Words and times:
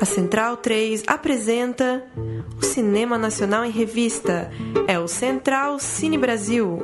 A 0.00 0.04
Central 0.04 0.56
3 0.58 1.02
apresenta 1.08 2.04
o 2.56 2.64
Cinema 2.64 3.18
Nacional 3.18 3.64
em 3.64 3.70
Revista. 3.70 4.48
É 4.86 4.96
o 4.96 5.08
Central 5.08 5.80
Cine 5.80 6.16
Brasil. 6.16 6.78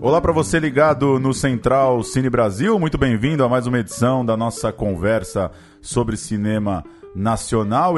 Olá 0.00 0.20
para 0.20 0.32
você 0.32 0.60
ligado 0.60 1.18
no 1.18 1.34
Central 1.34 2.04
Cine 2.04 2.30
Brasil, 2.30 2.78
muito 2.78 2.96
bem-vindo 2.96 3.42
a 3.42 3.48
mais 3.48 3.66
uma 3.66 3.80
edição 3.80 4.24
da 4.24 4.36
nossa 4.36 4.72
conversa 4.72 5.50
sobre 5.82 6.16
cinema 6.16 6.76
nacional, 6.76 6.97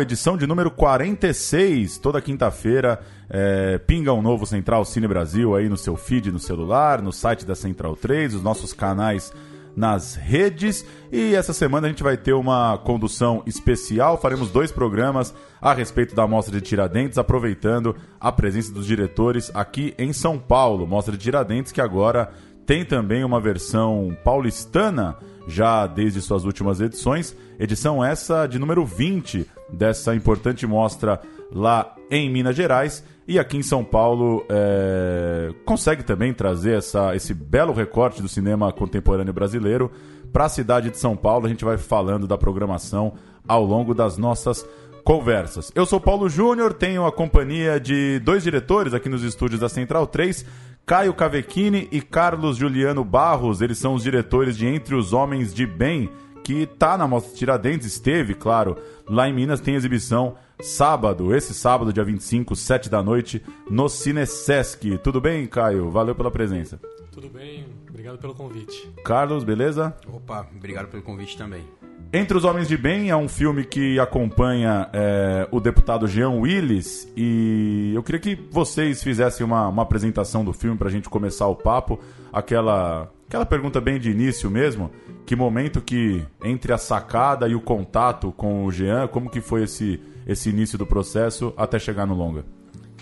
edição 0.00 0.34
de 0.34 0.46
número 0.46 0.71
46, 0.71 1.98
toda 1.98 2.23
quinta-feira. 2.23 3.00
É, 3.28 3.77
pinga 3.77 4.15
um 4.15 4.23
novo 4.23 4.47
Central 4.47 4.83
Cine 4.84 5.06
Brasil 5.06 5.55
aí 5.55 5.69
no 5.69 5.77
seu 5.77 5.95
feed 5.95 6.33
no 6.33 6.38
celular, 6.38 7.02
no 7.02 7.12
site 7.12 7.45
da 7.45 7.55
Central 7.55 7.95
3, 7.95 8.34
os 8.34 8.42
nossos 8.42 8.73
canais 8.73 9.30
nas 9.77 10.14
redes. 10.14 10.87
E 11.12 11.34
essa 11.34 11.52
semana 11.52 11.87
a 11.87 11.91
gente 11.91 12.02
vai 12.02 12.16
ter 12.16 12.33
uma 12.33 12.78
condução 12.78 13.42
especial. 13.47 14.16
Faremos 14.16 14.51
dois 14.51 14.73
programas 14.73 15.34
a 15.61 15.75
respeito 15.75 16.14
da 16.14 16.27
Mostra 16.27 16.59
de 16.59 16.66
Tiradentes, 16.66 17.19
aproveitando 17.19 17.95
a 18.19 18.33
presença 18.33 18.73
dos 18.73 18.87
diretores 18.87 19.50
aqui 19.55 19.95
em 19.98 20.14
São 20.14 20.39
Paulo. 20.39 20.87
Mostra 20.87 21.14
de 21.14 21.23
Tiradentes 21.23 21.73
que 21.73 21.80
agora 21.80 22.33
tem 22.64 22.87
também 22.87 23.23
uma 23.23 23.41
versão 23.41 24.16
paulistana 24.25 25.16
já 25.46 25.86
desde 25.86 26.20
suas 26.20 26.44
últimas 26.44 26.80
edições. 26.80 27.36
Edição 27.58 28.04
essa 28.04 28.46
de 28.46 28.58
número 28.58 28.84
20 28.84 29.46
dessa 29.72 30.14
importante 30.14 30.66
mostra 30.66 31.20
lá 31.52 31.94
em 32.10 32.30
Minas 32.30 32.56
Gerais. 32.56 33.04
E 33.26 33.38
aqui 33.38 33.56
em 33.56 33.62
São 33.62 33.84
Paulo 33.84 34.44
é... 34.48 35.52
consegue 35.64 36.02
também 36.02 36.34
trazer 36.34 36.78
essa, 36.78 37.14
esse 37.14 37.32
belo 37.32 37.72
recorte 37.72 38.20
do 38.20 38.28
cinema 38.28 38.72
contemporâneo 38.72 39.32
brasileiro 39.32 39.91
para 40.32 40.47
a 40.47 40.48
cidade 40.48 40.91
de 40.91 40.98
São 40.98 41.16
Paulo. 41.16 41.47
A 41.47 41.48
gente 41.48 41.64
vai 41.64 41.77
falando 41.77 42.27
da 42.27 42.36
programação 42.36 43.14
ao 43.47 43.64
longo 43.64 43.94
das 43.94 44.16
nossas 44.16 44.66
conversas. 45.04 45.72
Eu 45.75 45.86
sou 45.86 46.00
Paulo 46.00 46.28
Júnior, 46.28 46.72
tenho 46.72 47.06
a 47.06 47.12
companhia 47.12 47.80
de 47.80 48.20
dois 48.20 48.42
diretores 48.42 48.94
aqui 48.94 49.08
nos 49.08 49.22
estúdios 49.22 49.60
da 49.60 49.69
Central 49.69 50.06
3, 50.06 50.44
Caio 50.86 51.14
Cavecchini 51.14 51.89
e 51.92 52.00
Carlos 52.00 52.56
Juliano 52.56 53.05
Barros. 53.05 53.61
Eles 53.61 53.78
são 53.78 53.95
os 53.95 54.03
diretores 54.03 54.56
de 54.56 54.67
Entre 54.67 54.95
os 54.95 55.12
Homens 55.12 55.55
de 55.55 55.67
Bem, 55.67 56.11
que 56.42 56.62
está 56.62 56.98
na 56.98 57.06
Mostra 57.06 57.37
Tiradentes, 57.37 57.87
esteve, 57.87 58.34
claro, 58.34 58.77
lá 59.09 59.28
em 59.28 59.33
Minas, 59.33 59.61
tem 59.61 59.75
exibição 59.75 60.37
sábado, 60.62 61.34
esse 61.34 61.55
sábado, 61.55 61.92
dia 61.92 62.05
25, 62.05 62.55
7 62.56 62.91
da 62.91 63.03
noite, 63.03 63.42
no 63.69 63.89
Cinesesc. 63.89 64.98
Tudo 64.98 65.20
bem, 65.20 65.47
Caio? 65.47 65.91
Valeu 65.91 66.14
pela 66.14 66.31
presença. 66.31 66.81
Tudo 67.11 67.28
bem, 67.28 67.67
obrigado 67.89 68.19
pelo 68.19 68.34
convite. 68.34 68.92
Carlos, 69.05 69.44
beleza? 69.44 69.97
Opa, 70.06 70.47
obrigado 70.55 70.89
pelo 70.89 71.03
convite 71.03 71.37
também. 71.37 71.65
Entre 72.12 72.36
os 72.36 72.42
Homens 72.42 72.66
de 72.66 72.77
Bem 72.77 73.08
é 73.08 73.16
um 73.16 73.28
filme 73.28 73.64
que 73.64 73.97
acompanha 74.00 74.91
é, 74.92 75.47
o 75.53 75.61
deputado 75.61 76.08
Jean 76.08 76.30
Willis 76.30 77.06
e 77.16 77.92
eu 77.94 78.03
queria 78.03 78.20
que 78.20 78.34
vocês 78.50 79.00
fizessem 79.00 79.47
uma, 79.47 79.69
uma 79.69 79.83
apresentação 79.84 80.44
do 80.44 80.53
filme 80.53 80.77
para 80.77 80.88
a 80.88 80.91
gente 80.91 81.08
começar 81.08 81.47
o 81.47 81.55
papo. 81.55 82.00
Aquela, 82.33 83.08
aquela 83.28 83.47
pergunta 83.47 83.81
bem 83.81 84.00
de 84.00 84.11
início 84.11 84.50
mesmo, 84.50 84.91
que 85.25 85.36
momento 85.36 85.81
que 85.81 86.27
entre 86.42 86.72
a 86.72 86.78
sacada 86.78 87.47
e 87.47 87.55
o 87.55 87.61
contato 87.61 88.33
com 88.33 88.64
o 88.64 88.72
Jean, 88.72 89.06
como 89.06 89.31
que 89.31 89.41
foi 89.41 89.62
esse, 89.62 90.00
esse 90.27 90.50
início 90.50 90.77
do 90.77 90.84
processo 90.84 91.55
até 91.56 91.78
chegar 91.78 92.06
no 92.06 92.14
longa? 92.14 92.44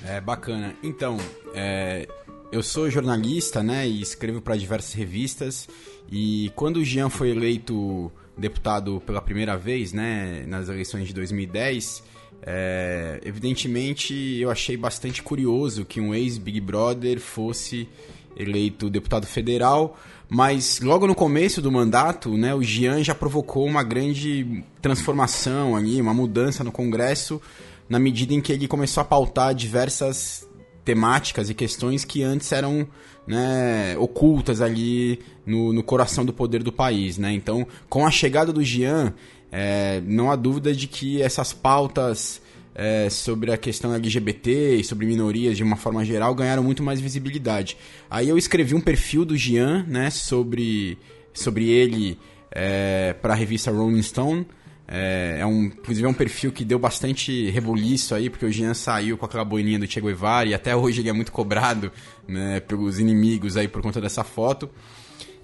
É 0.05 0.20
bacana. 0.20 0.75
Então, 0.83 1.17
é, 1.55 2.06
eu 2.53 2.62
sou 2.62 2.91
jornalista, 2.91 3.62
né, 3.62 3.89
e 3.89 4.03
escrevo 4.03 4.42
para 4.42 4.55
diversas 4.55 4.92
revistas 4.92 5.67
e 6.13 6.52
quando 6.55 6.77
o 6.77 6.85
Jean 6.85 7.08
foi 7.08 7.30
eleito 7.30 8.13
deputado 8.39 9.03
pela 9.05 9.21
primeira 9.21 9.57
vez, 9.57 9.93
né, 9.93 10.45
nas 10.47 10.69
eleições 10.69 11.07
de 11.07 11.15
2010, 11.15 12.03
é, 12.43 13.21
evidentemente 13.25 14.15
eu 14.41 14.51
achei 14.51 14.77
bastante 14.77 15.23
curioso 15.23 15.85
que 15.85 16.01
um 16.01 16.15
ex-Big 16.15 16.61
Brother 16.61 17.21
fosse 17.21 17.89
eleito 18.37 18.89
deputado 18.89 19.27
federal, 19.27 19.99
mas 20.29 20.81
logo 20.81 21.07
no 21.07 21.15
começo 21.15 21.61
do 21.61 21.73
mandato, 21.73 22.37
né, 22.37 22.55
o 22.55 22.63
Jean 22.63 23.03
já 23.03 23.15
provocou 23.15 23.67
uma 23.67 23.83
grande 23.83 24.63
transformação 24.81 25.75
ali, 25.75 26.01
uma 26.01 26.15
mudança 26.15 26.63
no 26.63 26.70
Congresso, 26.70 27.43
na 27.89 27.99
medida 27.99 28.35
em 28.35 28.41
que 28.41 28.53
ele 28.53 28.69
começou 28.69 29.01
a 29.01 29.05
pautar 29.05 29.55
diversas 29.55 30.47
temáticas 30.85 31.51
e 31.51 31.55
questões 31.55 32.05
que 32.05 32.23
antes 32.23 32.53
eram 32.53 32.87
né, 33.28 33.96
ocultas 33.98 34.61
ali 34.61 35.20
no, 35.44 35.72
no 35.72 35.83
coração 35.83 36.24
do 36.24 36.33
poder 36.33 36.62
do 36.62 36.72
país. 36.72 37.18
Né? 37.18 37.33
Então, 37.33 37.66
com 37.89 38.06
a 38.06 38.11
chegada 38.11 38.52
do 38.52 38.64
Jean, 38.64 39.12
é, 39.52 40.00
não 40.05 40.30
há 40.30 40.36
dúvida 40.36 40.74
de 40.74 40.86
que 40.86 41.22
essas 41.22 41.52
pautas 41.52 42.40
é, 42.74 43.11
sobre 43.11 43.52
a 43.52 43.56
questão 43.56 43.92
LGBT 43.92 44.77
e 44.77 44.84
sobre 44.84 45.05
minorias 45.05 45.56
de 45.56 45.62
uma 45.62 45.77
forma 45.77 46.05
geral 46.05 46.34
ganharam 46.34 46.62
muito 46.62 46.83
mais 46.83 47.00
visibilidade. 47.00 47.77
Aí 48.11 48.28
eu 48.28 48.39
escrevi 48.39 48.74
um 48.74 48.80
perfil 48.80 49.24
do 49.24 49.36
Jean 49.36 49.84
né, 49.86 50.10
sobre, 50.10 50.96
sobre 51.34 51.68
ele 51.68 52.18
é, 52.50 53.14
para 53.20 53.34
a 53.34 53.36
revista 53.36 53.70
Rolling 53.70 54.02
Stone. 54.02 54.46
É, 54.91 55.37
é, 55.41 55.47
um, 55.47 55.65
inclusive 55.65 56.07
é 56.07 56.09
um 56.09 56.15
perfil 56.15 56.51
que 56.51 56.65
deu 56.65 56.79
bastante 56.79 57.51
rebuliço 57.51 58.15
aí, 58.15 58.31
porque 58.31 58.47
o 58.47 58.51
Jean 58.51 58.73
saiu 58.73 59.19
com 59.19 59.27
aquela 59.27 59.45
boininha 59.45 59.79
do 59.79 59.87
Che 59.87 60.01
Guevara 60.01 60.49
e 60.49 60.55
até 60.55 60.75
hoje 60.77 61.03
ele 61.03 61.11
é 61.11 61.13
muito 61.13 61.31
cobrado 61.31 61.93
né, 62.27 62.61
pelos 62.61 62.99
inimigos 62.99 63.57
aí 63.57 63.69
por 63.69 63.83
conta 63.83 64.01
dessa 64.01 64.25
foto. 64.25 64.71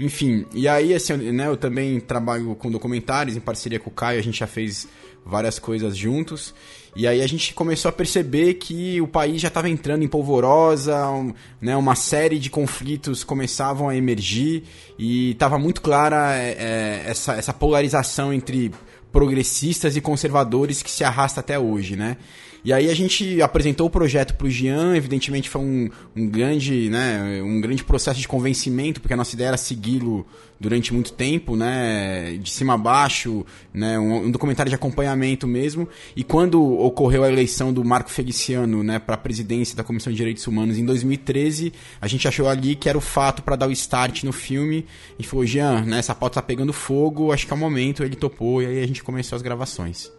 Enfim, 0.00 0.46
e 0.52 0.66
aí 0.66 0.94
assim, 0.94 1.14
né, 1.30 1.46
eu 1.46 1.56
também 1.56 2.00
trabalho 2.00 2.54
com 2.56 2.70
documentários 2.70 3.36
em 3.36 3.40
parceria 3.40 3.78
com 3.78 3.90
o 3.90 3.92
Caio, 3.92 4.18
a 4.18 4.22
gente 4.22 4.38
já 4.38 4.46
fez 4.46 4.88
várias 5.24 5.58
coisas 5.58 5.96
juntos. 5.96 6.54
E 6.96 7.06
aí 7.06 7.22
a 7.22 7.26
gente 7.26 7.54
começou 7.54 7.88
a 7.88 7.92
perceber 7.92 8.54
que 8.54 9.00
o 9.00 9.06
país 9.06 9.40
já 9.40 9.48
estava 9.48 9.68
entrando 9.68 10.04
em 10.04 10.08
polvorosa, 10.08 11.08
um, 11.08 11.34
né, 11.60 11.76
uma 11.76 11.94
série 11.94 12.38
de 12.38 12.48
conflitos 12.48 13.24
começavam 13.24 13.88
a 13.88 13.96
emergir 13.96 14.62
e 14.98 15.32
estava 15.32 15.58
muito 15.58 15.82
clara 15.82 16.34
é, 16.34 16.50
é, 16.50 17.10
essa, 17.10 17.34
essa 17.34 17.52
polarização 17.52 18.32
entre 18.32 18.72
progressistas 19.14 19.96
e 19.96 20.00
conservadores 20.00 20.82
que 20.82 20.90
se 20.90 21.04
arrasta 21.04 21.38
até 21.38 21.56
hoje, 21.56 21.94
né? 21.94 22.16
E 22.64 22.72
aí 22.72 22.88
a 22.88 22.94
gente 22.94 23.42
apresentou 23.42 23.86
o 23.86 23.90
projeto 23.90 24.34
para 24.36 24.46
o 24.46 24.50
Jean, 24.50 24.96
evidentemente 24.96 25.50
foi 25.50 25.60
um, 25.60 25.90
um, 26.16 26.26
grande, 26.26 26.88
né, 26.88 27.42
um 27.42 27.60
grande 27.60 27.84
processo 27.84 28.18
de 28.18 28.26
convencimento, 28.26 29.02
porque 29.02 29.12
a 29.12 29.16
nossa 29.18 29.34
ideia 29.34 29.48
era 29.48 29.56
segui-lo 29.58 30.26
durante 30.58 30.94
muito 30.94 31.12
tempo, 31.12 31.56
né, 31.56 32.38
de 32.40 32.50
cima 32.50 32.72
a 32.72 32.78
baixo, 32.78 33.44
né, 33.72 33.98
um, 33.98 34.24
um, 34.24 34.30
documentário 34.30 34.70
de 34.70 34.74
acompanhamento 34.74 35.46
mesmo. 35.46 35.86
E 36.16 36.24
quando 36.24 36.62
ocorreu 36.80 37.22
a 37.22 37.28
eleição 37.30 37.70
do 37.70 37.84
Marco 37.84 38.10
Feliciano, 38.10 38.82
né, 38.82 38.98
para 38.98 39.16
a 39.16 39.18
presidência 39.18 39.76
da 39.76 39.84
Comissão 39.84 40.10
de 40.10 40.16
Direitos 40.16 40.46
Humanos 40.46 40.78
em 40.78 40.86
2013, 40.86 41.70
a 42.00 42.08
gente 42.08 42.26
achou 42.26 42.48
ali 42.48 42.74
que 42.74 42.88
era 42.88 42.96
o 42.96 43.00
fato 43.02 43.42
para 43.42 43.56
dar 43.56 43.68
o 43.68 43.72
start 43.72 44.24
no 44.24 44.32
filme. 44.32 44.86
E 45.18 45.22
falou, 45.22 45.44
Jean, 45.44 45.82
né, 45.82 45.98
essa 45.98 46.14
pauta 46.14 46.36
tá 46.36 46.42
pegando 46.42 46.72
fogo, 46.72 47.30
acho 47.30 47.46
que 47.46 47.52
é 47.52 47.56
o 47.56 47.58
momento. 47.58 48.02
Ele 48.02 48.16
topou 48.16 48.62
e 48.62 48.66
aí 48.66 48.82
a 48.82 48.86
gente 48.86 49.04
começou 49.04 49.36
as 49.36 49.42
gravações. 49.42 50.10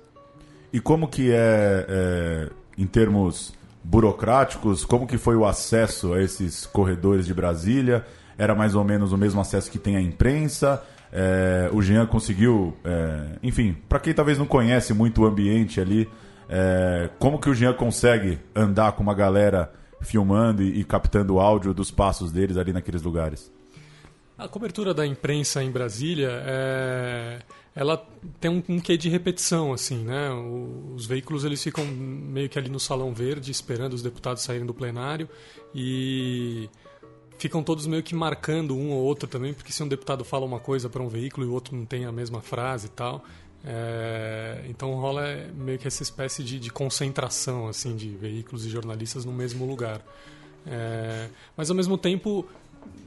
E 0.71 0.79
como 0.79 1.07
que 1.07 1.31
é, 1.31 1.85
é, 1.87 2.49
em 2.77 2.85
termos 2.85 3.53
burocráticos, 3.83 4.83
como 4.83 5.07
que 5.07 5.17
foi 5.17 5.35
o 5.35 5.45
acesso 5.45 6.13
a 6.13 6.21
esses 6.21 6.65
corredores 6.65 7.25
de 7.25 7.33
Brasília? 7.33 8.05
Era 8.37 8.53
mais 8.55 8.75
ou 8.75 8.83
menos 8.83 9.11
o 9.11 9.17
mesmo 9.17 9.39
acesso 9.39 9.71
que 9.71 9.77
tem 9.77 9.95
a 9.95 10.01
imprensa? 10.01 10.83
É, 11.11 11.69
o 11.71 11.81
Jean 11.81 12.05
conseguiu, 12.05 12.75
é, 12.83 13.37
enfim, 13.41 13.77
para 13.87 13.99
quem 13.99 14.13
talvez 14.13 14.37
não 14.37 14.45
conhece 14.45 14.93
muito 14.93 15.21
o 15.21 15.25
ambiente 15.25 15.79
ali, 15.79 16.09
é, 16.49 17.09
como 17.19 17.39
que 17.39 17.49
o 17.49 17.53
Jean 17.53 17.73
consegue 17.73 18.39
andar 18.56 18.91
com 18.94 19.03
uma 19.03 19.13
galera 19.13 19.71
filmando 20.01 20.61
e, 20.61 20.81
e 20.81 20.83
captando 20.83 21.35
o 21.35 21.39
áudio 21.39 21.73
dos 21.73 21.89
passos 21.89 22.31
deles 22.31 22.57
ali 22.57 22.73
naqueles 22.73 23.01
lugares? 23.01 23.51
A 24.38 24.47
cobertura 24.47 24.94
da 24.94 25.06
imprensa 25.06 25.63
em 25.63 25.71
Brasília 25.71 26.29
é 26.45 27.39
ela 27.75 27.98
tem 28.39 28.50
um, 28.50 28.63
um 28.69 28.80
quê 28.80 28.95
de 28.95 29.10
repetição, 29.10 29.74
assim, 29.74 29.98
né? 29.98 30.31
O, 30.31 30.94
os 30.95 31.06
veículos 31.06 31.44
eles 31.44 31.62
ficam 31.62 31.86
meio 31.86 32.48
que 32.48 32.57
ali 32.57 32.69
no 32.69 32.80
salão 32.80 33.13
verde 33.13 33.51
esperando 33.51 33.94
os 33.94 34.01
deputados 34.01 34.44
saírem 34.44 34.66
do 34.66 34.74
plenário 34.74 35.27
e 35.74 36.69
ficam 37.38 37.62
todos 37.62 37.86
meio 37.86 38.01
que 38.01 38.16
marcando 38.16 38.77
um 38.77 38.92
ou 38.92 39.04
outro 39.04 39.27
também, 39.27 39.54
porque 39.54 39.74
se 39.74 39.83
um 39.83 39.88
deputado 39.89 40.24
fala 40.24 40.45
uma 40.45 40.60
coisa 40.60 40.89
para 40.89 41.04
um 41.04 41.10
veículo 41.10 41.45
e 41.45 41.50
o 41.50 41.54
outro 41.54 41.75
não 41.75 41.86
tem 41.86 42.06
a 42.06 42.12
mesma 42.12 42.42
frase 42.42 42.88
e 42.88 42.89
tal, 42.92 43.25
é, 43.66 44.63
então 44.69 44.94
rola 44.94 45.24
meio 45.54 45.78
que 45.78 45.88
essa 45.88 46.01
espécie 46.01 46.44
de, 46.44 46.60
de, 46.60 46.69
concentração 46.69 47.68
assim 47.68 47.95
de 47.95 48.10
veículos 48.10 48.66
e 48.66 48.69
jornalistas 48.69 49.25
no 49.25 49.33
mesmo 49.33 49.66
lugar. 49.66 50.01
É, 50.68 51.30
mas 51.57 51.69
ao 51.69 51.75
mesmo 51.75 51.98
tempo 51.98 52.48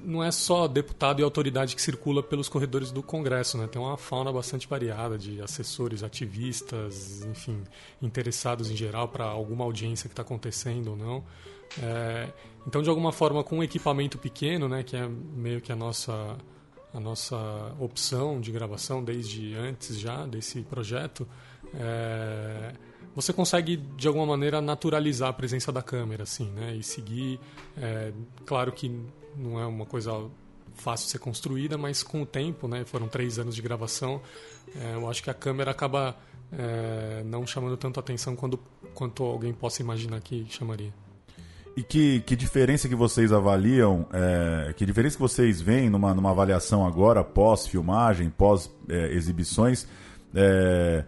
não 0.04 0.22
é 0.22 0.30
só 0.30 0.66
deputado 0.66 1.20
e 1.20 1.22
autoridade 1.22 1.75
que 1.75 1.82
circula 1.82 2.22
pelos 2.22 2.48
corredores 2.48 2.90
do 2.90 3.02
Congresso, 3.02 3.58
né? 3.58 3.66
Tem 3.66 3.80
uma 3.80 3.96
fauna 3.96 4.32
bastante 4.32 4.66
variada 4.66 5.19
de 5.19 5.40
assessores, 5.40 6.02
ativistas, 6.02 7.22
enfim, 7.25 7.62
interessados 8.00 8.70
em 8.70 8.76
geral 8.76 9.08
para 9.08 9.25
alguma 9.25 9.64
audiência 9.64 10.08
que 10.08 10.12
está 10.12 10.22
acontecendo 10.22 10.90
ou 10.90 10.96
não. 10.96 11.25
É, 11.82 12.28
então, 12.66 12.82
de 12.82 12.88
alguma 12.88 13.12
forma, 13.12 13.44
com 13.44 13.58
um 13.58 13.62
equipamento 13.62 14.19
pequeno, 14.19 14.69
né, 14.69 14.82
que 14.82 14.96
é 14.96 15.06
meio 15.06 15.60
que 15.60 15.72
a 15.72 15.76
nossa 15.76 16.36
a 16.92 16.98
nossa 16.98 17.36
opção 17.78 18.40
de 18.40 18.50
gravação 18.50 19.04
desde 19.04 19.54
antes 19.54 19.98
já 19.98 20.25
desse 20.25 20.62
projeto, 20.62 21.28
é, 21.75 22.72
você 23.20 23.32
consegue 23.32 23.76
de 23.76 24.06
alguma 24.06 24.25
maneira 24.25 24.61
naturalizar 24.61 25.31
a 25.31 25.32
presença 25.32 25.73
da 25.73 25.82
câmera, 25.82 26.23
assim, 26.23 26.49
né? 26.53 26.76
E 26.76 26.85
seguir, 26.85 27.41
é, 27.76 28.12
claro 28.47 28.70
que 28.70 28.97
não 29.37 29.59
é 29.59 29.67
uma 29.67 29.85
coisa 29.85 30.12
fácil 30.75 31.06
de 31.06 31.11
ser 31.11 31.19
construída, 31.19 31.76
mas 31.76 32.05
com 32.05 32.23
o 32.23 32.26
tempo, 32.26 32.69
né? 32.69 32.85
Foram 32.85 33.09
três 33.09 33.37
anos 33.37 33.56
de 33.56 33.61
gravação, 33.61 34.23
é, 34.73 34.94
eu 34.94 35.11
acho 35.11 35.20
que 35.20 35.29
a 35.29 35.35
câmera 35.35 35.73
acaba 35.73 36.17
é, 36.53 37.25
não 37.25 37.44
chamando 37.44 37.76
tanto 37.76 37.99
atenção 37.99 38.37
quando, 38.37 38.56
quanto 38.94 39.25
alguém 39.25 39.53
possa 39.53 39.82
imaginar 39.82 40.21
que 40.21 40.47
chamaria. 40.49 40.94
E 41.76 41.82
que, 41.82 42.21
que 42.21 42.37
diferença 42.37 42.88
que 42.88 42.94
vocês 42.94 43.32
avaliam, 43.32 44.06
é, 44.12 44.73
que 44.75 44.87
diferença 44.87 45.17
que 45.17 45.23
vocês 45.23 45.61
veem 45.61 45.91
numa, 45.91 46.14
numa 46.14 46.31
avaliação 46.31 46.87
agora, 46.87 47.25
pós-filmagem, 47.25 48.31
pós-exibições, 48.31 49.88
é, 50.37 51.05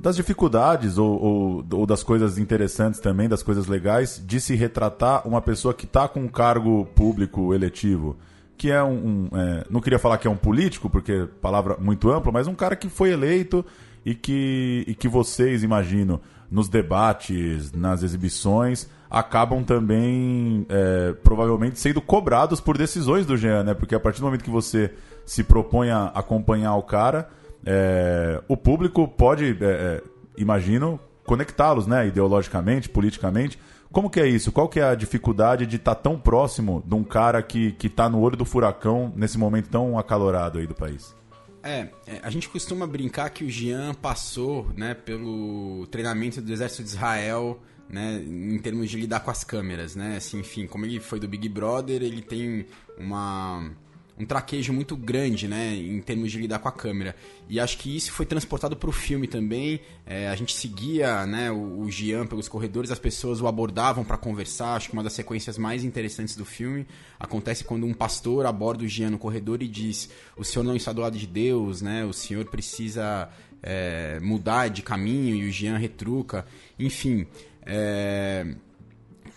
das 0.00 0.16
dificuldades 0.16 0.96
ou, 0.96 1.20
ou, 1.20 1.64
ou, 1.72 1.86
das 1.86 2.02
coisas 2.02 2.38
interessantes 2.38 3.00
também, 3.00 3.28
das 3.28 3.42
coisas 3.42 3.66
legais, 3.66 4.22
de 4.24 4.40
se 4.40 4.54
retratar 4.54 5.26
uma 5.26 5.40
pessoa 5.40 5.74
que 5.74 5.84
está 5.84 6.06
com 6.06 6.20
um 6.20 6.28
cargo 6.28 6.86
público 6.94 7.52
eletivo? 7.52 8.16
Que 8.56 8.70
é 8.70 8.82
um. 8.82 9.28
um 9.32 9.38
é, 9.38 9.64
não 9.68 9.80
queria 9.80 9.98
falar 9.98 10.18
que 10.18 10.26
é 10.28 10.30
um 10.30 10.36
político, 10.36 10.88
porque 10.88 11.26
palavra 11.40 11.76
muito 11.80 12.10
ampla, 12.10 12.30
mas 12.30 12.46
um 12.46 12.54
cara 12.54 12.76
que 12.76 12.88
foi 12.88 13.10
eleito 13.10 13.64
e 14.04 14.14
que, 14.14 14.84
e 14.86 14.94
que 14.94 15.08
vocês, 15.08 15.62
imagino, 15.62 16.20
nos 16.50 16.68
debates, 16.68 17.72
nas 17.72 18.02
exibições, 18.02 18.88
acabam 19.10 19.62
também 19.64 20.66
é, 20.68 21.12
provavelmente 21.24 21.78
sendo 21.78 22.00
cobrados 22.00 22.60
por 22.60 22.78
decisões 22.78 23.26
do 23.26 23.36
Jean, 23.36 23.64
né? 23.64 23.74
Porque 23.74 23.94
a 23.94 24.00
partir 24.00 24.20
do 24.20 24.26
momento 24.26 24.44
que 24.44 24.50
você 24.50 24.92
se 25.26 25.42
propõe 25.42 25.90
a 25.90 26.06
acompanhar 26.06 26.74
o 26.76 26.82
cara, 26.82 27.28
é, 27.64 28.42
o 28.48 28.56
público 28.56 29.06
pode, 29.08 29.56
é, 29.60 29.64
é 29.64 30.02
imagino, 30.36 31.00
conectá-los, 31.24 31.86
né? 31.86 32.06
Ideologicamente, 32.06 32.88
politicamente. 32.88 33.58
Como 33.90 34.10
que 34.10 34.20
é 34.20 34.26
isso? 34.26 34.52
Qual 34.52 34.68
que 34.68 34.80
é 34.80 34.84
a 34.84 34.94
dificuldade 34.94 35.66
de 35.66 35.76
estar 35.76 35.94
tá 35.94 36.00
tão 36.02 36.18
próximo 36.18 36.82
de 36.86 36.94
um 36.94 37.04
cara 37.04 37.42
que 37.42 37.74
está 37.82 38.08
no 38.08 38.20
olho 38.20 38.36
do 38.36 38.44
furacão 38.44 39.12
nesse 39.16 39.38
momento 39.38 39.68
tão 39.68 39.98
acalorado 39.98 40.58
aí 40.58 40.66
do 40.66 40.74
país? 40.74 41.16
É, 41.62 41.88
é, 42.06 42.20
a 42.22 42.30
gente 42.30 42.48
costuma 42.48 42.86
brincar 42.86 43.30
que 43.30 43.44
o 43.44 43.50
Jean 43.50 43.94
passou 43.94 44.68
né, 44.76 44.94
pelo 44.94 45.86
treinamento 45.90 46.40
do 46.40 46.52
exército 46.52 46.82
de 46.82 46.90
Israel 46.90 47.60
né, 47.88 48.22
em 48.22 48.58
termos 48.58 48.90
de 48.90 48.98
lidar 48.98 49.20
com 49.20 49.30
as 49.30 49.42
câmeras, 49.42 49.96
né? 49.96 50.16
Assim, 50.16 50.40
enfim, 50.40 50.66
como 50.66 50.84
ele 50.84 51.00
foi 51.00 51.18
do 51.18 51.26
Big 51.26 51.48
Brother, 51.48 52.02
ele 52.02 52.20
tem 52.20 52.66
uma 52.98 53.70
um 54.18 54.26
traquejo 54.26 54.72
muito 54.72 54.96
grande, 54.96 55.46
né, 55.46 55.74
em 55.74 56.00
termos 56.00 56.32
de 56.32 56.38
lidar 56.38 56.58
com 56.58 56.68
a 56.68 56.72
câmera. 56.72 57.14
E 57.48 57.60
acho 57.60 57.78
que 57.78 57.96
isso 57.96 58.12
foi 58.12 58.26
transportado 58.26 58.76
para 58.76 58.88
o 58.88 58.92
filme 58.92 59.28
também. 59.28 59.80
É, 60.04 60.28
a 60.28 60.34
gente 60.34 60.52
seguia, 60.54 61.24
né, 61.24 61.50
o, 61.50 61.80
o 61.80 61.90
Gian 61.90 62.26
pelos 62.26 62.48
corredores, 62.48 62.90
as 62.90 62.98
pessoas 62.98 63.40
o 63.40 63.46
abordavam 63.46 64.04
para 64.04 64.16
conversar. 64.16 64.74
Acho 64.74 64.88
que 64.88 64.94
uma 64.94 65.02
das 65.02 65.12
sequências 65.12 65.56
mais 65.56 65.84
interessantes 65.84 66.34
do 66.34 66.44
filme 66.44 66.86
acontece 67.18 67.62
quando 67.62 67.86
um 67.86 67.94
pastor 67.94 68.44
aborda 68.44 68.84
o 68.84 68.88
Gian 68.88 69.10
no 69.10 69.18
corredor 69.18 69.62
e 69.62 69.68
diz: 69.68 70.10
"O 70.36 70.44
senhor 70.44 70.64
não 70.64 70.74
está 70.74 70.92
do 70.92 71.00
lado 71.00 71.16
de 71.16 71.26
Deus, 71.26 71.80
né? 71.80 72.04
O 72.04 72.12
senhor 72.12 72.44
precisa 72.46 73.28
é, 73.62 74.18
mudar 74.20 74.68
de 74.68 74.82
caminho." 74.82 75.36
E 75.36 75.48
o 75.48 75.52
Gian 75.52 75.76
retruca. 75.76 76.44
Enfim. 76.78 77.26
É, 77.64 78.46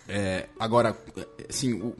é, 0.08 0.46
agora, 0.58 0.96
assim, 1.48 1.92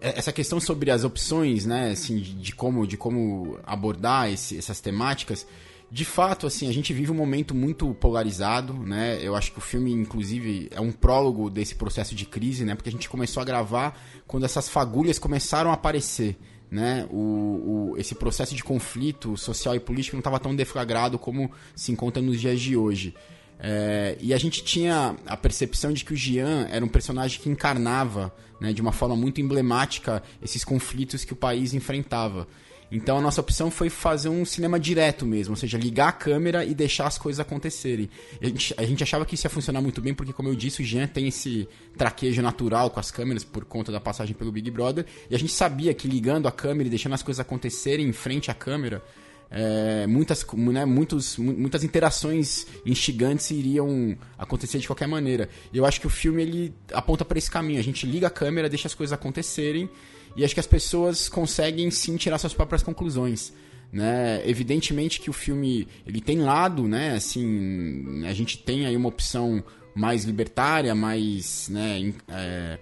essa 0.00 0.32
questão 0.32 0.60
sobre 0.60 0.90
as 0.90 1.04
opções, 1.04 1.66
né, 1.66 1.90
assim, 1.90 2.18
de, 2.18 2.34
de 2.34 2.54
como, 2.54 2.86
de 2.86 2.96
como 2.96 3.58
abordar 3.64 4.30
esse, 4.30 4.56
essas 4.56 4.80
temáticas, 4.80 5.46
de 5.90 6.04
fato, 6.04 6.46
assim, 6.46 6.68
a 6.68 6.72
gente 6.72 6.92
vive 6.92 7.10
um 7.10 7.14
momento 7.14 7.54
muito 7.54 7.94
polarizado, 7.94 8.74
né? 8.74 9.18
Eu 9.22 9.34
acho 9.34 9.50
que 9.52 9.58
o 9.58 9.62
filme, 9.62 9.90
inclusive, 9.90 10.68
é 10.70 10.80
um 10.80 10.92
prólogo 10.92 11.48
desse 11.48 11.74
processo 11.74 12.14
de 12.14 12.26
crise, 12.26 12.62
né? 12.62 12.74
Porque 12.74 12.90
a 12.90 12.92
gente 12.92 13.08
começou 13.08 13.40
a 13.40 13.44
gravar 13.44 13.98
quando 14.26 14.44
essas 14.44 14.68
fagulhas 14.68 15.18
começaram 15.18 15.70
a 15.70 15.74
aparecer, 15.74 16.36
né? 16.70 17.06
O, 17.10 17.92
o 17.92 17.94
esse 17.96 18.14
processo 18.14 18.54
de 18.54 18.62
conflito 18.62 19.34
social 19.38 19.74
e 19.74 19.80
político 19.80 20.14
não 20.14 20.20
estava 20.20 20.38
tão 20.38 20.54
deflagrado 20.54 21.18
como 21.18 21.50
se 21.74 21.90
encontra 21.90 22.20
nos 22.20 22.38
dias 22.38 22.60
de 22.60 22.76
hoje. 22.76 23.14
É, 23.58 24.16
e 24.20 24.32
a 24.32 24.38
gente 24.38 24.62
tinha 24.62 25.16
a 25.26 25.36
percepção 25.36 25.92
de 25.92 26.04
que 26.04 26.12
o 26.12 26.16
Jean 26.16 26.68
era 26.70 26.84
um 26.84 26.88
personagem 26.88 27.40
que 27.40 27.48
encarnava 27.48 28.32
né, 28.60 28.72
de 28.72 28.80
uma 28.80 28.92
forma 28.92 29.16
muito 29.16 29.40
emblemática 29.40 30.22
esses 30.42 30.64
conflitos 30.64 31.24
que 31.24 31.32
o 31.32 31.36
país 31.36 31.74
enfrentava. 31.74 32.46
Então 32.90 33.18
a 33.18 33.20
nossa 33.20 33.40
opção 33.40 33.70
foi 33.70 33.90
fazer 33.90 34.30
um 34.30 34.44
cinema 34.44 34.80
direto 34.80 35.26
mesmo, 35.26 35.52
ou 35.52 35.56
seja, 35.56 35.76
ligar 35.76 36.08
a 36.08 36.12
câmera 36.12 36.64
e 36.64 36.74
deixar 36.74 37.06
as 37.06 37.18
coisas 37.18 37.38
acontecerem. 37.38 38.08
A 38.40 38.46
gente, 38.46 38.74
a 38.78 38.82
gente 38.84 39.02
achava 39.02 39.26
que 39.26 39.34
isso 39.34 39.46
ia 39.46 39.50
funcionar 39.50 39.82
muito 39.82 40.00
bem, 40.00 40.14
porque, 40.14 40.32
como 40.32 40.48
eu 40.48 40.54
disse, 40.54 40.80
o 40.80 40.84
Jean 40.84 41.06
tem 41.06 41.28
esse 41.28 41.68
traquejo 41.98 42.40
natural 42.40 42.90
com 42.90 42.98
as 42.98 43.10
câmeras 43.10 43.44
por 43.44 43.64
conta 43.66 43.92
da 43.92 44.00
passagem 44.00 44.34
pelo 44.34 44.50
Big 44.50 44.70
Brother, 44.70 45.04
e 45.28 45.34
a 45.34 45.38
gente 45.38 45.52
sabia 45.52 45.92
que 45.92 46.08
ligando 46.08 46.48
a 46.48 46.52
câmera 46.52 46.86
e 46.86 46.90
deixando 46.90 47.12
as 47.12 47.22
coisas 47.22 47.40
acontecerem 47.40 48.08
em 48.08 48.12
frente 48.12 48.50
à 48.50 48.54
câmera, 48.54 49.04
é, 49.50 50.06
muitas, 50.06 50.46
né, 50.52 50.84
muitos, 50.84 51.38
muitas 51.38 51.82
interações 51.82 52.66
instigantes 52.84 53.50
iriam 53.50 54.16
acontecer 54.36 54.78
de 54.78 54.86
qualquer 54.86 55.08
maneira. 55.08 55.48
Eu 55.72 55.86
acho 55.86 56.00
que 56.00 56.06
o 56.06 56.10
filme 56.10 56.42
ele 56.42 56.74
aponta 56.92 57.24
para 57.24 57.38
esse 57.38 57.50
caminho. 57.50 57.78
A 57.78 57.82
gente 57.82 58.06
liga 58.06 58.26
a 58.26 58.30
câmera, 58.30 58.68
deixa 58.68 58.88
as 58.88 58.94
coisas 58.94 59.12
acontecerem 59.12 59.88
e 60.36 60.44
acho 60.44 60.54
que 60.54 60.60
as 60.60 60.66
pessoas 60.66 61.28
conseguem 61.28 61.90
sim 61.90 62.16
tirar 62.16 62.38
suas 62.38 62.52
próprias 62.52 62.82
conclusões. 62.82 63.52
Né? 63.90 64.42
Evidentemente 64.44 65.18
que 65.18 65.30
o 65.30 65.32
filme 65.32 65.88
ele 66.06 66.20
tem 66.20 66.40
lado, 66.40 66.86
né? 66.86 67.14
Assim, 67.14 68.22
a 68.26 68.34
gente 68.34 68.58
tem 68.58 68.84
aí 68.84 68.94
uma 68.94 69.08
opção 69.08 69.64
mais 69.94 70.24
libertária, 70.24 70.94
mais 70.94 71.70
né, 71.70 72.12
é, 72.28 72.78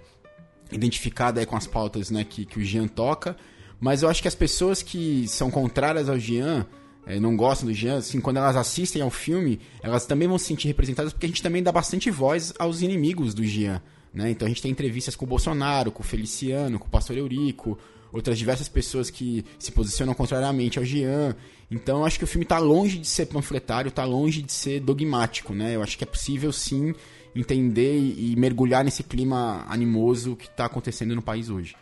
identificada 0.72 1.46
com 1.46 1.56
as 1.56 1.66
pautas 1.66 2.10
né, 2.10 2.24
que, 2.24 2.44
que 2.44 2.58
o 2.58 2.64
Jean 2.64 2.88
toca 2.88 3.36
mas 3.80 4.02
eu 4.02 4.08
acho 4.08 4.22
que 4.22 4.28
as 4.28 4.34
pessoas 4.34 4.82
que 4.82 5.26
são 5.28 5.50
contrárias 5.50 6.08
ao 6.08 6.18
Jean, 6.18 6.66
é, 7.06 7.20
não 7.20 7.36
gostam 7.36 7.68
do 7.68 7.74
Jean, 7.74 7.98
assim, 7.98 8.20
quando 8.20 8.38
elas 8.38 8.56
assistem 8.56 9.02
ao 9.02 9.10
filme, 9.10 9.60
elas 9.82 10.06
também 10.06 10.26
vão 10.26 10.38
se 10.38 10.46
sentir 10.46 10.66
representadas 10.66 11.12
porque 11.12 11.26
a 11.26 11.28
gente 11.28 11.42
também 11.42 11.62
dá 11.62 11.70
bastante 11.70 12.10
voz 12.10 12.52
aos 12.58 12.82
inimigos 12.82 13.32
do 13.32 13.44
Jean. 13.44 13.80
Né? 14.12 14.30
Então 14.30 14.46
a 14.46 14.48
gente 14.48 14.62
tem 14.62 14.70
entrevistas 14.70 15.14
com 15.14 15.24
o 15.24 15.28
Bolsonaro, 15.28 15.92
com 15.92 16.02
o 16.02 16.06
Feliciano, 16.06 16.78
com 16.78 16.86
o 16.86 16.90
Pastor 16.90 17.16
Eurico, 17.16 17.78
outras 18.10 18.38
diversas 18.38 18.68
pessoas 18.68 19.10
que 19.10 19.44
se 19.58 19.70
posicionam 19.70 20.14
contrariamente 20.14 20.78
ao 20.78 20.84
Jean. 20.84 21.36
Então 21.70 21.98
eu 21.98 22.06
acho 22.06 22.18
que 22.18 22.24
o 22.24 22.26
filme 22.26 22.44
está 22.44 22.58
longe 22.58 22.98
de 22.98 23.06
ser 23.06 23.26
panfletário, 23.26 23.90
está 23.90 24.04
longe 24.04 24.42
de 24.42 24.52
ser 24.52 24.80
dogmático. 24.80 25.52
Né? 25.52 25.76
Eu 25.76 25.82
acho 25.82 25.98
que 25.98 26.04
é 26.04 26.06
possível 26.06 26.50
sim 26.52 26.94
entender 27.34 27.98
e 27.98 28.34
mergulhar 28.36 28.82
nesse 28.82 29.02
clima 29.02 29.66
animoso 29.68 30.34
que 30.34 30.46
está 30.46 30.64
acontecendo 30.64 31.14
no 31.14 31.20
país 31.20 31.50
hoje. 31.50 31.76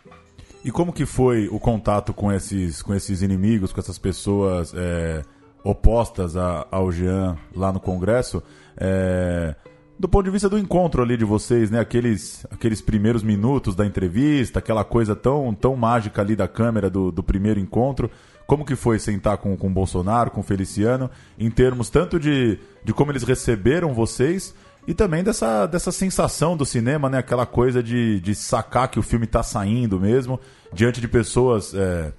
E 0.65 0.71
como 0.71 0.91
que 0.91 1.05
foi 1.05 1.47
o 1.51 1.59
contato 1.59 2.11
com 2.11 2.31
esses, 2.31 2.81
com 2.81 2.91
esses 2.95 3.21
inimigos, 3.21 3.71
com 3.71 3.79
essas 3.79 3.99
pessoas 3.99 4.73
é, 4.75 5.21
opostas 5.63 6.35
a, 6.35 6.65
ao 6.71 6.91
Jean 6.91 7.37
lá 7.55 7.71
no 7.71 7.79
Congresso? 7.79 8.41
É, 8.75 9.53
do 9.99 10.09
ponto 10.09 10.25
de 10.25 10.31
vista 10.31 10.49
do 10.49 10.57
encontro 10.57 11.03
ali 11.03 11.17
de 11.17 11.23
vocês, 11.23 11.69
né? 11.69 11.79
Aqueles, 11.79 12.47
aqueles 12.49 12.81
primeiros 12.81 13.21
minutos 13.21 13.75
da 13.75 13.85
entrevista, 13.85 14.57
aquela 14.57 14.83
coisa 14.83 15.15
tão, 15.15 15.53
tão 15.53 15.75
mágica 15.75 16.23
ali 16.23 16.35
da 16.35 16.47
câmera 16.47 16.89
do, 16.89 17.11
do 17.11 17.21
primeiro 17.21 17.59
encontro. 17.59 18.09
Como 18.47 18.65
que 18.65 18.75
foi 18.75 18.97
sentar 18.97 19.37
com, 19.37 19.55
com 19.55 19.67
o 19.67 19.73
Bolsonaro, 19.73 20.31
com 20.31 20.39
o 20.39 20.43
Feliciano, 20.43 21.11
em 21.37 21.51
termos 21.51 21.91
tanto 21.91 22.19
de, 22.19 22.57
de 22.83 22.91
como 22.91 23.11
eles 23.11 23.21
receberam 23.21 23.93
vocês, 23.93 24.55
e 24.87 24.93
também 24.93 25.23
dessa, 25.23 25.65
dessa 25.65 25.91
sensação 25.91 26.55
do 26.55 26.65
cinema, 26.65 27.09
né? 27.09 27.17
Aquela 27.17 27.45
coisa 27.45 27.81
de, 27.81 28.19
de 28.19 28.35
sacar 28.35 28.87
que 28.87 28.99
o 28.99 29.03
filme 29.03 29.25
está 29.25 29.41
saindo 29.41 29.99
mesmo, 29.99 30.39
diante 30.71 31.01
de 31.01 31.07
pessoas 31.07 31.73
é, 31.73 32.13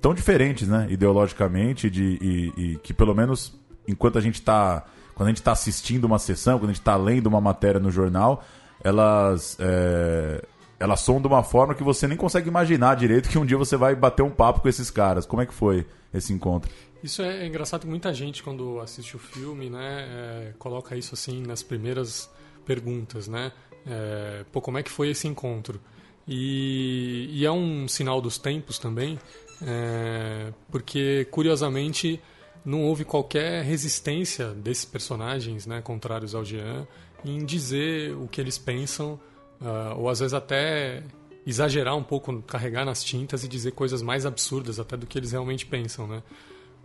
tão 0.00 0.12
diferentes, 0.12 0.66
né? 0.66 0.86
Ideologicamente, 0.90 1.88
de, 1.88 2.18
e, 2.20 2.52
e 2.56 2.76
que 2.78 2.92
pelo 2.92 3.14
menos 3.14 3.58
enquanto 3.86 4.18
a 4.18 4.20
gente 4.20 4.36
está. 4.36 4.84
Quando 5.14 5.28
a 5.28 5.30
gente 5.30 5.38
está 5.38 5.52
assistindo 5.52 6.04
uma 6.04 6.18
sessão, 6.18 6.58
quando 6.58 6.70
a 6.70 6.72
gente 6.72 6.80
está 6.80 6.94
lendo 6.94 7.26
uma 7.26 7.40
matéria 7.40 7.80
no 7.80 7.90
jornal, 7.90 8.44
elas. 8.82 9.56
É, 9.60 10.44
elas 10.78 11.00
são 11.00 11.20
de 11.20 11.26
uma 11.26 11.42
forma 11.42 11.74
que 11.74 11.82
você 11.82 12.06
nem 12.06 12.16
consegue 12.16 12.48
imaginar 12.48 12.96
direito 12.96 13.28
que 13.28 13.38
um 13.38 13.46
dia 13.46 13.56
você 13.56 13.76
vai 13.76 13.94
bater 13.94 14.22
um 14.22 14.30
papo 14.30 14.60
com 14.60 14.68
esses 14.68 14.90
caras. 14.90 15.24
Como 15.24 15.40
é 15.40 15.46
que 15.46 15.54
foi 15.54 15.86
esse 16.12 16.32
encontro? 16.32 16.70
Isso 17.02 17.22
é 17.22 17.46
engraçado 17.46 17.82
que 17.82 17.86
muita 17.86 18.12
gente, 18.12 18.42
quando 18.42 18.80
assiste 18.80 19.16
o 19.16 19.18
filme, 19.18 19.70
né, 19.70 20.06
é, 20.08 20.52
coloca 20.58 20.96
isso 20.96 21.14
assim 21.14 21.42
nas 21.42 21.62
primeiras 21.62 22.30
perguntas, 22.64 23.28
né? 23.28 23.52
É, 23.86 24.44
pô, 24.52 24.60
como 24.60 24.78
é 24.78 24.82
que 24.82 24.90
foi 24.90 25.10
esse 25.10 25.28
encontro? 25.28 25.80
E, 26.26 27.28
e 27.30 27.46
é 27.46 27.52
um 27.52 27.86
sinal 27.86 28.20
dos 28.20 28.36
tempos 28.36 28.78
também, 28.78 29.18
é, 29.62 30.52
porque, 30.70 31.26
curiosamente, 31.30 32.20
não 32.64 32.82
houve 32.82 33.04
qualquer 33.04 33.62
resistência 33.62 34.48
desses 34.48 34.84
personagens, 34.84 35.66
né, 35.66 35.80
contrários 35.80 36.34
ao 36.34 36.44
Jean, 36.44 36.86
em 37.24 37.44
dizer 37.44 38.16
o 38.16 38.26
que 38.26 38.40
eles 38.40 38.58
pensam, 38.58 39.20
uh, 39.60 39.98
ou 39.98 40.08
às 40.08 40.20
vezes 40.20 40.34
até 40.34 41.02
exagerar 41.46 41.96
um 41.96 42.02
pouco, 42.02 42.42
carregar 42.42 42.84
nas 42.84 43.04
tintas 43.04 43.44
e 43.44 43.48
dizer 43.48 43.72
coisas 43.72 44.02
mais 44.02 44.26
absurdas 44.26 44.80
até 44.80 44.96
do 44.96 45.06
que 45.06 45.18
eles 45.18 45.32
realmente 45.32 45.64
pensam, 45.64 46.06
né? 46.06 46.22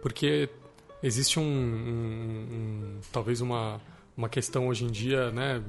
Porque 0.02 0.50
existe 1.02 1.40
um, 1.40 1.44
um, 1.44 2.48
um 2.52 3.00
talvez 3.12 3.42
uma 3.42 3.82
uma 4.16 4.30
questão 4.30 4.68
hoje 4.68 4.86
em 4.86 4.92
dia, 4.92 5.32
né, 5.32 5.64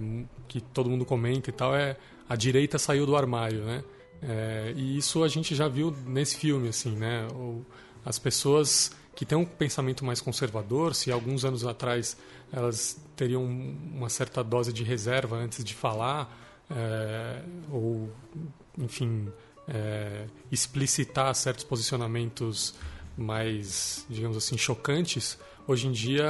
que 0.48 0.60
todo 0.60 0.90
mundo 0.90 1.04
comenta 1.04 1.48
e 1.48 1.52
tal, 1.52 1.74
é 1.74 1.96
a 2.28 2.36
direita 2.36 2.78
saiu 2.78 3.06
do 3.06 3.16
armário, 3.16 3.64
né? 3.64 3.84
É, 4.22 4.72
e 4.76 4.96
isso 4.96 5.22
a 5.24 5.28
gente 5.28 5.54
já 5.54 5.68
viu 5.68 5.94
nesse 6.06 6.36
filme, 6.36 6.68
assim, 6.68 6.94
né? 6.94 7.26
O, 7.34 7.64
as 8.04 8.18
pessoas 8.18 8.92
que 9.14 9.24
têm 9.24 9.36
um 9.36 9.44
pensamento 9.44 10.04
mais 10.04 10.20
conservador, 10.20 10.94
se 10.94 11.10
alguns 11.10 11.44
anos 11.44 11.64
atrás 11.64 12.16
elas 12.52 13.00
teriam 13.16 13.44
uma 13.44 14.08
certa 14.08 14.42
dose 14.42 14.72
de 14.72 14.84
reserva 14.84 15.36
antes 15.36 15.64
de 15.64 15.74
falar, 15.74 16.30
é, 16.76 17.42
ou, 17.70 18.10
enfim, 18.78 19.28
é, 19.68 20.26
explicitar 20.50 21.34
certos 21.34 21.64
posicionamentos 21.64 22.74
mais, 23.16 24.06
digamos 24.08 24.36
assim, 24.36 24.56
chocantes, 24.56 25.38
hoje 25.66 25.86
em 25.86 25.92
dia 25.92 26.24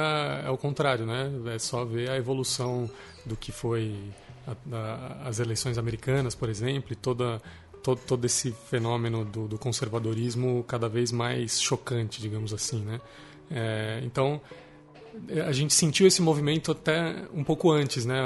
é 0.45 0.49
o 0.49 0.57
contrário, 0.57 1.05
né? 1.05 1.31
É 1.53 1.59
só 1.59 1.85
ver 1.85 2.09
a 2.09 2.17
evolução 2.17 2.89
do 3.25 3.35
que 3.35 3.51
foi 3.51 3.95
a, 4.45 4.55
a, 4.75 5.29
as 5.29 5.39
eleições 5.39 5.77
americanas, 5.77 6.35
por 6.35 6.49
exemplo, 6.49 6.91
e 6.91 6.95
toda 6.95 7.41
todo, 7.81 7.99
todo 7.99 8.25
esse 8.25 8.51
fenômeno 8.51 9.25
do, 9.25 9.47
do, 9.47 9.57
conservadorismo 9.57 10.63
cada 10.63 10.87
vez 10.87 11.11
mais 11.11 11.61
chocante, 11.61 12.21
digamos 12.21 12.53
assim, 12.53 12.81
né? 12.81 13.01
É, 13.51 14.01
então 14.03 14.41
a 15.47 15.51
gente 15.51 15.73
sentiu 15.73 16.07
esse 16.07 16.21
movimento 16.21 16.71
até 16.71 17.23
um 17.33 17.43
pouco 17.43 17.71
antes, 17.71 18.05
né? 18.05 18.17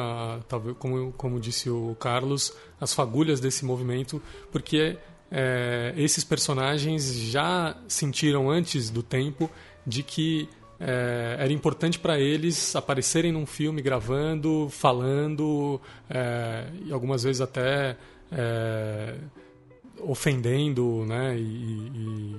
Talvez 0.48 0.76
como 0.78 1.12
como 1.14 1.40
disse 1.40 1.70
o 1.70 1.96
Carlos, 2.00 2.54
as 2.80 2.94
fagulhas 2.94 3.40
desse 3.40 3.66
movimento, 3.66 4.22
porque 4.52 4.98
é, 5.32 5.94
esses 5.98 6.24
personagens 6.24 7.14
já 7.14 7.76
sentiram 7.88 8.50
antes 8.50 8.90
do 8.90 9.04
tempo 9.04 9.50
de 9.86 10.04
que 10.04 10.50
é, 10.80 11.38
era 11.40 11.52
importante 11.52 12.00
para 12.00 12.20
eles 12.20 12.76
aparecerem 12.76 13.32
num 13.32 13.46
filme 13.46 13.82
gravando, 13.82 14.70
falando, 14.70 15.82
é, 16.10 16.68
e 16.86 16.94
algumas 16.94 17.24
vezes 17.24 17.42
até 17.42 17.98
é, 18.32 19.16
ofendendo, 20.00 21.06
né? 21.06 21.36
E, 21.38 21.42
e, 21.42 22.36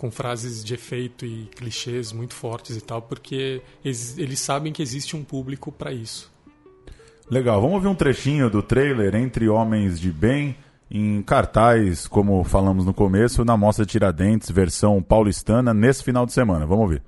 com 0.00 0.10
frases 0.10 0.64
de 0.64 0.72
efeito 0.72 1.26
e 1.26 1.44
clichês 1.54 2.10
muito 2.10 2.32
fortes 2.32 2.74
e 2.74 2.80
tal, 2.80 3.02
porque 3.02 3.60
eles, 3.84 4.16
eles 4.16 4.40
sabem 4.40 4.72
que 4.72 4.80
existe 4.80 5.14
um 5.14 5.22
público 5.22 5.70
para 5.70 5.92
isso. 5.92 6.32
Legal, 7.30 7.60
vamos 7.60 7.74
ouvir 7.74 7.88
um 7.88 7.94
trechinho 7.94 8.48
do 8.48 8.62
trailer 8.62 9.14
Entre 9.14 9.46
Homens 9.46 10.00
de 10.00 10.10
Bem, 10.10 10.56
em 10.90 11.20
cartaz, 11.20 12.08
como 12.08 12.42
falamos 12.44 12.86
no 12.86 12.94
começo, 12.94 13.44
na 13.44 13.58
Mostra 13.58 13.84
Tiradentes, 13.84 14.50
versão 14.50 15.02
paulistana, 15.02 15.74
nesse 15.74 16.02
final 16.02 16.24
de 16.24 16.32
semana. 16.32 16.64
Vamos 16.64 16.84
ouvir. 16.84 17.02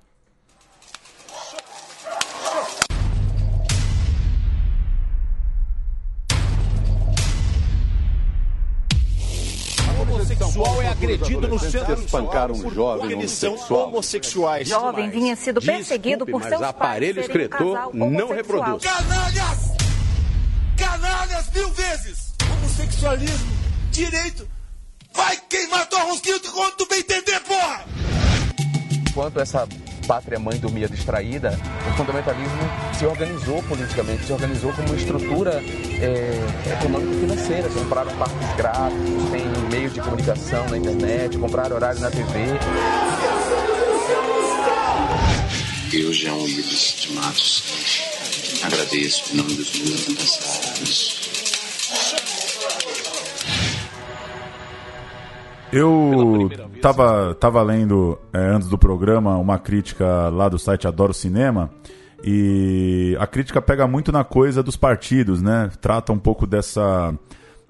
Agredido 11.43 11.49
no 11.49 11.59
centro 11.59 11.95
espancaram 11.95 12.55
um 12.55 12.71
jovem 12.71 13.01
porque 13.01 13.15
eles 13.15 13.31
são 13.31 13.57
homossexuais. 13.69 14.69
Jovem 14.69 15.11
vinha 15.11 15.37
sido 15.37 15.61
perseguido 15.61 16.27
por 16.27 16.43
seus 16.43 16.63
aparelho 16.63 17.21
escritor 17.21 17.91
um 17.95 18.11
não 18.11 18.29
reproduz. 18.29 18.83
Canalhas! 18.83 19.73
Canalhas 20.77 21.51
mil 21.55 21.71
vezes! 21.71 22.35
Homossexualismo, 22.43 23.53
direito, 23.91 24.49
vai 25.15 25.37
queimar 25.49 25.89
tua 25.89 26.03
rosquinha 26.03 26.41
quando 26.53 26.77
tu 26.77 26.89
bem 26.89 27.01
entender, 27.01 27.41
porra! 27.41 27.85
Enquanto 29.09 29.41
essa 29.41 29.69
pátria 30.13 30.39
mãe 30.39 30.59
dormia 30.59 30.87
distraída, 30.87 31.59
o 31.89 31.97
fundamentalismo 31.97 32.61
se 32.99 33.07
organizou 33.07 33.63
politicamente, 33.63 34.27
se 34.27 34.33
organizou 34.35 34.71
como 34.75 34.95
estrutura 34.95 35.53
é, 36.03 36.73
econômico-financeira. 36.79 37.67
Compraram 37.71 38.15
parques 38.19 38.55
gráficos, 38.55 39.31
tem 39.31 39.47
meios 39.71 39.95
de 39.95 40.03
comunicação 40.03 40.69
na 40.69 40.77
internet, 40.77 41.39
compraram 41.39 41.77
horário 41.77 41.99
na 41.99 42.11
TV. 42.11 42.29
Eu, 45.95 46.13
João 46.13 46.47
Ives 46.47 46.95
de 47.01 47.13
Matos, 47.15 47.63
agradeço 48.65 49.33
em 49.33 49.37
nome 49.39 49.55
dos 49.55 49.73
meus 49.79 50.09
antepassados 50.09 51.32
Eu 55.73 56.51
tava, 56.81 57.35
tava 57.35 57.63
lendo 57.63 58.19
é, 58.33 58.39
antes 58.39 58.69
do 58.69 58.77
programa 58.77 59.39
uma 59.39 59.59
crítica 59.59 60.29
lá 60.29 60.49
do 60.49 60.59
site 60.59 60.87
Adoro 60.87 61.15
Cinema 61.15 61.71
e 62.23 63.17
a 63.19 63.27
crítica 63.27 63.61
pega 63.61 63.87
muito 63.87 64.13
na 64.13 64.23
coisa 64.23 64.63
dos 64.63 64.77
partidos, 64.77 65.41
né? 65.41 65.71
Trata 65.81 66.13
um 66.13 66.19
pouco 66.19 66.47
dessa 66.47 67.15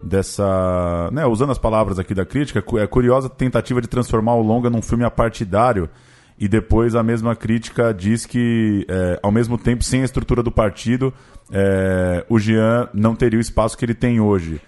dessa, 0.03 1.09
né, 1.13 1.25
usando 1.27 1.53
as 1.53 1.59
palavras 1.59 1.97
aqui 1.97 2.13
da 2.13 2.27
crítica, 2.27 2.59
é 2.81 2.87
curiosa 2.89 3.29
a 3.29 3.31
tentativa 3.31 3.81
de 3.81 3.87
transformar 3.87 4.35
o 4.35 4.43
longa 4.43 4.69
num 4.69 4.83
filme 4.83 5.05
apartidário 5.05 5.89
e 6.37 6.49
depois 6.49 6.97
a 6.97 7.05
mesma 7.05 7.37
crítica 7.37 7.95
diz 7.95 8.27
que, 8.27 8.85
é, 8.89 9.21
ao 9.23 9.31
mesmo 9.31 9.57
tempo, 9.57 9.85
sem 9.85 10.03
a 10.03 10.05
estrutura 10.05 10.43
do 10.43 10.51
partido, 10.51 11.15
é, 11.53 12.27
o 12.29 12.37
Jean 12.37 12.89
não 12.93 13.15
teria 13.15 13.39
o 13.39 13.41
espaço 13.41 13.79
que 13.79 13.85
ele 13.85 13.95
tem 13.95 14.19
hoje. 14.19 14.61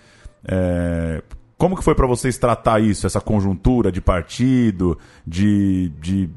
É, 0.47 1.21
como 1.57 1.77
que 1.77 1.85
foi 1.85 1.95
para 1.95 2.07
vocês 2.07 2.37
tratar 2.37 2.81
isso, 2.81 3.07
essa 3.07 3.21
conjuntura 3.21 3.91
de 3.91 4.01
partido, 4.01 4.99
de, 5.27 5.91
de 6.01 6.29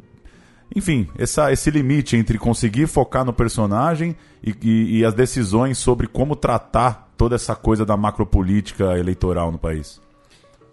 enfim, 0.76 1.08
essa, 1.18 1.52
esse 1.52 1.72
limite 1.72 2.16
entre 2.16 2.38
conseguir 2.38 2.88
focar 2.88 3.26
no 3.26 3.34
personagem 3.34 4.16
e, 4.44 4.54
e, 4.62 4.98
e, 5.00 5.06
as 5.06 5.14
decisões 5.14 5.78
sobre 5.78 6.08
como 6.08 6.36
tratar 6.36 7.12
toda 7.18 7.36
essa 7.36 7.56
coisa 7.56 7.86
da 7.86 7.98
macropolítica 7.98 8.98
eleitoral 8.98 9.52
no 9.52 9.58
país? 9.58 10.00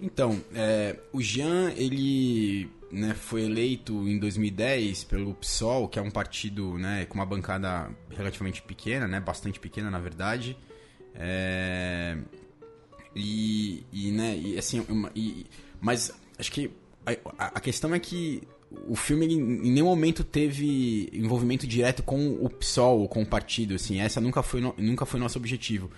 Então, 0.01 0.39
é, 0.55 0.97
o 1.13 1.23
Jean, 1.23 1.71
ele 1.77 2.69
né, 2.93 3.15
foi 3.15 3.45
eleito 3.45 4.07
em 4.09 4.19
2010 4.19 5.05
pelo 5.05 5.35
PSOL, 5.35 5.89
que 5.89 5.99
é 5.99 6.03
um 6.03 6.11
partido 6.11 6.77
né, 6.77 7.07
com 7.07 7.15
uma 7.15 7.25
bancada 7.25 7.91
relativamente 8.11 8.61
pequena, 8.63 9.09
né, 9.09 9.21
bastante 9.21 9.59
pequena 9.59 9.91
na 9.91 9.99
verdade. 9.99 10.57
É, 11.15 12.19
e, 13.15 13.85
e, 13.93 14.11
né, 14.11 14.37
e 14.37 14.59
assim, 14.59 14.85
uma, 14.89 15.11
e, 15.15 15.47
mas 15.81 16.13
acho 16.39 16.51
que 16.51 16.71
a, 17.07 17.47
a, 17.47 17.61
questão 17.61 17.95
é 17.95 17.99
que 17.99 18.43
o 18.89 18.97
filme 18.97 19.27
em 19.27 19.71
nenhum 19.71 19.87
momento 19.87 20.25
teve 20.25 21.09
envolvimento 21.13 21.67
direto 21.67 22.03
com 22.03 22.33
o 22.41 22.49
PSOL 22.51 23.09
com 23.09 23.23
o 23.23 23.27
partido, 23.27 23.75
assim, 23.75 24.01
essa 24.01 24.21
nunca 24.21 24.43
foi, 24.43 24.61
no, 24.61 24.75
nunca 24.79 25.07
foi 25.07 25.21
nosso 25.21 25.39
objetivo. 25.39 25.91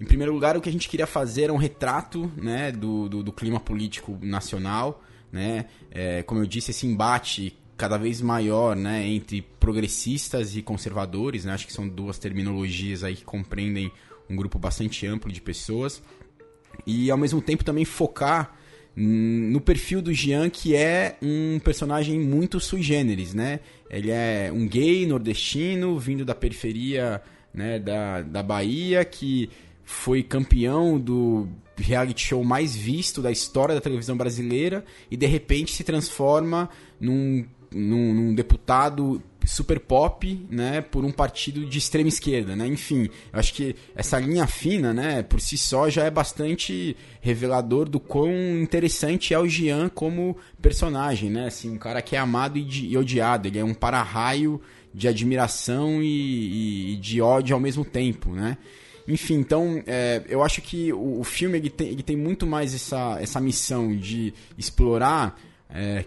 Em 0.00 0.04
primeiro 0.04 0.32
lugar, 0.32 0.56
o 0.56 0.60
que 0.60 0.68
a 0.68 0.72
gente 0.72 0.88
queria 0.88 1.06
fazer 1.06 1.42
era 1.42 1.52
um 1.52 1.56
retrato 1.56 2.30
né, 2.36 2.72
do, 2.72 3.08
do, 3.08 3.22
do 3.22 3.32
clima 3.32 3.60
político 3.60 4.18
nacional, 4.22 5.02
né, 5.30 5.66
é, 5.90 6.22
como 6.22 6.40
eu 6.40 6.46
disse, 6.46 6.70
esse 6.70 6.86
embate 6.86 7.56
cada 7.76 7.98
vez 7.98 8.20
maior 8.20 8.76
né, 8.76 9.06
entre 9.06 9.42
progressistas 9.58 10.56
e 10.56 10.62
conservadores, 10.62 11.44
né, 11.44 11.52
acho 11.52 11.66
que 11.66 11.72
são 11.72 11.88
duas 11.88 12.18
terminologias 12.18 13.02
aí 13.02 13.16
que 13.16 13.24
compreendem 13.24 13.90
um 14.30 14.36
grupo 14.36 14.58
bastante 14.58 15.06
amplo 15.06 15.30
de 15.30 15.40
pessoas 15.40 16.02
e 16.86 17.10
ao 17.10 17.18
mesmo 17.18 17.40
tempo 17.40 17.64
também 17.64 17.84
focar 17.84 18.56
no 18.94 19.60
perfil 19.60 20.02
do 20.02 20.12
Jean, 20.12 20.50
que 20.50 20.76
é 20.76 21.16
um 21.22 21.58
personagem 21.60 22.20
muito 22.20 22.60
sui 22.60 22.82
generis, 22.82 23.32
né? 23.32 23.60
Ele 23.88 24.10
é 24.10 24.50
um 24.52 24.68
gay 24.68 25.06
nordestino, 25.06 25.98
vindo 25.98 26.24
da 26.24 26.34
periferia 26.34 27.22
né, 27.54 27.78
da, 27.78 28.20
da 28.22 28.42
Bahia, 28.42 29.04
que 29.04 29.48
foi 29.84 30.22
campeão 30.22 30.98
do 30.98 31.48
reality 31.76 32.28
show 32.28 32.44
mais 32.44 32.76
visto 32.76 33.22
da 33.22 33.30
história 33.30 33.74
da 33.74 33.80
televisão 33.80 34.16
brasileira 34.16 34.84
e 35.10 35.16
de 35.16 35.26
repente 35.26 35.72
se 35.72 35.82
transforma 35.82 36.68
num, 37.00 37.44
num, 37.70 38.14
num 38.14 38.34
deputado 38.34 39.22
super 39.44 39.80
pop, 39.80 40.46
né, 40.50 40.80
por 40.80 41.04
um 41.04 41.10
partido 41.10 41.64
de 41.66 41.78
extrema 41.78 42.08
esquerda, 42.08 42.54
né? 42.54 42.66
Enfim, 42.66 43.08
eu 43.32 43.38
acho 43.38 43.54
que 43.54 43.74
essa 43.94 44.18
linha 44.18 44.46
fina, 44.46 44.92
né, 44.92 45.22
por 45.22 45.40
si 45.40 45.58
só 45.58 45.88
já 45.90 46.04
é 46.04 46.10
bastante 46.10 46.96
revelador 47.20 47.88
do 47.88 48.00
quão 48.00 48.32
interessante 48.60 49.34
é 49.34 49.38
o 49.38 49.48
Jean 49.48 49.88
como 49.88 50.36
personagem, 50.60 51.30
né? 51.30 51.46
Assim, 51.46 51.70
um 51.70 51.78
cara 51.78 52.02
que 52.02 52.16
é 52.16 52.18
amado 52.18 52.58
e, 52.58 52.64
de, 52.64 52.86
e 52.86 52.96
odiado, 52.96 53.48
ele 53.48 53.58
é 53.58 53.64
um 53.64 53.74
para-raio 53.74 54.60
de 54.94 55.08
admiração 55.08 56.02
e, 56.02 56.92
e, 56.92 56.96
de 56.96 57.20
ódio 57.20 57.54
ao 57.54 57.60
mesmo 57.60 57.84
tempo, 57.84 58.30
né? 58.30 58.58
Enfim, 59.08 59.34
então 59.34 59.82
é, 59.86 60.22
eu 60.28 60.42
acho 60.42 60.62
que 60.62 60.92
o, 60.92 61.20
o 61.20 61.24
filme 61.24 61.58
ele 61.58 61.70
tem, 61.70 61.88
ele 61.88 62.02
tem 62.02 62.16
muito 62.16 62.46
mais 62.46 62.74
essa, 62.74 63.18
essa 63.20 63.40
missão 63.40 63.96
de 63.96 64.32
explorar 64.56 65.40
é, 65.68 66.04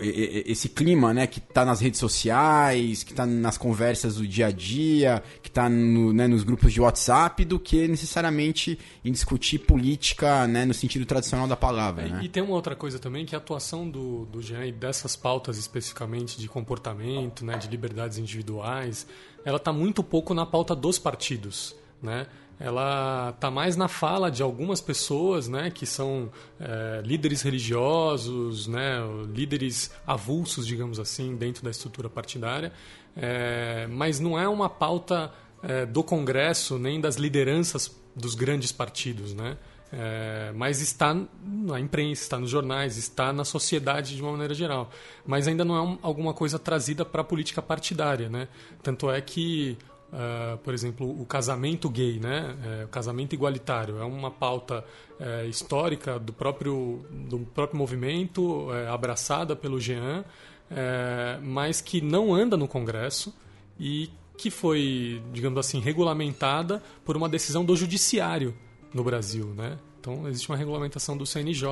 esse 0.00 0.68
clima, 0.68 1.12
né, 1.12 1.26
que 1.26 1.40
tá 1.40 1.64
nas 1.64 1.80
redes 1.80 1.98
sociais, 1.98 3.02
que 3.02 3.12
tá 3.12 3.26
nas 3.26 3.58
conversas 3.58 4.16
do 4.16 4.26
dia 4.26 4.46
a 4.46 4.50
dia, 4.50 5.22
que 5.42 5.50
tá 5.50 5.68
no, 5.68 6.12
né, 6.12 6.28
nos 6.28 6.44
grupos 6.44 6.72
de 6.72 6.80
WhatsApp, 6.80 7.44
do 7.44 7.58
que 7.58 7.88
necessariamente 7.88 8.78
em 9.04 9.10
discutir 9.10 9.58
política, 9.58 10.46
né, 10.46 10.64
no 10.64 10.74
sentido 10.74 11.04
tradicional 11.04 11.48
da 11.48 11.56
palavra. 11.56 12.06
É, 12.06 12.08
né? 12.08 12.20
E 12.22 12.28
tem 12.28 12.42
uma 12.42 12.54
outra 12.54 12.76
coisa 12.76 12.98
também, 12.98 13.26
que 13.26 13.34
a 13.34 13.38
atuação 13.38 13.88
do, 13.88 14.24
do 14.26 14.40
Jean 14.40 14.66
e 14.66 14.72
dessas 14.72 15.16
pautas 15.16 15.58
especificamente 15.58 16.38
de 16.38 16.48
comportamento, 16.48 17.44
né, 17.44 17.56
de 17.56 17.68
liberdades 17.68 18.18
individuais, 18.18 19.06
ela 19.44 19.58
tá 19.58 19.72
muito 19.72 20.02
pouco 20.02 20.32
na 20.34 20.46
pauta 20.46 20.74
dos 20.74 20.98
partidos, 20.98 21.74
né? 22.02 22.26
Ela 22.60 23.30
está 23.34 23.50
mais 23.50 23.76
na 23.76 23.86
fala 23.86 24.30
de 24.30 24.42
algumas 24.42 24.80
pessoas, 24.80 25.48
né, 25.48 25.70
que 25.70 25.86
são 25.86 26.30
é, 26.58 27.00
líderes 27.04 27.42
religiosos, 27.42 28.66
né, 28.66 28.98
líderes 29.32 29.90
avulsos, 30.06 30.66
digamos 30.66 30.98
assim, 30.98 31.36
dentro 31.36 31.62
da 31.62 31.70
estrutura 31.70 32.08
partidária, 32.08 32.72
é, 33.16 33.86
mas 33.88 34.18
não 34.18 34.38
é 34.38 34.48
uma 34.48 34.68
pauta 34.68 35.32
é, 35.62 35.86
do 35.86 36.02
Congresso 36.02 36.78
nem 36.78 37.00
das 37.00 37.16
lideranças 37.16 37.96
dos 38.14 38.34
grandes 38.34 38.72
partidos, 38.72 39.34
né? 39.34 39.56
É, 39.90 40.52
mas 40.54 40.82
está 40.82 41.16
na 41.42 41.80
imprensa, 41.80 42.22
está 42.22 42.38
nos 42.38 42.50
jornais, 42.50 42.98
está 42.98 43.32
na 43.32 43.44
sociedade 43.44 44.16
de 44.16 44.22
uma 44.22 44.32
maneira 44.32 44.52
geral. 44.52 44.90
Mas 45.26 45.48
ainda 45.48 45.64
não 45.64 45.76
é 45.76 45.80
um, 45.80 45.98
alguma 46.02 46.34
coisa 46.34 46.58
trazida 46.58 47.04
para 47.04 47.22
a 47.22 47.24
política 47.24 47.62
partidária. 47.62 48.28
Né? 48.28 48.48
Tanto 48.82 49.10
é 49.10 49.18
que 49.20 49.78
Uh, 50.10 50.56
por 50.58 50.72
exemplo, 50.72 51.20
o 51.20 51.26
casamento 51.26 51.90
gay, 51.90 52.18
né? 52.18 52.56
É, 52.64 52.84
o 52.86 52.88
casamento 52.88 53.34
igualitário 53.34 53.98
é 53.98 54.04
uma 54.04 54.30
pauta 54.30 54.82
é, 55.20 55.44
histórica 55.44 56.18
do 56.18 56.32
próprio, 56.32 57.04
do 57.10 57.40
próprio 57.40 57.76
movimento, 57.76 58.72
é, 58.72 58.88
abraçada 58.88 59.54
pelo 59.54 59.78
Jean, 59.78 60.24
é, 60.70 61.38
mas 61.42 61.82
que 61.82 62.00
não 62.00 62.34
anda 62.34 62.56
no 62.56 62.66
Congresso 62.66 63.34
e 63.78 64.10
que 64.38 64.50
foi, 64.50 65.22
digamos 65.30 65.58
assim, 65.58 65.78
regulamentada 65.78 66.82
por 67.04 67.14
uma 67.14 67.28
decisão 67.28 67.62
do 67.62 67.76
Judiciário 67.76 68.54
no 68.94 69.04
Brasil, 69.04 69.52
né? 69.54 69.78
Então 70.00 70.26
existe 70.28 70.48
uma 70.48 70.56
regulamentação 70.56 71.16
do 71.16 71.26
CNJ, 71.26 71.68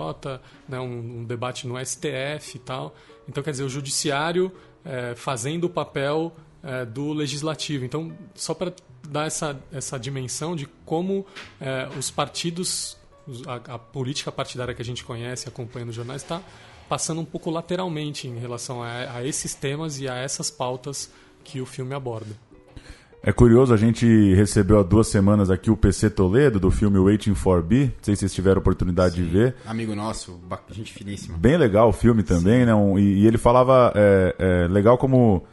né? 0.68 0.78
um, 0.78 1.20
um 1.20 1.24
debate 1.24 1.66
no 1.66 1.78
STF 1.82 2.56
e 2.56 2.58
tal. 2.58 2.94
Então 3.28 3.42
quer 3.42 3.52
dizer 3.52 3.62
o 3.62 3.68
Judiciário 3.68 4.52
é, 4.84 5.14
fazendo 5.14 5.64
o 5.64 5.70
papel 5.70 6.34
é, 6.66 6.84
do 6.84 7.12
legislativo. 7.12 7.84
Então, 7.84 8.12
só 8.34 8.52
para 8.52 8.72
dar 9.08 9.26
essa, 9.26 9.58
essa 9.72 9.98
dimensão 9.98 10.56
de 10.56 10.66
como 10.84 11.24
é, 11.60 11.88
os 11.96 12.10
partidos, 12.10 12.98
a, 13.46 13.74
a, 13.74 13.78
política 13.78 14.32
partidária 14.32 14.74
que 14.74 14.82
a 14.82 14.84
gente 14.84 15.04
conhece, 15.04 15.48
acompanha 15.48 15.86
nos 15.86 15.94
jornais, 15.94 16.22
está 16.22 16.42
passando 16.88 17.20
um 17.20 17.24
pouco 17.24 17.50
lateralmente 17.50 18.26
em 18.26 18.38
relação 18.38 18.82
a, 18.82 19.16
a 19.16 19.24
esses 19.24 19.54
temas 19.54 20.00
e 20.00 20.08
a 20.08 20.16
essas 20.16 20.50
pautas 20.50 21.10
que 21.44 21.60
o 21.60 21.66
filme 21.66 21.94
aborda. 21.94 22.36
É 23.22 23.32
curioso, 23.32 23.74
a 23.74 23.76
gente 23.76 24.34
recebeu 24.34 24.78
há 24.78 24.82
duas 24.84 25.08
semanas 25.08 25.50
aqui 25.50 25.68
o 25.68 25.76
PC 25.76 26.10
Toledo, 26.10 26.60
do 26.60 26.70
filme 26.70 26.96
Waiting 26.96 27.34
for 27.34 27.60
B. 27.60 27.86
Não 27.86 27.92
sei 28.00 28.14
se 28.14 28.20
vocês 28.20 28.34
tiveram 28.34 28.60
oportunidade 28.60 29.16
Sim. 29.16 29.24
de 29.24 29.28
ver. 29.28 29.56
Amigo 29.66 29.96
nosso, 29.96 30.40
gente 30.70 30.92
finíssima. 30.92 31.36
Bem 31.36 31.56
legal 31.56 31.88
o 31.88 31.92
filme 31.92 32.22
também, 32.22 32.60
Sim. 32.60 32.66
né? 32.66 32.74
Um, 32.74 32.96
e, 32.96 33.22
e, 33.22 33.26
ele 33.26 33.36
falava, 33.36 33.92
é, 33.96 34.36
é, 34.38 34.68
legal 34.68 34.96
como 34.96 35.44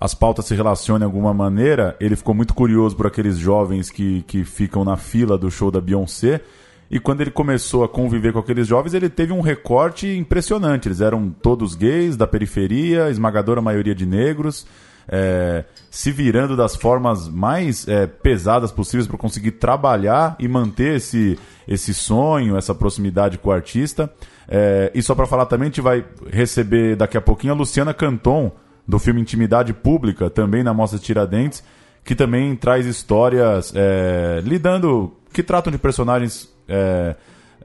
as 0.00 0.14
pautas 0.14 0.44
se 0.44 0.54
relacionam 0.54 1.00
de 1.00 1.04
alguma 1.04 1.34
maneira, 1.34 1.96
ele 1.98 2.14
ficou 2.14 2.32
muito 2.32 2.54
curioso 2.54 2.94
por 2.94 3.08
aqueles 3.08 3.36
jovens 3.36 3.90
que, 3.90 4.22
que 4.22 4.44
ficam 4.44 4.84
na 4.84 4.96
fila 4.96 5.36
do 5.36 5.50
show 5.50 5.72
da 5.72 5.80
Beyoncé. 5.80 6.40
E 6.88 7.00
quando 7.00 7.20
ele 7.20 7.32
começou 7.32 7.82
a 7.82 7.88
conviver 7.88 8.32
com 8.32 8.38
aqueles 8.38 8.68
jovens, 8.68 8.94
ele 8.94 9.08
teve 9.10 9.32
um 9.32 9.40
recorte 9.40 10.06
impressionante. 10.06 10.86
Eles 10.86 11.00
eram 11.00 11.28
todos 11.28 11.74
gays, 11.74 12.16
da 12.16 12.28
periferia, 12.28 13.10
esmagadora 13.10 13.60
maioria 13.60 13.94
de 13.94 14.06
negros, 14.06 14.66
é, 15.08 15.64
se 15.90 16.12
virando 16.12 16.56
das 16.56 16.76
formas 16.76 17.28
mais 17.28 17.86
é, 17.88 18.06
pesadas 18.06 18.70
possíveis 18.70 19.08
para 19.08 19.18
conseguir 19.18 19.52
trabalhar 19.52 20.36
e 20.38 20.46
manter 20.46 20.96
esse, 20.96 21.36
esse 21.66 21.92
sonho, 21.92 22.56
essa 22.56 22.74
proximidade 22.74 23.36
com 23.36 23.50
o 23.50 23.52
artista. 23.52 24.08
É, 24.46 24.92
e 24.94 25.02
só 25.02 25.12
para 25.16 25.26
falar 25.26 25.46
também, 25.46 25.66
a 25.66 25.70
gente 25.70 25.80
vai 25.80 26.04
receber 26.30 26.94
daqui 26.94 27.16
a 27.16 27.20
pouquinho 27.20 27.52
a 27.52 27.56
Luciana 27.56 27.92
Canton 27.92 28.52
do 28.88 28.98
filme 28.98 29.20
Intimidade 29.20 29.74
Pública, 29.74 30.30
também 30.30 30.62
na 30.62 30.72
Mostra 30.72 30.98
Tiradentes, 30.98 31.62
que 32.02 32.14
também 32.14 32.56
traz 32.56 32.86
histórias 32.86 33.70
é, 33.76 34.40
lidando, 34.42 35.12
que 35.30 35.42
tratam 35.42 35.70
de 35.70 35.76
personagens. 35.76 36.48
É, 36.66 37.14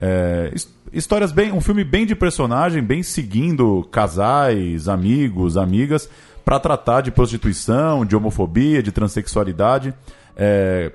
é, 0.02 0.54
histórias 0.92 1.32
bem. 1.32 1.54
Um 1.54 1.62
filme 1.62 1.86
bem 1.86 2.06
de 2.06 2.14
personagem, 2.14 2.84
bem 2.84 3.02
seguindo 3.02 3.88
casais, 3.90 4.90
amigos, 4.90 5.56
amigas, 5.56 6.10
para 6.44 6.60
tratar 6.60 7.00
de 7.00 7.10
prostituição, 7.10 8.06
de 8.06 8.18
homofobia, 8.18 8.84
de 8.84 8.92
transexualidade. 8.92 9.94
É, 10.36 10.92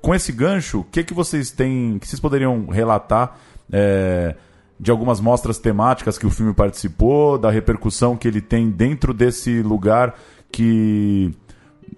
com 0.00 0.14
esse 0.14 0.32
gancho, 0.32 0.80
o 0.80 0.84
que, 0.84 1.04
que 1.04 1.12
vocês 1.12 1.50
têm. 1.50 1.98
que 1.98 2.08
vocês 2.08 2.20
poderiam 2.20 2.68
relatar? 2.68 3.38
De 4.80 4.90
algumas 4.90 5.20
mostras 5.20 5.58
temáticas 5.58 6.16
que 6.16 6.26
o 6.26 6.30
filme 6.30 6.54
participou, 6.54 7.36
da 7.36 7.50
repercussão 7.50 8.16
que 8.16 8.28
ele 8.28 8.40
tem 8.40 8.70
dentro 8.70 9.12
desse 9.12 9.62
lugar 9.62 10.14
que 10.50 11.34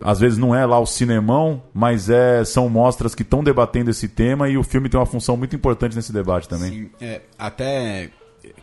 às 0.01 0.19
vezes 0.19 0.39
não 0.39 0.55
é 0.55 0.65
lá 0.65 0.79
o 0.79 0.87
cinemão, 0.87 1.63
mas 1.75 2.09
é, 2.09 2.45
são 2.45 2.69
mostras 2.69 3.15
que 3.15 3.23
estão 3.23 3.45
debatendo 3.45 3.91
esse 3.91 4.09
tema 4.09 4.49
e 4.49 4.57
o 4.57 4.63
filme 4.63 4.89
tem 4.89 4.99
uma 4.99 5.07
função 5.07 5.37
muito 5.37 5.55
importante 5.55 5.95
nesse 5.95 6.13
debate 6.13 6.49
também. 6.49 6.71
Sim, 6.71 6.91
é, 7.01 7.23
até 7.39 8.11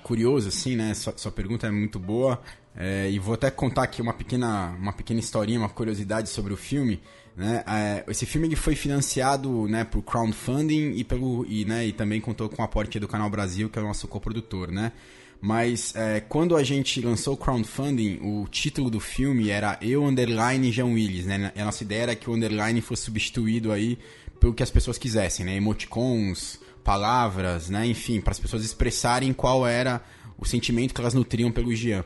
curioso, 0.04 0.48
assim, 0.48 0.76
né? 0.76 0.94
Sua, 0.94 1.14
sua 1.16 1.32
pergunta 1.32 1.68
é 1.68 1.72
muito 1.72 2.00
boa. 2.00 2.40
É, 2.76 3.10
e 3.10 3.18
vou 3.20 3.34
até 3.34 3.50
contar 3.50 3.84
aqui 3.84 4.02
uma 4.02 4.14
pequena, 4.14 4.76
uma 4.80 4.94
pequena 4.94 5.20
historinha, 5.20 5.60
uma 5.60 5.70
curiosidade 5.70 6.30
sobre 6.30 6.54
o 6.54 6.58
filme. 6.58 7.02
Né? 7.38 7.64
É, 7.68 8.04
esse 8.10 8.26
filme 8.26 8.54
foi 8.56 8.74
financiado 8.74 9.68
né, 9.68 9.84
por 9.84 10.02
crowdfunding 10.02 10.94
e, 10.96 11.04
pelo, 11.04 11.46
e, 11.48 11.66
né, 11.66 11.86
e 11.86 11.94
também 11.94 12.20
contou 12.20 12.50
com 12.50 12.64
o 12.64 12.66
aporte 12.66 13.00
do 13.00 13.08
Canal 13.08 13.30
Brasil, 13.30 13.70
que 13.70 13.78
é 13.78 13.82
o 13.82 13.86
nosso 13.86 14.08
coprodutor. 14.08 14.72
Né? 14.72 14.92
Mas 15.40 15.96
é, 15.96 16.20
quando 16.20 16.58
a 16.58 16.64
gente 16.64 17.00
lançou 17.00 17.36
o 17.36 17.38
crowdfunding, 17.38 18.20
o 18.24 18.48
título 18.50 18.90
do 18.90 19.00
filme 19.00 19.52
era 19.52 19.78
Eu 19.80 20.04
Underline 20.04 20.72
Jean 20.72 20.88
Willis. 20.88 21.28
Né? 21.28 21.52
A 21.56 21.64
nossa 21.64 21.84
ideia 21.84 22.04
era 22.04 22.16
que 22.16 22.28
o 22.28 22.34
underline 22.34 22.82
fosse 22.82 23.04
substituído 23.04 23.72
aí 23.72 24.00
pelo 24.40 24.56
que 24.56 24.64
as 24.64 24.72
pessoas 24.72 24.98
quisessem, 24.98 25.46
né? 25.46 25.56
emoticons, 25.56 26.60
palavras, 26.84 27.70
né? 27.70 27.86
enfim, 27.86 28.20
para 28.20 28.32
as 28.32 28.40
pessoas 28.40 28.66
expressarem 28.66 29.32
qual 29.32 29.68
era 29.68 30.02
o 30.40 30.46
sentimento 30.46 30.92
que 30.92 31.02
elas 31.02 31.14
nutriam 31.14 31.52
pelo 31.52 31.76
Jean. 31.76 32.04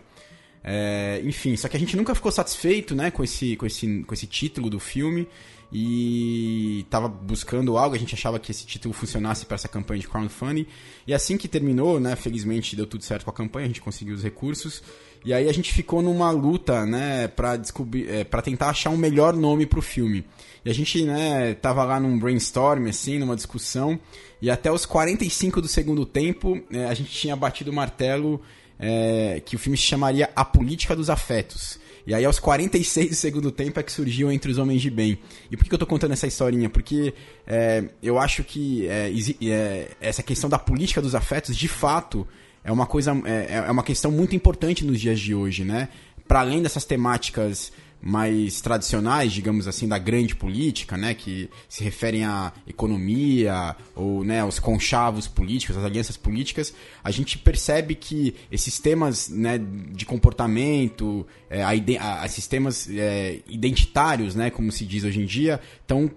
É, 0.63 1.21
enfim, 1.24 1.56
só 1.56 1.67
que 1.67 1.76
a 1.76 1.80
gente 1.80 1.97
nunca 1.97 2.13
ficou 2.13 2.32
satisfeito 2.32 2.93
né, 2.93 3.10
com, 3.10 3.24
esse, 3.24 3.56
com, 3.56 3.65
esse, 3.65 4.04
com 4.04 4.13
esse 4.13 4.28
título 4.28 4.69
do 4.69 4.80
filme 4.80 5.28
e 5.71 6.82
estava 6.82 7.08
buscando 7.08 7.78
algo, 7.78 7.95
a 7.95 7.97
gente 7.97 8.13
achava 8.13 8.38
que 8.38 8.52
esse 8.52 8.65
título 8.65 8.93
funcionasse 8.93 9.45
para 9.45 9.56
essa 9.56 9.69
campanha 9.69 10.02
de 10.02 10.08
crowdfunding. 10.08 10.67
E 11.08 11.13
assim 11.13 11.38
que 11.38 11.47
terminou, 11.47 12.00
né, 12.00 12.15
felizmente 12.15 12.76
deu 12.76 12.86
tudo 12.86 13.04
certo 13.04 13.24
com 13.24 13.32
a 13.32 13.34
campanha, 13.34 13.65
a 13.65 13.67
gente 13.67 13.82
conseguiu 13.82 14.13
os 14.13 14.21
recursos. 14.21 14.84
E 15.24 15.34
aí 15.34 15.47
a 15.47 15.54
gente 15.54 15.71
ficou 15.71 16.02
numa 16.02 16.30
luta, 16.30 16.86
né, 16.86 17.28
para 17.28 17.56
descobrir, 17.56 18.10
é, 18.10 18.24
para 18.24 18.41
tentar 18.41 18.69
achar 18.69 18.89
um 18.89 18.97
melhor 18.97 19.34
nome 19.34 19.65
para 19.65 19.80
o 19.80 19.82
filme. 19.82 20.26
E 20.65 20.69
a 20.69 20.74
gente, 20.74 21.06
né, 21.06 21.54
tava 21.54 21.84
lá 21.86 22.00
num 22.00 22.19
brainstorm 22.19 22.88
assim, 22.88 23.17
numa 23.17 23.36
discussão, 23.36 24.00
e 24.41 24.50
até 24.50 24.71
os 24.71 24.86
45 24.86 25.62
do 25.62 25.67
segundo 25.67 26.06
tempo, 26.06 26.62
é, 26.71 26.86
a 26.86 26.93
gente 26.93 27.12
tinha 27.12 27.36
batido 27.36 27.71
o 27.71 27.74
martelo 27.74 28.41
é, 28.81 29.39
que 29.45 29.55
o 29.55 29.59
filme 29.59 29.77
se 29.77 29.83
chamaria 29.83 30.29
A 30.35 30.43
Política 30.43 30.95
dos 30.95 31.09
Afetos. 31.09 31.79
E 32.05 32.15
aí, 32.15 32.25
aos 32.25 32.39
46 32.39 33.09
do 33.09 33.15
segundo 33.15 33.51
tempo, 33.51 33.79
é 33.79 33.83
que 33.83 33.91
surgiu 33.91 34.31
Entre 34.31 34.51
os 34.51 34.57
Homens 34.57 34.81
de 34.81 34.89
Bem. 34.89 35.19
E 35.51 35.55
por 35.55 35.65
que 35.65 35.73
eu 35.73 35.77
tô 35.77 35.85
contando 35.85 36.13
essa 36.13 36.25
historinha? 36.25 36.67
Porque 36.67 37.13
é, 37.45 37.83
eu 38.01 38.17
acho 38.17 38.43
que 38.43 38.87
é, 38.87 39.13
é, 39.43 39.87
essa 40.01 40.23
questão 40.23 40.49
da 40.49 40.57
política 40.57 40.99
dos 40.99 41.13
afetos, 41.13 41.55
de 41.55 41.67
fato, 41.67 42.27
é 42.63 42.71
uma 42.71 42.87
coisa, 42.87 43.11
é, 43.23 43.63
é 43.67 43.71
uma 43.71 43.83
questão 43.83 44.09
muito 44.09 44.35
importante 44.35 44.83
nos 44.83 44.99
dias 44.99 45.19
de 45.19 45.35
hoje, 45.35 45.63
né? 45.63 45.89
Para 46.27 46.39
além 46.39 46.63
dessas 46.63 46.85
temáticas 46.85 47.71
mais 48.01 48.59
tradicionais, 48.61 49.31
digamos 49.31 49.67
assim, 49.67 49.87
da 49.87 49.97
grande 49.97 50.35
política, 50.35 50.97
né, 50.97 51.13
que 51.13 51.49
se 51.69 51.83
referem 51.83 52.25
à 52.25 52.51
economia 52.67 53.75
ou 53.95 54.23
né, 54.23 54.39
aos 54.39 54.57
conchavos 54.57 55.27
políticos, 55.27 55.77
às 55.77 55.83
alianças 55.83 56.17
políticas, 56.17 56.73
a 57.03 57.11
gente 57.11 57.37
percebe 57.37 57.93
que 57.93 58.33
esses 58.51 58.79
temas 58.79 59.29
né, 59.29 59.59
de 59.59 60.05
comportamento, 60.05 61.25
é, 61.49 61.63
a, 61.63 62.23
a, 62.23 62.27
sistemas 62.27 62.89
é, 62.89 63.39
identitários, 63.47 64.33
né, 64.33 64.49
como 64.49 64.71
se 64.71 64.85
diz 64.85 65.03
hoje 65.03 65.21
em 65.21 65.25
dia, 65.25 65.59
estão 65.81 66.09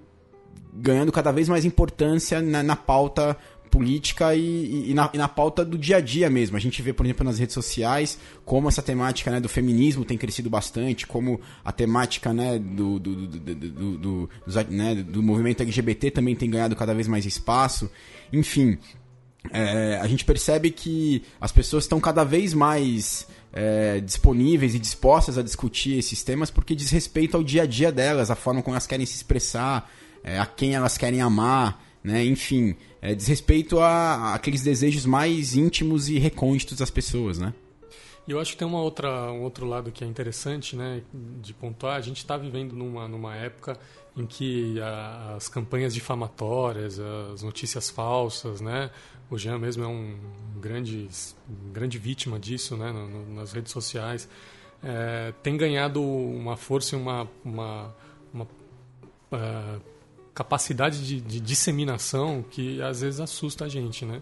ganhando 0.76 1.12
cada 1.12 1.30
vez 1.30 1.48
mais 1.48 1.64
importância 1.64 2.40
na, 2.40 2.62
na 2.62 2.74
pauta 2.74 3.36
política 3.74 4.36
e, 4.36 4.90
e, 4.90 4.94
na, 4.94 5.10
e, 5.12 5.18
na, 5.18 5.26
pauta 5.26 5.64
do 5.64 5.76
dia 5.76 5.96
a 5.96 6.00
dia 6.00 6.30
mesmo. 6.30 6.56
A 6.56 6.60
gente 6.60 6.80
vê, 6.80 6.92
por 6.92 7.04
exemplo, 7.04 7.24
nas 7.24 7.40
redes 7.40 7.54
sociais 7.54 8.16
como 8.44 8.68
essa 8.68 8.80
temática 8.80 9.32
né, 9.32 9.40
do 9.40 9.48
feminismo 9.48 10.04
tem 10.04 10.16
crescido 10.16 10.48
bastante, 10.48 11.08
como 11.08 11.40
a 11.64 11.72
temática 11.72 12.32
né, 12.32 12.56
do, 12.56 13.00
do, 13.00 13.26
do, 13.26 13.98
do, 13.98 14.30
né, 14.70 14.94
do 14.94 15.20
movimento 15.20 15.64
LGBT 15.64 16.12
também 16.12 16.36
tem 16.36 16.48
ganhado 16.48 16.76
cada 16.76 16.94
vez 16.94 17.08
mais 17.08 17.26
espaço. 17.26 17.90
Enfim, 18.32 18.78
é, 19.50 19.98
a 20.00 20.06
gente 20.06 20.24
percebe 20.24 20.70
que 20.70 21.24
as 21.40 21.50
pessoas 21.50 21.82
estão 21.82 21.98
cada 21.98 22.22
vez 22.22 22.54
mais 22.54 23.26
é, 23.52 23.98
disponíveis 23.98 24.76
e 24.76 24.78
dispostas 24.78 25.36
a 25.36 25.42
discutir 25.42 25.98
esses 25.98 26.22
temas 26.22 26.48
porque 26.48 26.76
diz 26.76 26.90
respeito 26.90 27.36
ao 27.36 27.42
dia 27.42 27.64
a 27.64 27.66
dia 27.66 27.90
delas, 27.90 28.30
a 28.30 28.36
forma 28.36 28.62
como 28.62 28.74
elas 28.74 28.86
querem 28.86 29.04
se 29.04 29.16
expressar, 29.16 29.90
é, 30.22 30.38
a 30.38 30.46
quem 30.46 30.76
elas 30.76 30.96
querem 30.96 31.20
amar, 31.20 31.82
né? 32.04 32.24
enfim, 32.24 32.76
é, 33.04 33.14
diz 33.14 33.26
respeito 33.26 33.80
a, 33.80 34.32
aqueles 34.32 34.62
desejos 34.62 35.04
mais 35.04 35.54
íntimos 35.54 36.08
e 36.08 36.18
recônditos 36.18 36.78
das 36.78 36.88
pessoas, 36.88 37.38
né? 37.38 37.52
E 38.26 38.30
eu 38.30 38.40
acho 38.40 38.52
que 38.52 38.56
tem 38.56 38.66
uma 38.66 38.80
outra, 38.80 39.30
um 39.30 39.42
outro 39.42 39.66
lado 39.66 39.92
que 39.92 40.02
é 40.02 40.06
interessante 40.06 40.74
né, 40.74 41.02
de 41.12 41.52
pontuar. 41.52 41.96
A 41.96 42.00
gente 42.00 42.16
está 42.16 42.38
vivendo 42.38 42.72
numa, 42.72 43.06
numa 43.06 43.36
época 43.36 43.78
em 44.16 44.24
que 44.24 44.80
a, 44.80 45.34
as 45.36 45.50
campanhas 45.50 45.92
difamatórias, 45.92 46.98
as 46.98 47.42
notícias 47.42 47.90
falsas, 47.90 48.62
né, 48.62 48.90
o 49.30 49.36
Jean 49.36 49.58
mesmo 49.58 49.84
é 49.84 49.86
um 49.86 50.16
grande, 50.58 51.06
grande 51.74 51.98
vítima 51.98 52.38
disso 52.38 52.74
né, 52.74 52.90
no, 52.90 53.06
no, 53.06 53.34
nas 53.34 53.52
redes 53.52 53.70
sociais, 53.70 54.26
é, 54.82 55.34
tem 55.42 55.58
ganhado 55.58 56.02
uma 56.02 56.56
força 56.56 56.96
e 56.96 56.98
uma, 56.98 57.28
uma, 57.44 57.94
uma 58.32 58.44
uh, 58.44 59.93
capacidade 60.34 61.06
de, 61.06 61.20
de, 61.20 61.40
disseminação 61.40 62.44
que 62.50 62.82
às 62.82 63.00
vezes 63.00 63.20
assusta 63.20 63.66
a 63.66 63.68
gente. 63.68 64.04
Né? 64.04 64.20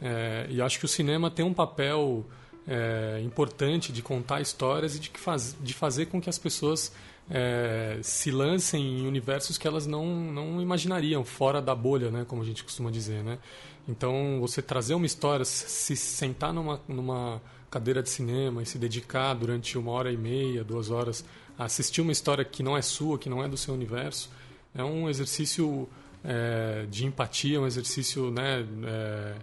É, 0.00 0.46
e 0.48 0.62
acho 0.62 0.78
que 0.78 0.84
o 0.84 0.88
cinema 0.88 1.30
tem 1.30 1.44
um 1.44 1.52
papel 1.52 2.24
é, 2.66 3.20
importante 3.22 3.92
de 3.92 4.02
contar 4.02 4.40
histórias 4.40 4.96
e 4.96 5.00
de, 5.00 5.10
faz, 5.14 5.56
de 5.60 5.74
fazer 5.74 6.06
com 6.06 6.20
que 6.20 6.30
as 6.30 6.38
pessoas 6.38 6.92
é, 7.30 7.98
se 8.02 8.30
lancem 8.30 9.00
em 9.00 9.06
universos 9.06 9.58
que 9.58 9.68
elas 9.68 9.86
não, 9.86 10.06
não 10.06 10.60
imaginariam, 10.60 11.24
fora 11.24 11.60
da 11.60 11.74
bolha, 11.74 12.10
né, 12.10 12.24
como 12.26 12.42
a 12.42 12.44
gente 12.44 12.64
costuma 12.64 12.90
dizer. 12.90 13.22
Né? 13.22 13.38
Então, 13.86 14.38
você 14.40 14.62
trazer 14.62 14.94
uma 14.94 15.06
história, 15.06 15.44
se 15.44 15.94
sentar 15.94 16.52
numa, 16.52 16.80
numa 16.88 17.40
cadeira 17.70 18.02
de 18.02 18.08
cinema 18.08 18.62
e 18.62 18.66
se 18.66 18.78
dedicar 18.78 19.34
durante 19.34 19.76
uma 19.76 19.92
hora 19.92 20.10
e 20.10 20.16
meia, 20.16 20.64
duas 20.64 20.90
horas, 20.90 21.24
a 21.58 21.64
assistir 21.64 22.00
uma 22.00 22.12
história 22.12 22.44
que 22.44 22.62
não 22.62 22.76
é 22.76 22.82
sua, 22.82 23.18
que 23.18 23.28
não 23.28 23.44
é 23.44 23.48
do 23.48 23.56
seu 23.56 23.74
universo, 23.74 24.30
é 24.74 24.84
um 24.84 25.08
exercício 25.08 25.88
é, 26.24 26.86
de 26.88 27.06
empatia, 27.06 27.60
um 27.60 27.66
exercício 27.66 28.30
né, 28.30 28.66
é, 28.84 29.34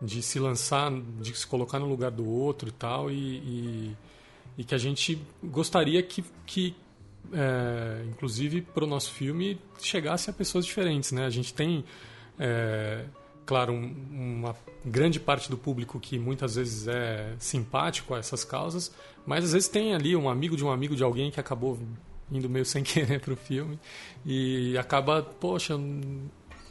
de 0.00 0.22
se 0.22 0.38
lançar, 0.38 0.92
de 1.20 1.34
se 1.34 1.46
colocar 1.46 1.78
no 1.78 1.86
lugar 1.86 2.10
do 2.10 2.28
outro 2.28 2.68
e 2.68 2.72
tal, 2.72 3.10
e, 3.10 3.14
e, 3.14 3.96
e 4.58 4.64
que 4.64 4.74
a 4.74 4.78
gente 4.78 5.18
gostaria 5.42 6.02
que, 6.02 6.24
que 6.46 6.74
é, 7.32 8.04
inclusive 8.08 8.60
para 8.60 8.84
o 8.84 8.86
nosso 8.86 9.12
filme, 9.12 9.58
chegasse 9.80 10.28
a 10.30 10.32
pessoas 10.32 10.66
diferentes. 10.66 11.12
Né? 11.12 11.24
A 11.24 11.30
gente 11.30 11.54
tem, 11.54 11.84
é, 12.38 13.04
claro, 13.46 13.72
um, 13.72 13.94
uma 14.12 14.56
grande 14.84 15.18
parte 15.18 15.50
do 15.50 15.56
público 15.56 15.98
que 15.98 16.18
muitas 16.18 16.56
vezes 16.56 16.86
é 16.88 17.34
simpático 17.38 18.14
a 18.14 18.18
essas 18.18 18.44
causas, 18.44 18.92
mas 19.26 19.44
às 19.44 19.52
vezes 19.52 19.68
tem 19.68 19.94
ali 19.94 20.14
um 20.14 20.28
amigo 20.28 20.56
de 20.56 20.64
um 20.64 20.70
amigo 20.70 20.94
de 20.94 21.02
alguém 21.02 21.30
que 21.30 21.40
acabou 21.40 21.78
indo 22.36 22.48
meio 22.48 22.64
sem 22.64 22.82
querer 22.84 23.20
para 23.20 23.32
o 23.32 23.36
filme 23.36 23.78
e 24.24 24.76
acaba, 24.76 25.22
poxa, 25.22 25.74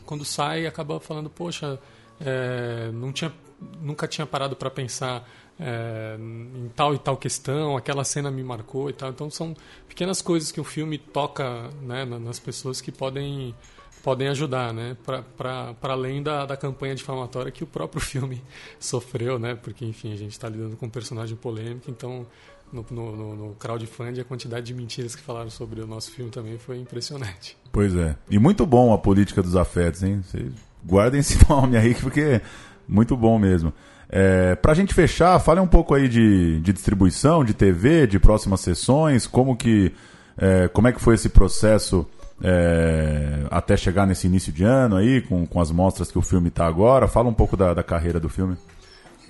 quando 0.06 0.26
sai, 0.26 0.66
acaba 0.66 1.00
falando, 1.00 1.30
poxa 1.30 1.80
é, 2.20 2.92
não 2.92 3.12
tinha, 3.12 3.34
nunca 3.82 4.08
tinha 4.08 4.26
parado 4.26 4.56
para 4.56 4.70
pensar 4.70 5.28
é, 5.60 6.18
em 6.20 6.70
tal 6.76 6.94
e 6.94 6.98
tal 6.98 7.18
questão, 7.18 7.78
aquela 7.78 8.04
cena 8.04 8.32
me 8.32 8.44
marcou 8.44 8.90
e 8.90 8.94
tal. 8.94 9.10
Então 9.10 9.30
são 9.30 9.56
pequenas 9.88 10.22
coisas 10.22 10.52
que 10.52 10.60
o 10.60 10.64
filme 10.64 10.98
toca 10.98 11.70
né, 11.82 12.06
nas 12.06 12.40
pessoas 12.40 12.82
que 12.82 12.92
podem 12.92 13.56
podem 14.04 14.28
ajudar, 14.28 14.74
né, 14.74 14.98
para 15.38 15.74
além 15.84 16.22
da, 16.22 16.46
da 16.46 16.58
campanha 16.58 16.94
difamatória 16.94 17.50
que 17.50 17.64
o 17.64 17.68
próprio 17.68 18.02
filme 18.04 18.44
sofreu, 18.78 19.40
né, 19.40 19.56
porque 19.56 19.86
enfim 19.86 20.12
a 20.12 20.18
gente 20.18 20.34
está 20.34 20.50
lidando 20.50 20.76
com 20.76 20.88
um 20.88 20.90
personagem 20.90 21.38
polêmico, 21.38 21.90
então 21.90 22.28
no, 22.74 22.86
no, 22.92 23.36
no 23.36 23.56
crowdfunding 23.56 24.22
a 24.22 24.24
quantidade 24.24 24.66
de 24.66 24.74
mentiras 24.74 25.16
que 25.16 25.22
falaram 25.22 25.50
sobre 25.50 25.80
o 25.80 25.88
nosso 25.88 26.12
filme 26.12 26.32
também 26.32 26.58
foi 26.58 26.80
impressionante. 26.80 27.56
Pois 27.72 27.96
é, 27.96 28.16
e 28.30 28.40
muito 28.40 28.66
bom 28.66 28.94
a 28.94 28.98
política 28.98 29.42
dos 29.42 29.56
afetos, 29.56 30.04
hein? 30.04 30.22
Vocês 30.24 30.52
guardem 30.86 31.20
esse 31.20 31.38
nome 31.48 31.78
aí, 31.78 31.94
porque 31.96 32.22
é 32.22 32.42
muito 32.88 33.16
bom 33.16 33.38
mesmo. 33.38 33.72
É, 34.10 34.56
para 34.56 34.74
a 34.74 34.76
gente 34.76 34.94
fechar, 34.94 35.40
fale 35.40 35.60
um 35.60 35.68
pouco 35.68 35.94
aí 35.94 36.10
de, 36.10 36.60
de 36.60 36.74
distribuição, 36.74 37.44
de 37.44 37.54
TV, 37.54 38.06
de 38.08 38.20
próximas 38.20 38.60
sessões, 38.60 39.26
como 39.26 39.56
que 39.56 39.94
é, 40.38 40.68
como 40.68 40.88
é 40.88 40.92
que 40.92 41.02
foi 41.02 41.16
esse 41.16 41.30
processo 41.30 42.08
é, 42.44 43.46
até 43.50 43.78
chegar 43.78 44.06
nesse 44.06 44.28
início 44.28 44.52
de 44.52 44.64
ano 44.64 44.98
aí, 44.98 45.22
com, 45.22 45.46
com 45.46 45.60
as 45.62 45.72
mostras 45.72 46.12
que 46.12 46.18
o 46.18 46.22
filme 46.22 46.50
está 46.50 46.66
agora. 46.66 47.08
Fala 47.08 47.30
um 47.30 47.34
pouco 47.34 47.56
da, 47.56 47.74
da 47.74 47.84
carreira 47.84 48.20
do 48.20 48.30
filme. 48.30 48.58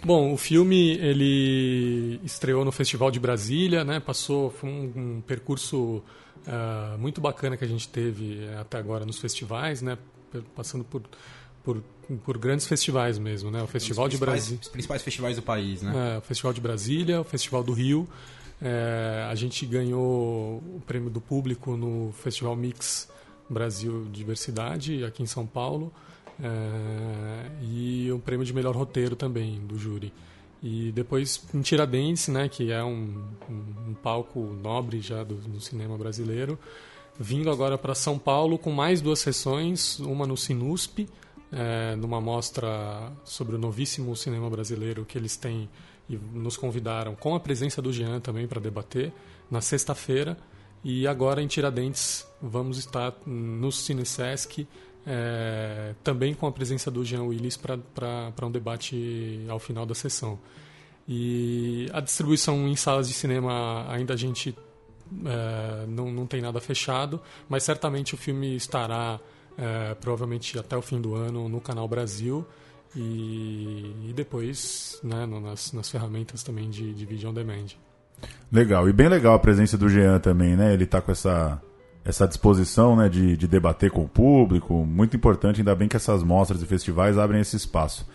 Bom, 0.05 0.33
o 0.33 0.37
filme 0.37 0.97
ele 0.97 2.19
estreou 2.23 2.65
no 2.65 2.71
Festival 2.71 3.09
de 3.09 3.19
Brasília, 3.19 3.83
né? 3.83 3.99
Passou 3.99 4.49
foi 4.49 4.69
um, 4.69 4.91
um 4.95 5.21
percurso 5.21 6.03
uh, 6.45 6.97
muito 6.97 7.21
bacana 7.21 7.55
que 7.55 7.63
a 7.63 7.67
gente 7.67 7.87
teve 7.87 8.47
até 8.59 8.77
agora 8.77 9.05
nos 9.05 9.19
festivais, 9.19 9.81
né? 9.81 9.97
Passando 10.55 10.83
por 10.83 11.03
por, 11.63 11.81
por 12.25 12.37
grandes 12.37 12.67
festivais 12.67 13.17
mesmo, 13.17 13.49
né? 13.49 13.63
O 13.63 13.67
Festival 13.67 14.09
de 14.09 14.17
Brasília. 14.17 14.59
Os 14.61 14.67
principais 14.67 15.01
festivais 15.01 15.35
do 15.37 15.41
país, 15.41 15.81
né? 15.81 16.15
É, 16.15 16.17
o 16.17 16.21
Festival 16.21 16.53
de 16.53 16.61
Brasília, 16.61 17.21
o 17.21 17.23
Festival 17.23 17.63
do 17.63 17.71
Rio. 17.71 18.07
É, 18.61 19.27
a 19.29 19.35
gente 19.35 19.65
ganhou 19.65 20.57
o 20.57 20.81
prêmio 20.85 21.09
do 21.09 21.19
público 21.19 21.75
no 21.75 22.13
Festival 22.13 22.55
Mix 22.55 23.09
Brasil 23.49 24.07
Diversidade, 24.11 25.03
aqui 25.03 25.23
em 25.23 25.25
São 25.25 25.45
Paulo. 25.45 25.91
É, 26.43 27.51
e 27.62 28.12
o 28.12 28.19
prêmio 28.19 28.45
de 28.45 28.53
melhor 28.53 28.75
roteiro 28.75 29.15
também, 29.15 29.62
do 29.62 29.77
júri. 29.77 30.12
E 30.62 30.91
depois 30.91 31.41
em 31.53 31.62
Tiradentes, 31.62 32.27
né, 32.27 32.49
que 32.49 32.71
é 32.71 32.84
um, 32.84 33.23
um, 33.49 33.89
um 33.89 33.93
palco 33.93 34.39
nobre 34.62 34.99
já 34.99 35.23
do, 35.23 35.36
do 35.36 35.62
cinema 35.62 35.97
brasileiro, 35.97 36.60
vindo 37.17 37.49
agora 37.49 37.77
para 37.77 37.95
São 37.95 38.19
Paulo 38.19 38.58
com 38.58 38.71
mais 38.71 39.01
duas 39.01 39.19
sessões, 39.19 39.99
uma 39.99 40.27
no 40.27 40.36
Sinusp, 40.36 41.08
é, 41.51 41.95
numa 41.95 42.19
mostra 42.19 43.12
sobre 43.23 43.56
o 43.56 43.60
novíssimo 43.60 44.15
cinema 44.15 44.49
brasileiro 44.49 45.06
que 45.06 45.17
eles 45.17 45.38
têm 45.38 45.69
e 46.10 46.17
nos 46.17 46.58
convidaram 46.58 47.15
com 47.15 47.36
a 47.36 47.39
presença 47.39 47.82
do 47.82 47.93
Jean 47.93 48.19
também 48.19 48.47
para 48.47 48.60
debater 48.60 49.13
na 49.49 49.62
sexta-feira 49.62 50.38
e 50.84 51.08
agora 51.08 51.41
em 51.41 51.47
Tiradentes 51.47 52.27
vamos 52.41 52.77
estar 52.77 53.13
no 53.25 53.71
Cinesesc 53.71 54.67
é, 55.05 55.93
também 56.03 56.33
com 56.33 56.47
a 56.47 56.51
presença 56.51 56.89
do 56.89 57.03
Jean 57.03 57.23
Willis 57.23 57.57
para 57.57 58.45
um 58.45 58.51
debate 58.51 59.45
ao 59.49 59.59
final 59.59 59.85
da 59.85 59.95
sessão. 59.95 60.39
E 61.07 61.89
a 61.91 61.99
distribuição 61.99 62.67
em 62.67 62.75
salas 62.75 63.07
de 63.07 63.13
cinema 63.13 63.85
ainda 63.89 64.13
a 64.13 64.17
gente 64.17 64.57
é, 65.25 65.85
não, 65.87 66.11
não 66.11 66.25
tem 66.25 66.41
nada 66.41 66.59
fechado, 66.61 67.21
mas 67.49 67.63
certamente 67.63 68.13
o 68.13 68.17
filme 68.17 68.55
estará 68.55 69.19
é, 69.57 69.93
provavelmente 69.95 70.57
até 70.57 70.75
o 70.77 70.81
fim 70.81 71.01
do 71.01 71.15
ano 71.15 71.49
no 71.49 71.59
Canal 71.59 71.87
Brasil 71.87 72.45
e, 72.95 74.09
e 74.09 74.13
depois 74.15 74.99
né, 75.03 75.25
no, 75.25 75.41
nas, 75.41 75.73
nas 75.73 75.89
ferramentas 75.89 76.43
também 76.43 76.69
de, 76.69 76.93
de 76.93 77.05
vídeo 77.05 77.29
on 77.29 77.33
demand. 77.33 77.67
Legal, 78.51 78.87
e 78.87 78.93
bem 78.93 79.09
legal 79.09 79.33
a 79.33 79.39
presença 79.39 79.77
do 79.77 79.89
Jean 79.89 80.19
também, 80.19 80.55
né? 80.55 80.73
Ele 80.73 80.85
está 80.85 81.01
com 81.01 81.11
essa, 81.11 81.61
essa 82.05 82.27
disposição 82.27 82.95
né, 82.95 83.07
de, 83.07 83.37
de 83.37 83.47
debater 83.47 83.89
com 83.89 84.01
o 84.01 84.07
público, 84.07 84.85
muito 84.85 85.15
importante, 85.15 85.61
ainda 85.61 85.75
bem 85.75 85.87
que 85.87 85.95
essas 85.95 86.23
mostras 86.23 86.61
e 86.61 86.65
festivais 86.65 87.17
abrem 87.17 87.41
esse 87.41 87.55
espaço. 87.55 88.05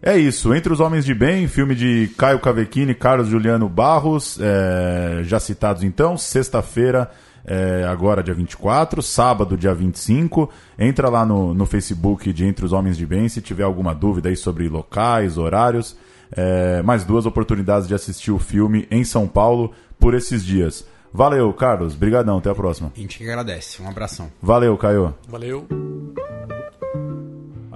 É 0.00 0.16
isso, 0.16 0.54
Entre 0.54 0.72
os 0.72 0.78
Homens 0.78 1.04
de 1.04 1.12
Bem, 1.12 1.48
filme 1.48 1.74
de 1.74 2.08
Caio 2.16 2.38
Cavecchini 2.38 2.92
e 2.92 2.94
Carlos 2.94 3.28
Juliano 3.28 3.68
Barros, 3.68 4.38
é, 4.40 5.22
já 5.24 5.40
citados 5.40 5.82
então, 5.82 6.16
sexta-feira, 6.16 7.10
é, 7.44 7.84
agora 7.88 8.22
dia 8.22 8.34
24, 8.34 9.02
sábado 9.02 9.56
dia 9.56 9.74
25. 9.74 10.50
Entra 10.78 11.08
lá 11.08 11.24
no, 11.24 11.54
no 11.54 11.64
Facebook 11.66 12.32
de 12.32 12.44
Entre 12.44 12.64
os 12.64 12.72
Homens 12.72 12.96
de 12.96 13.06
Bem 13.06 13.28
se 13.28 13.40
tiver 13.40 13.64
alguma 13.64 13.94
dúvida 13.94 14.28
aí 14.28 14.36
sobre 14.36 14.68
locais, 14.68 15.38
horários. 15.38 15.96
É, 16.30 16.82
mais 16.82 17.04
duas 17.04 17.24
oportunidades 17.24 17.88
de 17.88 17.94
assistir 17.94 18.30
o 18.30 18.38
filme 18.38 18.86
em 18.90 19.02
São 19.02 19.26
Paulo 19.26 19.72
por 19.98 20.14
esses 20.14 20.44
dias. 20.44 20.84
Valeu, 21.12 21.52
Carlos. 21.52 21.94
Brigadão. 21.94 22.38
Até 22.38 22.50
a 22.50 22.54
próxima. 22.54 22.92
A 22.96 23.00
gente 23.00 23.18
que 23.18 23.24
agradece. 23.24 23.82
Um 23.82 23.88
abração. 23.88 24.30
Valeu, 24.42 24.76
Caio. 24.76 25.14
Valeu. 25.28 25.66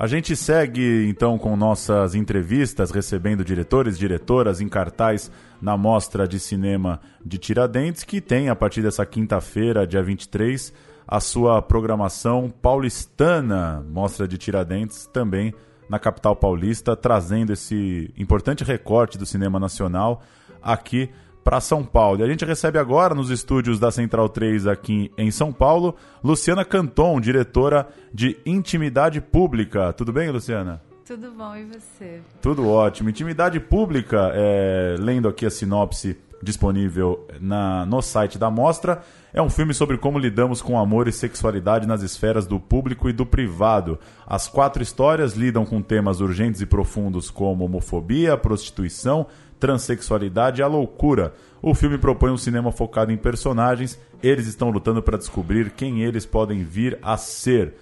A 0.03 0.07
gente 0.09 0.35
segue 0.35 1.07
então 1.09 1.39
com 1.39 1.57
nossas 1.57 2.17
entrevistas, 2.17 2.91
recebendo 2.91 3.45
diretores, 3.45 3.97
diretoras 3.97 4.61
em 4.61 4.69
cartaz 4.69 5.31
na 5.61 5.77
Mostra 5.77 6.27
de 6.27 6.41
Cinema 6.41 7.01
de 7.25 7.39
Tiradentes, 7.39 8.03
que 8.03 8.21
tem 8.21 8.49
a 8.49 8.57
partir 8.57 8.83
dessa 8.83 9.07
quinta-feira, 9.07 9.87
dia 9.87 10.03
23, 10.03 10.73
a 11.07 11.21
sua 11.21 11.63
programação 11.63 12.51
paulistana, 12.51 13.81
Mostra 13.89 14.27
de 14.27 14.37
Tiradentes, 14.39 15.07
também 15.07 15.55
na 15.89 16.01
capital 16.01 16.35
paulista, 16.35 16.97
trazendo 16.97 17.53
esse 17.53 18.13
importante 18.19 18.65
recorte 18.65 19.17
do 19.17 19.25
cinema 19.25 19.61
nacional 19.61 20.23
aqui 20.61 21.11
para 21.43 21.61
São 21.61 21.85
Paulo. 21.85 22.21
E 22.21 22.23
a 22.23 22.27
gente 22.27 22.45
recebe 22.45 22.79
agora 22.79 23.15
nos 23.15 23.31
estúdios 23.31 23.79
da 23.79 23.91
Central 23.91 24.29
3 24.29 24.67
aqui 24.67 25.11
em 25.17 25.31
São 25.31 25.53
Paulo, 25.53 25.97
Luciana 26.23 26.65
Canton, 26.65 27.21
diretora 27.21 27.89
de 28.13 28.37
Intimidade 28.47 29.21
Pública. 29.21 29.93
Tudo 29.93 30.13
bem, 30.13 30.31
Luciana? 30.31 30.81
Tudo 31.05 31.33
bom, 31.33 31.55
e 31.57 31.65
você? 31.65 32.21
Tudo 32.41 32.69
ótimo. 32.69 33.11
Intimidade 33.11 33.59
Pública, 33.59 34.31
é, 34.35 34.97
lendo 34.99 35.29
aqui 35.29 35.45
a 35.45 35.51
sinopse 35.51 36.17
disponível 36.43 37.27
na, 37.41 37.87
no 37.87 38.03
site 38.03 38.37
da 38.37 38.51
mostra, 38.51 39.03
é 39.33 39.41
um 39.41 39.49
filme 39.49 39.73
sobre 39.73 39.97
como 39.97 40.19
lidamos 40.19 40.61
com 40.61 40.79
amor 40.79 41.07
e 41.07 41.13
sexualidade 41.13 41.87
nas 41.87 42.03
esferas 42.03 42.47
do 42.47 42.59
público 42.59 43.09
e 43.09 43.13
do 43.13 43.25
privado. 43.25 43.99
As 44.27 44.49
quatro 44.49 44.83
histórias 44.83 45.35
lidam 45.35 45.65
com 45.65 45.81
temas 45.81 46.21
urgentes 46.21 46.61
e 46.61 46.67
profundos 46.67 47.31
como 47.31 47.65
homofobia, 47.65 48.37
prostituição, 48.37 49.27
transexualidade 49.63 50.61
e 50.61 50.65
a 50.65 50.67
loucura. 50.67 51.35
O 51.63 51.73
filme 51.73 51.97
propõe 51.97 52.33
um 52.33 52.37
cinema 52.37 52.73
focado 52.73 53.13
em 53.13 53.17
personagens, 53.17 53.97
eles 54.21 54.49
estão 54.49 54.71
lutando 54.71 55.01
para 55.01 55.17
descobrir 55.17 55.71
quem 55.71 56.03
eles 56.03 56.27
podem 56.27 56.65
vir 56.65 56.99
a 57.01 57.17
ser. 57.17 57.75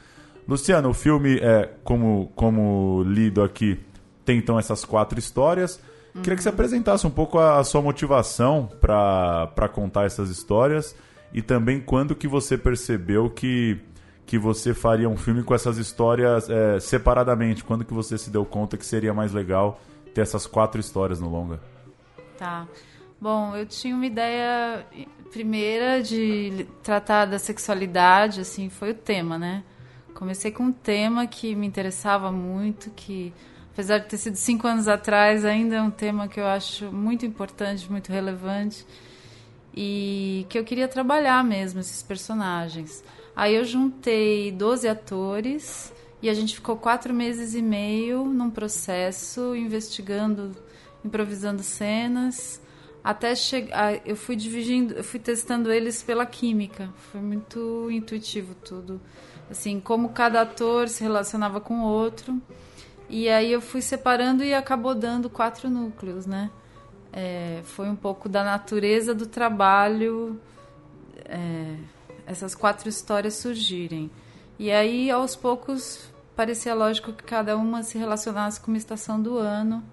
Luciano, 0.46 0.90
o 0.90 0.92
filme 0.92 1.38
é, 1.38 1.70
como, 1.82 2.30
como 2.36 3.02
lido 3.06 3.42
aqui, 3.42 3.80
tem 4.26 4.36
então 4.36 4.58
essas 4.58 4.84
quatro 4.84 5.18
histórias. 5.18 5.80
Uhum. 6.14 6.20
Queria 6.20 6.36
que 6.36 6.42
você 6.42 6.50
apresentasse 6.50 7.06
um 7.06 7.10
pouco 7.10 7.38
a, 7.38 7.58
a 7.58 7.64
sua 7.64 7.80
motivação 7.80 8.68
para 8.78 9.70
contar 9.72 10.04
essas 10.04 10.28
histórias 10.28 10.94
e 11.32 11.40
também 11.40 11.80
quando 11.80 12.14
que 12.14 12.28
você 12.28 12.58
percebeu 12.58 13.30
que, 13.30 13.80
que 14.26 14.38
você 14.38 14.74
faria 14.74 15.08
um 15.08 15.16
filme 15.16 15.42
com 15.42 15.54
essas 15.54 15.78
histórias 15.78 16.50
é, 16.50 16.78
separadamente. 16.78 17.64
Quando 17.64 17.86
que 17.86 17.94
você 17.94 18.18
se 18.18 18.28
deu 18.28 18.44
conta 18.44 18.76
que 18.76 18.84
seria 18.84 19.14
mais 19.14 19.32
legal 19.32 19.80
ter 20.20 20.22
essas 20.22 20.46
quatro 20.46 20.80
histórias 20.80 21.20
no 21.20 21.28
longa? 21.28 21.60
Tá. 22.38 22.66
Bom, 23.20 23.56
eu 23.56 23.66
tinha 23.66 23.94
uma 23.94 24.06
ideia 24.06 24.86
primeira 25.30 26.02
de 26.02 26.66
tratar 26.82 27.26
da 27.26 27.38
sexualidade, 27.38 28.40
assim, 28.40 28.68
foi 28.68 28.90
o 28.90 28.94
tema, 28.94 29.38
né? 29.38 29.62
Comecei 30.14 30.50
com 30.50 30.64
um 30.64 30.72
tema 30.72 31.26
que 31.26 31.54
me 31.54 31.66
interessava 31.66 32.30
muito, 32.30 32.90
que 32.90 33.32
apesar 33.72 33.98
de 33.98 34.06
ter 34.06 34.16
sido 34.16 34.36
cinco 34.36 34.66
anos 34.66 34.88
atrás, 34.88 35.44
ainda 35.44 35.76
é 35.76 35.82
um 35.82 35.90
tema 35.90 36.28
que 36.28 36.40
eu 36.40 36.46
acho 36.46 36.92
muito 36.92 37.24
importante, 37.24 37.90
muito 37.90 38.10
relevante 38.10 38.86
e 39.74 40.46
que 40.48 40.58
eu 40.58 40.64
queria 40.64 40.88
trabalhar 40.88 41.44
mesmo 41.44 41.80
esses 41.80 42.02
personagens. 42.02 43.04
Aí 43.36 43.54
eu 43.54 43.64
juntei 43.64 44.50
12 44.50 44.88
atores 44.88 45.92
e 46.22 46.28
a 46.28 46.34
gente 46.34 46.54
ficou 46.54 46.76
quatro 46.76 47.14
meses 47.14 47.54
e 47.54 47.62
meio 47.62 48.24
num 48.24 48.50
processo, 48.50 49.54
investigando, 49.54 50.54
improvisando 51.04 51.62
cenas, 51.62 52.60
até 53.02 53.34
chegar. 53.34 54.06
Eu 54.06 54.16
fui 54.16 54.36
dividindo, 54.36 54.94
eu 54.94 55.04
fui 55.04 55.18
testando 55.18 55.72
eles 55.72 56.02
pela 56.02 56.26
química. 56.26 56.90
Foi 57.10 57.20
muito 57.20 57.90
intuitivo 57.90 58.54
tudo 58.54 59.00
assim, 59.50 59.80
como 59.80 60.10
cada 60.10 60.42
ator 60.42 60.88
se 60.88 61.02
relacionava 61.02 61.60
com 61.60 61.80
o 61.80 61.84
outro. 61.84 62.40
E 63.08 63.28
aí 63.28 63.50
eu 63.50 63.60
fui 63.60 63.82
separando 63.82 64.44
e 64.44 64.54
acabou 64.54 64.94
dando 64.94 65.28
quatro 65.28 65.68
núcleos, 65.68 66.26
né? 66.26 66.50
É, 67.12 67.60
foi 67.64 67.88
um 67.88 67.96
pouco 67.96 68.28
da 68.28 68.44
natureza 68.44 69.12
do 69.12 69.26
trabalho 69.26 70.40
é, 71.24 71.74
essas 72.24 72.54
quatro 72.54 72.88
histórias 72.88 73.34
surgirem. 73.34 74.08
E 74.56 74.70
aí, 74.70 75.10
aos 75.10 75.34
poucos, 75.34 76.09
parecia 76.40 76.74
lógico 76.74 77.12
que 77.12 77.22
cada 77.22 77.54
uma 77.54 77.82
se 77.82 77.98
relacionasse 77.98 78.58
com 78.58 78.68
uma 78.70 78.78
estação 78.78 79.20
do 79.20 79.36
ano. 79.36 79.84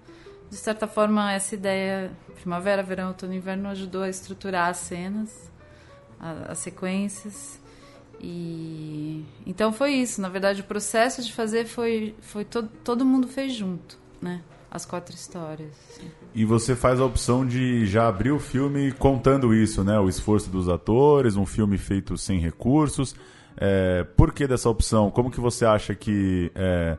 De 0.48 0.56
certa 0.56 0.86
forma, 0.86 1.30
essa 1.30 1.54
ideia, 1.54 2.10
primavera, 2.36 2.82
verão, 2.82 3.08
outono 3.08 3.34
e 3.34 3.36
inverno, 3.36 3.68
ajudou 3.68 4.02
a 4.02 4.08
estruturar 4.08 4.70
as 4.70 4.78
cenas, 4.78 5.50
as 6.48 6.56
sequências. 6.56 7.60
E 8.18 9.26
então 9.46 9.74
foi 9.74 9.92
isso. 9.92 10.22
Na 10.22 10.30
verdade, 10.30 10.62
o 10.62 10.64
processo 10.64 11.22
de 11.22 11.34
fazer 11.34 11.66
foi 11.66 12.14
foi 12.22 12.46
todo 12.46 12.70
todo 12.82 13.04
mundo 13.04 13.28
fez 13.28 13.52
junto, 13.52 13.98
né? 14.18 14.40
As 14.70 14.86
quatro 14.86 15.14
histórias. 15.14 15.76
E 16.34 16.46
você 16.46 16.74
faz 16.74 16.98
a 16.98 17.04
opção 17.04 17.46
de 17.46 17.86
já 17.86 18.08
abrir 18.08 18.30
o 18.30 18.38
filme 18.38 18.90
contando 18.92 19.52
isso, 19.52 19.84
né? 19.84 20.00
O 20.00 20.08
esforço 20.08 20.48
dos 20.48 20.66
atores, 20.66 21.36
um 21.36 21.44
filme 21.44 21.76
feito 21.76 22.16
sem 22.16 22.40
recursos. 22.40 23.14
É, 23.60 24.04
por 24.16 24.32
que 24.32 24.46
dessa 24.46 24.70
opção? 24.70 25.10
Como 25.10 25.30
que 25.30 25.40
você 25.40 25.64
acha 25.64 25.94
que 25.94 26.50
é, 26.54 26.96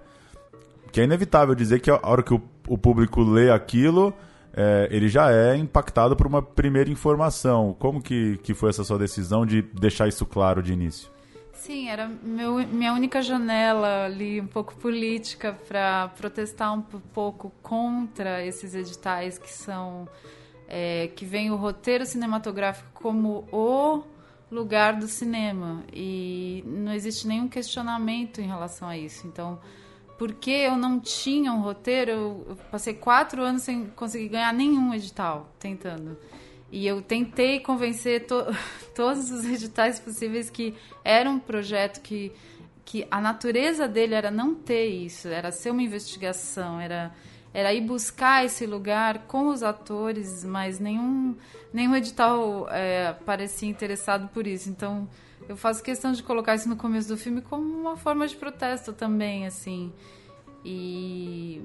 que 0.91 0.99
é 0.99 1.03
inevitável 1.05 1.55
dizer 1.55 1.79
que 1.79 1.89
a 1.89 1.99
hora 2.03 2.21
que 2.21 2.33
o, 2.33 2.41
o 2.67 2.77
público 2.77 3.21
lê 3.21 3.49
aquilo, 3.49 4.13
é, 4.53 4.87
ele 4.91 5.07
já 5.07 5.31
é 5.31 5.55
impactado 5.55 6.15
por 6.15 6.27
uma 6.27 6.41
primeira 6.41 6.89
informação. 6.89 7.75
Como 7.79 8.01
que, 8.01 8.37
que 8.43 8.53
foi 8.53 8.69
essa 8.69 8.83
sua 8.83 8.97
decisão 8.97 9.45
de 9.45 9.61
deixar 9.61 10.07
isso 10.07 10.25
claro 10.25 10.61
de 10.61 10.73
início? 10.73 11.09
Sim, 11.53 11.89
era 11.89 12.09
meu, 12.23 12.55
minha 12.67 12.93
única 12.93 13.21
janela 13.21 14.05
ali, 14.05 14.39
um 14.41 14.47
pouco 14.47 14.75
política, 14.75 15.57
para 15.67 16.07
protestar 16.17 16.73
um 16.73 16.81
pouco 16.81 17.51
contra 17.61 18.45
esses 18.45 18.73
editais 18.73 19.37
que 19.37 19.51
são. 19.51 20.07
É, 20.71 21.09
que 21.15 21.25
vem 21.25 21.49
o 21.49 21.55
roteiro 21.55 22.05
cinematográfico 22.05 22.91
como 22.93 23.47
o 23.51 24.03
lugar 24.51 24.95
do 24.95 25.07
cinema. 25.07 25.83
E 25.93 26.63
não 26.65 26.93
existe 26.93 27.27
nenhum 27.27 27.47
questionamento 27.47 28.39
em 28.41 28.47
relação 28.47 28.87
a 28.87 28.97
isso. 28.97 29.27
Então 29.27 29.59
porque 30.19 30.51
eu 30.51 30.75
não 30.75 30.99
tinha 30.99 31.53
um 31.53 31.61
roteiro, 31.61 32.11
eu 32.11 32.57
passei 32.69 32.93
quatro 32.93 33.41
anos 33.41 33.63
sem 33.63 33.85
conseguir 33.85 34.27
ganhar 34.27 34.53
nenhum 34.53 34.93
edital, 34.93 35.49
tentando. 35.57 36.17
E 36.69 36.85
eu 36.85 37.01
tentei 37.01 37.61
convencer 37.61 38.27
to 38.27 38.35
todos 38.93 39.31
os 39.31 39.45
editais 39.45 39.97
possíveis 39.97 40.49
que 40.49 40.75
era 41.05 41.29
um 41.29 41.39
projeto 41.39 42.01
que, 42.01 42.33
que 42.83 43.07
a 43.09 43.21
natureza 43.21 43.87
dele 43.87 44.13
era 44.13 44.29
não 44.29 44.53
ter 44.53 44.87
isso, 44.87 45.29
era 45.29 45.53
ser 45.53 45.71
uma 45.71 45.81
investigação, 45.81 46.81
era, 46.81 47.13
era 47.53 47.73
ir 47.73 47.81
buscar 47.81 48.45
esse 48.45 48.65
lugar 48.65 49.19
com 49.27 49.49
os 49.49 49.63
atores, 49.63 50.43
mas 50.43 50.79
nenhum, 50.79 51.35
nenhum 51.73 51.95
edital 51.95 52.67
é, 52.69 53.13
parecia 53.25 53.69
interessado 53.69 54.29
por 54.29 54.45
isso. 54.45 54.69
Então 54.69 55.07
eu 55.47 55.57
faço 55.57 55.81
questão 55.81 56.11
de 56.11 56.21
colocar 56.21 56.55
isso 56.55 56.69
no 56.69 56.75
começo 56.75 57.07
do 57.07 57.17
filme 57.17 57.41
como 57.41 57.63
uma 57.63 57.97
forma 57.97 58.27
de 58.27 58.35
protesto 58.35 58.93
também, 58.93 59.47
assim. 59.47 59.91
E, 60.63 61.61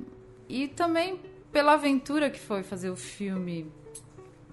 e 0.49 0.68
também 0.68 1.20
pela 1.53 1.75
aventura 1.75 2.31
que 2.31 2.40
foi 2.40 2.62
fazer 2.62 2.90
o 2.90 2.97
filme 2.97 3.70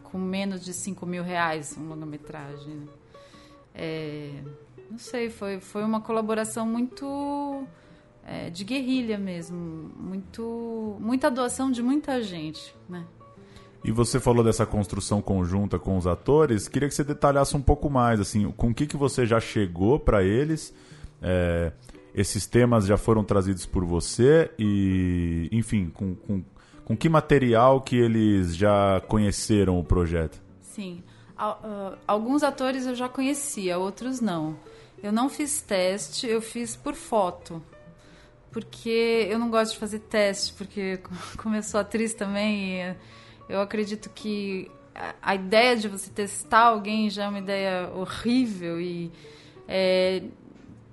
com 0.03 0.17
menos 0.17 0.63
de 0.63 0.73
5 0.73 1.05
mil 1.05 1.23
reais, 1.23 1.77
um 1.77 1.87
longa-metragem. 1.87 2.89
É, 3.73 4.33
não 4.89 4.97
sei, 4.97 5.29
foi, 5.29 5.61
foi 5.61 5.83
uma 5.83 6.01
colaboração 6.01 6.65
muito 6.65 7.65
é, 8.25 8.49
de 8.49 8.63
guerrilha 8.63 9.17
mesmo, 9.17 9.91
muito, 9.97 10.97
muita 10.99 11.29
doação 11.29 11.71
de 11.71 11.81
muita 11.81 12.21
gente, 12.21 12.73
né? 12.87 13.05
E 13.83 13.91
você 13.91 14.19
falou 14.19 14.43
dessa 14.43 14.65
construção 14.65 15.21
conjunta 15.21 15.79
com 15.79 15.97
os 15.97 16.05
atores. 16.05 16.67
Queria 16.67 16.87
que 16.87 16.93
você 16.93 17.03
detalhasse 17.03 17.57
um 17.57 17.61
pouco 17.61 17.89
mais, 17.89 18.19
assim, 18.19 18.51
com 18.51 18.69
o 18.69 18.73
que, 18.73 18.85
que 18.85 18.95
você 18.95 19.25
já 19.25 19.39
chegou 19.39 19.99
para 19.99 20.23
eles. 20.23 20.71
É, 21.19 21.71
esses 22.13 22.45
temas 22.45 22.85
já 22.85 22.97
foram 22.97 23.23
trazidos 23.23 23.65
por 23.65 23.83
você 23.83 24.51
e, 24.59 25.49
enfim, 25.51 25.89
com, 25.89 26.13
com, 26.13 26.43
com 26.85 26.97
que 26.97 27.09
material 27.09 27.81
que 27.81 27.95
eles 27.95 28.55
já 28.55 29.01
conheceram 29.07 29.79
o 29.79 29.83
projeto? 29.83 30.39
Sim, 30.61 31.03
alguns 32.07 32.43
atores 32.43 32.85
eu 32.85 32.93
já 32.93 33.09
conhecia, 33.09 33.77
outros 33.79 34.21
não. 34.21 34.55
Eu 35.01 35.11
não 35.11 35.27
fiz 35.27 35.61
teste, 35.61 36.27
eu 36.27 36.41
fiz 36.41 36.75
por 36.75 36.93
foto. 36.93 37.61
Porque 38.51 39.27
eu 39.29 39.39
não 39.39 39.49
gosto 39.49 39.73
de 39.73 39.79
fazer 39.79 39.99
teste, 39.99 40.53
porque 40.53 40.99
como 41.37 41.55
eu 41.55 41.63
sou 41.63 41.79
atriz 41.79 42.13
também, 42.13 42.95
eu 43.47 43.61
acredito 43.61 44.09
que 44.09 44.69
a, 45.21 45.35
ideia 45.35 45.75
de 45.75 45.87
você 45.87 46.09
testar 46.09 46.67
alguém 46.67 47.09
já 47.09 47.25
é 47.25 47.27
uma 47.27 47.39
ideia 47.39 47.89
horrível 47.95 48.79
e 48.79 49.11
é, 49.67 50.23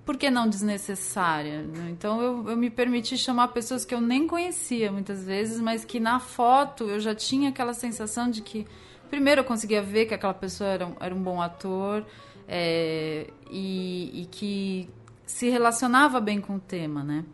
por 0.04 0.16
que 0.16 0.30
não 0.30 0.48
desnecessária? 0.48 1.62
Né? 1.62 1.90
Então 1.90 2.22
eu, 2.22 2.50
eu 2.50 2.56
me 2.56 2.70
permiti 2.70 3.16
chamar 3.18 3.48
pessoas 3.48 3.84
que 3.84 3.94
eu 3.94 4.00
nem 4.00 4.26
conhecia 4.26 4.90
muitas 4.90 5.24
vezes, 5.24 5.60
mas 5.60 5.84
que 5.84 6.00
na 6.00 6.18
foto 6.20 6.84
eu 6.84 7.00
já 7.00 7.14
tinha 7.14 7.50
aquela 7.50 7.74
sensação 7.74 8.30
de 8.30 8.40
que, 8.40 8.66
primeiro, 9.10 9.40
eu 9.40 9.44
conseguia 9.44 9.82
ver 9.82 10.06
que 10.06 10.14
aquela 10.14 10.34
pessoa 10.34 10.70
era 10.70 10.86
um, 10.86 10.94
era 11.00 11.14
um 11.14 11.22
bom 11.22 11.42
ator 11.42 12.06
é, 12.46 13.26
e, 13.50 14.22
e 14.22 14.26
que 14.30 14.88
se 15.26 15.50
relacionava 15.50 16.20
bem 16.20 16.40
com 16.40 16.56
o 16.56 16.60
tema, 16.60 17.04
né? 17.04 17.24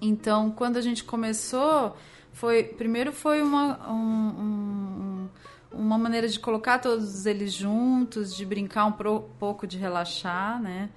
Então, 0.00 0.50
quando 0.50 0.76
a 0.76 0.80
gente 0.80 1.04
começou, 1.04 1.96
foi 2.32 2.64
primeiro 2.64 3.12
foi 3.12 3.42
uma, 3.42 3.90
um, 3.90 3.98
um, 4.40 5.28
uma 5.72 5.98
maneira 5.98 6.26
de 6.28 6.38
colocar 6.38 6.78
todos 6.78 7.26
eles 7.26 7.52
juntos, 7.52 8.34
de 8.34 8.44
brincar 8.46 8.86
um 8.86 8.92
pro, 8.92 9.22
pouco, 9.38 9.66
de 9.66 9.76
relaxar, 9.76 10.60
né? 10.60 10.90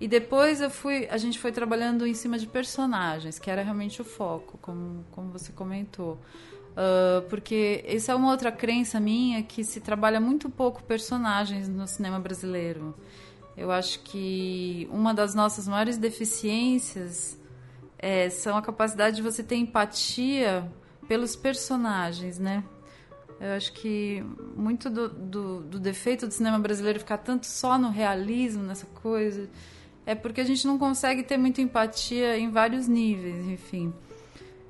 E 0.00 0.08
depois 0.08 0.60
eu 0.60 0.70
fui, 0.70 1.06
a 1.10 1.18
gente 1.18 1.38
foi 1.38 1.52
trabalhando 1.52 2.06
em 2.06 2.14
cima 2.14 2.38
de 2.38 2.46
personagens, 2.46 3.38
que 3.38 3.50
era 3.50 3.62
realmente 3.62 4.00
o 4.00 4.04
foco, 4.04 4.58
como, 4.62 5.04
como 5.10 5.30
você 5.30 5.52
comentou. 5.52 6.18
Uh, 6.70 7.20
porque 7.28 7.84
essa 7.86 8.12
é 8.12 8.14
uma 8.14 8.30
outra 8.30 8.50
crença 8.50 8.98
minha 9.00 9.42
que 9.42 9.62
se 9.64 9.80
trabalha 9.80 10.20
muito 10.20 10.48
pouco 10.48 10.82
personagens 10.82 11.68
no 11.68 11.86
cinema 11.86 12.18
brasileiro. 12.18 12.94
Eu 13.56 13.70
acho 13.70 14.00
que 14.00 14.88
uma 14.90 15.12
das 15.12 15.34
nossas 15.34 15.68
maiores 15.68 15.98
deficiências 15.98 17.39
é, 18.00 18.30
são 18.30 18.56
a 18.56 18.62
capacidade 18.62 19.16
de 19.16 19.22
você 19.22 19.42
ter 19.42 19.56
empatia 19.56 20.66
pelos 21.06 21.36
personagens, 21.36 22.38
né? 22.38 22.64
Eu 23.38 23.52
acho 23.52 23.72
que 23.72 24.24
muito 24.56 24.90
do, 24.90 25.08
do, 25.08 25.60
do, 25.62 25.80
defeito 25.80 26.26
do 26.26 26.32
cinema 26.32 26.58
brasileiro 26.58 26.98
ficar 26.98 27.18
tanto 27.18 27.46
só 27.46 27.78
no 27.78 27.88
realismo, 27.90 28.62
nessa 28.62 28.86
coisa, 28.86 29.48
é 30.04 30.14
porque 30.14 30.40
a 30.40 30.44
gente 30.44 30.66
não 30.66 30.78
consegue 30.78 31.22
ter 31.22 31.36
muita 31.36 31.60
empatia 31.62 32.38
em 32.38 32.50
vários 32.50 32.86
níveis, 32.86 33.46
enfim. 33.46 33.92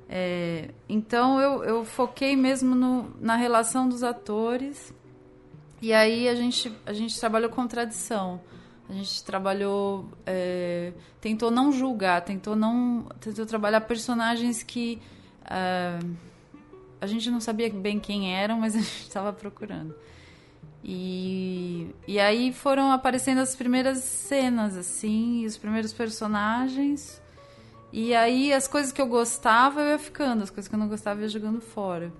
É, 0.09 0.69
então 0.89 1.39
eu, 1.39 1.63
eu 1.63 1.85
foquei 1.85 2.35
mesmo 2.35 2.75
no, 2.75 3.13
na 3.19 3.37
relação 3.37 3.87
dos 3.87 4.03
atores 4.03 4.93
e 5.81 5.93
aí 5.93 6.27
a 6.27 6.35
gente, 6.35 6.71
a 6.85 6.93
gente 6.93 7.17
trabalhou 7.19 7.49
com 7.49 7.65
tradição. 7.65 8.41
A 8.91 8.93
gente 8.93 9.23
trabalhou, 9.23 10.05
é, 10.25 10.91
tentou 11.21 11.49
não 11.49 11.71
julgar, 11.71 12.19
tentou 12.25 12.57
não, 12.57 13.05
tentou 13.21 13.45
trabalhar 13.45 13.79
personagens 13.79 14.63
que 14.63 15.01
uh, 15.43 16.13
a 16.99 17.07
gente 17.07 17.31
não 17.31 17.39
sabia 17.39 17.69
bem 17.69 18.01
quem 18.01 18.35
eram, 18.35 18.59
mas 18.59 18.75
a 18.75 18.79
gente 18.79 19.03
estava 19.03 19.31
procurando. 19.31 19.95
E, 20.83 21.95
e 22.05 22.19
aí 22.19 22.51
foram 22.51 22.91
aparecendo 22.91 23.39
as 23.39 23.55
primeiras 23.55 23.99
cenas, 23.99 24.75
assim, 24.75 25.45
os 25.45 25.57
primeiros 25.57 25.93
personagens. 25.93 27.21
E 27.93 28.13
aí 28.13 28.51
as 28.51 28.67
coisas 28.67 28.91
que 28.91 29.01
eu 29.01 29.07
gostava 29.07 29.79
eu 29.83 29.91
ia 29.91 29.99
ficando, 29.99 30.43
as 30.43 30.49
coisas 30.49 30.67
que 30.67 30.75
eu 30.75 30.79
não 30.79 30.89
gostava 30.89 31.21
eu 31.21 31.23
ia 31.23 31.29
jogando 31.29 31.61
fora. 31.61 32.11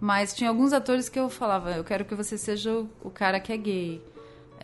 Mas 0.00 0.34
tinha 0.34 0.50
alguns 0.50 0.72
atores 0.72 1.08
que 1.08 1.20
eu 1.20 1.30
falava, 1.30 1.70
eu 1.76 1.84
quero 1.84 2.04
que 2.04 2.16
você 2.16 2.36
seja 2.36 2.72
o, 2.72 2.90
o 3.04 3.08
cara 3.08 3.38
que 3.38 3.52
é 3.52 3.56
gay. 3.56 4.11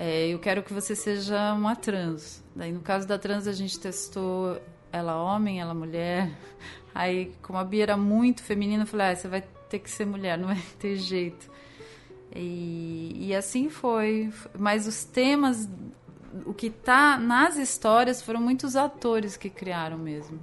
É, 0.00 0.28
eu 0.28 0.38
quero 0.38 0.62
que 0.62 0.72
você 0.72 0.94
seja 0.94 1.52
uma 1.54 1.74
trans. 1.74 2.44
Daí 2.54 2.70
no 2.70 2.80
caso 2.80 3.06
da 3.06 3.18
trans 3.18 3.48
a 3.48 3.52
gente 3.52 3.80
testou 3.80 4.62
ela 4.92 5.20
homem, 5.20 5.61
ela 5.61 5.74
mulher. 5.74 6.30
Aí, 6.94 7.34
como 7.42 7.58
a 7.58 7.64
Bia 7.64 7.82
era 7.82 7.96
muito 7.96 8.40
feminina, 8.42 8.84
eu 8.84 8.87
falei, 8.87 9.08
ah, 9.08 9.16
você 9.16 9.26
vai 9.26 9.42
ter 9.68 9.80
que 9.80 9.90
ser 9.90 10.06
mulher, 10.06 10.38
não 10.38 10.46
vai 10.46 10.62
ter 10.78 10.94
jeito. 10.94 11.50
E, 12.32 13.26
e 13.26 13.34
assim 13.34 13.68
foi. 13.68 14.32
Mas 14.56 14.87
os 14.87 15.02
temas, 15.02 15.68
o 16.46 16.54
que 16.54 16.70
tá 16.70 17.18
nas 17.18 17.56
histórias 17.56 18.22
foram 18.22 18.40
muitos 18.40 18.76
atores 18.76 19.37
que 19.37 19.50
criaram 19.50 19.98
mesmo. 19.98 20.38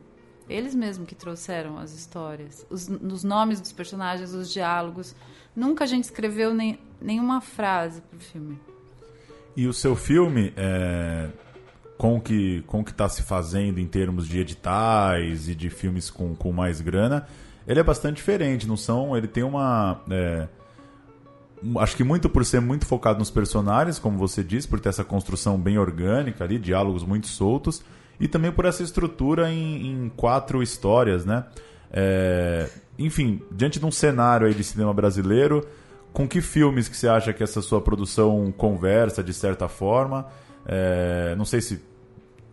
Eles 0.49 0.75
mesmos 0.75 1.07
que 1.07 1.15
trouxeram 1.15 1.77
as 1.77 1.93
histórias, 1.93 2.67
os, 2.69 2.89
os 2.89 3.23
nomes 3.23 3.61
dos 3.61 3.71
personagens, 3.71 4.33
os 4.33 4.51
diálogos. 4.51 5.15
Nunca 5.55 5.85
a 5.85 5.87
gente 5.87 6.03
escreveu 6.03 6.53
nem, 6.53 6.77
nenhuma 7.01 7.39
frase 7.39 8.01
pro 8.01 8.19
filme. 8.19 8.59
E 9.55 9.67
o 9.67 9.73
seu 9.73 9.95
filme, 9.95 10.53
é, 10.57 11.27
com 11.97 12.19
que 12.19 12.61
com 12.67 12.83
que 12.83 12.91
está 12.91 13.07
se 13.07 13.23
fazendo 13.23 13.79
em 13.79 13.87
termos 13.87 14.27
de 14.27 14.39
editais 14.39 15.47
e 15.47 15.55
de 15.55 15.69
filmes 15.69 16.09
com, 16.09 16.35
com 16.35 16.51
mais 16.51 16.81
grana, 16.81 17.25
ele 17.67 17.79
é 17.79 17.83
bastante 17.83 18.17
diferente. 18.17 18.67
Não 18.67 18.77
são, 18.77 19.15
ele 19.15 19.27
tem 19.27 19.43
uma 19.43 20.01
é, 20.09 20.47
acho 21.79 21.95
que 21.95 22.03
muito 22.03 22.29
por 22.29 22.45
ser 22.45 22.59
muito 22.59 22.85
focado 22.85 23.19
nos 23.19 23.31
personagens, 23.31 23.97
como 23.97 24.17
você 24.17 24.43
disse, 24.43 24.67
por 24.67 24.79
ter 24.79 24.89
essa 24.89 25.03
construção 25.03 25.57
bem 25.57 25.77
orgânica 25.77 26.43
ali, 26.43 26.59
diálogos 26.59 27.03
muito 27.03 27.27
soltos 27.27 27.81
e 28.19 28.27
também 28.27 28.51
por 28.51 28.65
essa 28.65 28.83
estrutura 28.83 29.51
em, 29.51 29.87
em 29.87 30.09
quatro 30.15 30.61
histórias, 30.61 31.25
né? 31.25 31.45
É, 31.91 32.69
enfim, 32.97 33.41
diante 33.51 33.79
de 33.79 33.85
um 33.85 33.91
cenário 33.91 34.47
aí 34.47 34.53
de 34.53 34.63
cinema 34.63 34.93
brasileiro, 34.93 35.65
com 36.15 36.25
que 36.25 36.39
filmes 36.39 36.87
que 36.87 36.95
você 36.95 37.09
acha 37.09 37.33
que 37.33 37.43
essa 37.43 37.61
sua 37.61 37.81
produção 37.81 38.49
conversa 38.57 39.21
de 39.21 39.33
certa 39.33 39.67
forma? 39.67 40.25
É, 40.65 41.35
não 41.37 41.43
sei 41.43 41.59
se, 41.59 41.83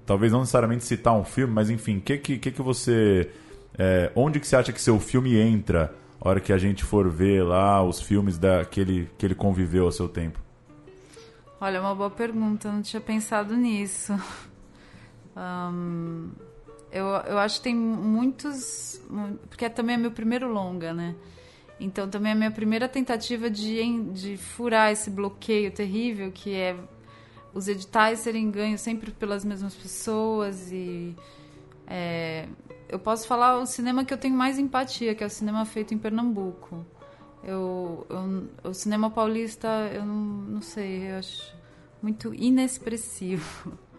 talvez 0.04 0.32
não 0.32 0.40
necessariamente 0.40 0.84
citar 0.84 1.14
um 1.14 1.24
filme, 1.24 1.54
mas 1.54 1.70
enfim, 1.70 2.00
que 2.00 2.18
que, 2.18 2.38
que, 2.38 2.50
que 2.50 2.60
você, 2.60 3.30
é, 3.78 4.10
onde 4.16 4.40
que 4.40 4.48
você 4.48 4.56
acha 4.56 4.72
que 4.72 4.80
seu 4.80 4.98
filme 4.98 5.38
entra? 5.38 5.94
A 6.20 6.28
hora 6.28 6.40
que 6.40 6.52
a 6.52 6.58
gente 6.58 6.82
for 6.82 7.08
ver 7.08 7.44
lá 7.44 7.80
os 7.84 8.00
filmes 8.00 8.36
da, 8.36 8.64
que, 8.64 8.80
ele, 8.80 9.34
conviveu 9.36 9.84
ao 9.84 9.92
seu 9.92 10.08
tempo. 10.08 10.40
Olha, 11.60 11.80
uma 11.80 11.94
boa 11.94 12.10
pergunta, 12.10 12.66
eu 12.66 12.72
não 12.72 12.82
tinha 12.82 13.00
pensado 13.00 13.56
nisso. 13.56 14.12
Eu, 16.90 17.06
eu 17.06 17.38
acho 17.38 17.58
que 17.58 17.62
tem 17.62 17.74
muitos. 17.74 19.00
Porque 19.48 19.70
também 19.70 19.94
é 19.94 19.98
meu 19.98 20.10
primeiro 20.10 20.52
longa, 20.52 20.92
né? 20.92 21.14
Então 21.80 22.08
também 22.08 22.32
a 22.32 22.34
minha 22.34 22.50
primeira 22.50 22.88
tentativa 22.88 23.50
de, 23.50 24.02
de 24.12 24.36
furar 24.36 24.92
esse 24.92 25.10
bloqueio 25.10 25.70
terrível 25.70 26.30
que 26.30 26.54
é 26.54 26.76
os 27.54 27.68
editais 27.68 28.20
serem 28.20 28.50
ganhos 28.50 28.80
sempre 28.80 29.10
pelas 29.10 29.44
mesmas 29.44 29.74
pessoas 29.74 30.70
e. 30.72 31.14
É, 31.86 32.48
eu 32.88 32.98
posso 32.98 33.26
falar 33.26 33.58
o 33.58 33.66
cinema 33.66 34.04
que 34.04 34.12
eu 34.12 34.18
tenho 34.18 34.36
mais 34.36 34.58
empatia, 34.58 35.14
que 35.14 35.24
é 35.24 35.26
o 35.26 35.30
cinema 35.30 35.64
feito 35.64 35.92
em 35.94 35.98
Pernambuco. 35.98 36.84
Eu, 37.42 38.06
eu 38.08 38.70
o 38.70 38.74
cinema 38.74 39.10
paulista, 39.10 39.68
eu 39.92 40.04
não, 40.04 40.14
não 40.14 40.60
sei, 40.62 41.10
eu 41.10 41.18
acho 41.18 41.54
muito 42.00 42.34
inexpressivo. 42.34 43.72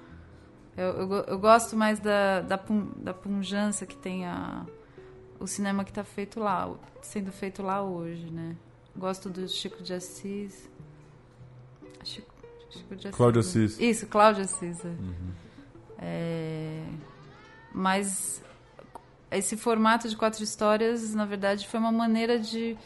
Eu, 0.75 0.85
eu, 0.85 1.11
eu, 1.27 1.37
gosto 1.37 1.77
mais 1.77 1.99
da, 1.99 2.41
da, 2.41 2.59
da 2.97 3.13
punjança 3.13 3.85
que 3.85 3.95
tem 3.95 4.25
a, 4.25 4.65
o 5.43 5.47
cinema 5.47 5.83
que 5.83 5.91
está 5.91 6.05
feito 6.05 6.39
lá, 6.39 6.73
sendo 7.01 7.29
feito 7.29 7.61
lá 7.61 7.83
hoje, 7.83 8.29
né? 8.31 8.55
Gosto 8.95 9.29
do 9.29 9.45
Chico 9.49 9.83
de 9.83 9.93
Assis. 9.93 10.69
Chico, 12.01 12.33
Chico 12.69 12.95
de 12.95 13.07
Assis. 13.09 13.17
Cláudio 13.17 13.41
Assis. 13.41 13.77
Isso, 13.77 14.07
Cláudio 14.07 14.45
Assis. 14.45 14.85
É. 14.85 14.87
Uhum. 14.87 15.31
É, 15.97 16.83
mas 17.73 18.41
esse 19.29 19.57
formato 19.57 20.07
de 20.07 20.15
quatro 20.15 20.41
histórias, 20.41 21.13
na 21.13 21.25
verdade, 21.25 21.67
foi 21.67 21.77
uma 21.77 21.91
maneira 21.91 22.39
de, 22.39 22.77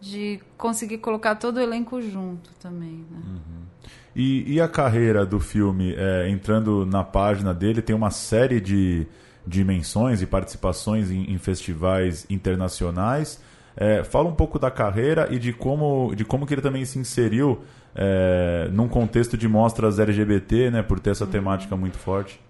de 0.00 0.40
conseguir 0.58 0.98
colocar 0.98 1.36
todo 1.36 1.58
o 1.58 1.60
elenco 1.60 2.02
junto 2.02 2.50
também, 2.54 3.06
né? 3.08 3.22
Uhum. 3.24 3.62
E, 4.16 4.54
e 4.54 4.60
a 4.60 4.66
carreira 4.66 5.24
do 5.24 5.38
filme, 5.38 5.94
é, 5.96 6.28
entrando 6.28 6.84
na 6.84 7.04
página 7.04 7.54
dele, 7.54 7.80
tem 7.80 7.94
uma 7.94 8.10
série 8.10 8.60
de 8.60 9.06
dimensões 9.50 10.22
e 10.22 10.26
participações 10.26 11.10
em, 11.10 11.32
em 11.32 11.36
festivais 11.36 12.24
internacionais. 12.30 13.42
É, 13.76 14.04
fala 14.04 14.28
um 14.28 14.34
pouco 14.34 14.58
da 14.58 14.70
carreira 14.70 15.28
e 15.30 15.38
de 15.38 15.52
como, 15.52 16.14
de 16.14 16.24
como 16.24 16.46
que 16.46 16.54
ele 16.54 16.62
também 16.62 16.84
se 16.84 16.98
inseriu 16.98 17.60
é, 17.94 18.68
num 18.72 18.88
contexto 18.88 19.36
de 19.36 19.48
mostras 19.48 19.98
LGBT, 19.98 20.70
né, 20.70 20.82
por 20.82 21.00
ter 21.00 21.10
essa 21.10 21.26
temática 21.26 21.76
muito 21.76 21.98
forte. 21.98 22.40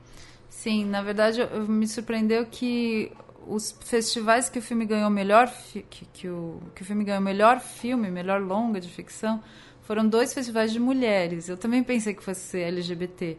Sim, 0.49 0.85
na 0.85 1.03
verdade 1.03 1.41
me 1.69 1.87
surpreendeu 1.89 2.45
que 2.47 3.11
os 3.47 3.73
festivais 3.85 4.49
que 4.49 4.59
o 4.59 4.63
filme 4.63 4.85
ganhou 4.85 5.09
melhor 5.09 5.51
que, 5.73 6.05
que, 6.13 6.29
o, 6.29 6.61
que 6.75 6.83
o 6.83 6.85
filme 6.85 7.05
ganhou 7.05 7.23
melhor 7.23 7.61
filme, 7.61 8.11
melhor 8.11 8.41
longa 8.41 8.81
de 8.81 8.89
ficção, 8.89 9.41
foram 9.83 10.07
dois 10.07 10.35
festivais 10.35 10.73
de 10.73 10.79
mulheres. 10.79 11.49
Eu 11.49 11.57
também 11.57 11.83
pensei 11.83 12.13
que 12.15 12.23
fosse 12.23 12.59
LGBT. 12.59 13.39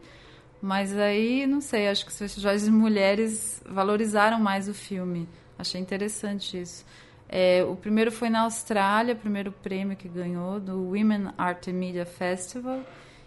Mas 0.62 0.96
aí, 0.96 1.44
não 1.44 1.60
sei, 1.60 1.88
acho 1.88 2.06
que 2.06 2.12
os 2.12 2.18
festivais 2.18 2.64
de 2.64 2.70
mulheres 2.70 3.60
valorizaram 3.66 4.38
mais 4.38 4.68
o 4.68 4.74
filme. 4.74 5.28
Achei 5.58 5.80
interessante 5.80 6.60
isso. 6.60 6.86
É, 7.28 7.64
o 7.64 7.74
primeiro 7.74 8.12
foi 8.12 8.30
na 8.30 8.42
Austrália, 8.42 9.16
primeiro 9.16 9.50
prêmio 9.50 9.96
que 9.96 10.08
ganhou, 10.08 10.60
do 10.60 10.84
Women 10.90 11.30
Art 11.36 11.66
and 11.66 11.72
Media 11.72 12.06
Festival. 12.06 12.80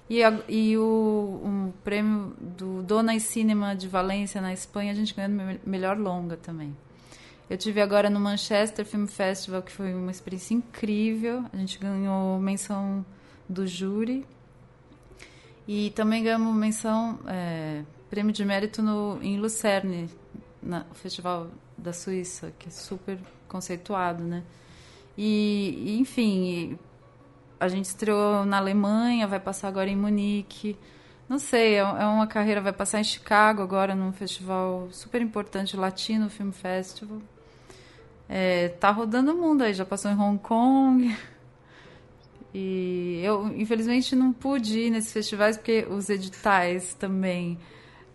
E, 0.09 0.23
a, 0.23 0.39
e 0.47 0.77
o 0.77 1.41
um 1.43 1.73
prêmio 1.83 2.33
do 2.39 2.81
Dona 2.83 3.13
e 3.15 3.19
Cinema 3.19 3.75
de 3.75 3.89
Valência, 3.89 4.39
na 4.39 4.53
Espanha, 4.53 4.93
a 4.93 4.95
gente 4.95 5.13
ganhou 5.13 5.59
melhor 5.65 5.97
longa 5.97 6.37
também. 6.37 6.73
Eu 7.49 7.57
tive 7.57 7.81
agora 7.81 8.09
no 8.09 8.19
Manchester 8.19 8.85
Film 8.85 9.07
Festival, 9.07 9.61
que 9.61 9.71
foi 9.71 9.93
uma 9.93 10.11
experiência 10.11 10.53
incrível. 10.53 11.43
A 11.51 11.57
gente 11.57 11.77
ganhou 11.77 12.39
menção 12.39 13.05
do 13.49 13.67
júri. 13.67 14.25
E 15.67 15.89
também 15.91 16.23
ganhamos 16.23 16.55
menção, 16.55 17.19
é, 17.27 17.83
prêmio 18.09 18.31
de 18.31 18.45
mérito 18.45 18.81
no, 18.83 19.19
em 19.21 19.37
Lucerne, 19.39 20.09
no 20.61 20.85
Festival 20.93 21.47
da 21.77 21.91
Suíça, 21.91 22.53
que 22.59 22.67
é 22.67 22.71
super 22.71 23.17
conceituado, 23.47 24.23
né? 24.23 24.43
E, 25.17 25.97
enfim, 25.99 26.77
a 27.59 27.67
gente 27.67 27.85
estreou 27.85 28.45
na 28.45 28.57
Alemanha, 28.57 29.27
vai 29.27 29.39
passar 29.39 29.67
agora 29.67 29.89
em 29.89 29.95
Munique. 29.95 30.77
Não 31.27 31.39
sei, 31.39 31.75
é, 31.75 31.79
é 31.79 32.05
uma 32.05 32.27
carreira, 32.27 32.61
vai 32.61 32.73
passar 32.73 32.99
em 32.99 33.03
Chicago 33.03 33.63
agora, 33.63 33.95
num 33.95 34.11
festival 34.11 34.87
super 34.91 35.21
importante, 35.21 35.75
Latino 35.75 36.29
Film 36.29 36.51
Festival. 36.51 37.19
É, 38.27 38.69
tá 38.69 38.91
rodando 38.91 39.33
o 39.33 39.37
mundo 39.37 39.63
aí, 39.63 39.73
já 39.73 39.85
passou 39.85 40.11
em 40.11 40.19
Hong 40.19 40.39
Kong. 40.39 41.15
E 42.57 43.19
eu, 43.21 43.53
infelizmente, 43.53 44.15
não 44.15 44.31
pude 44.31 44.79
ir 44.79 44.89
nesses 44.89 45.11
festivais 45.11 45.57
porque 45.57 45.85
os 45.89 46.09
editais 46.09 46.93
também 46.93 47.59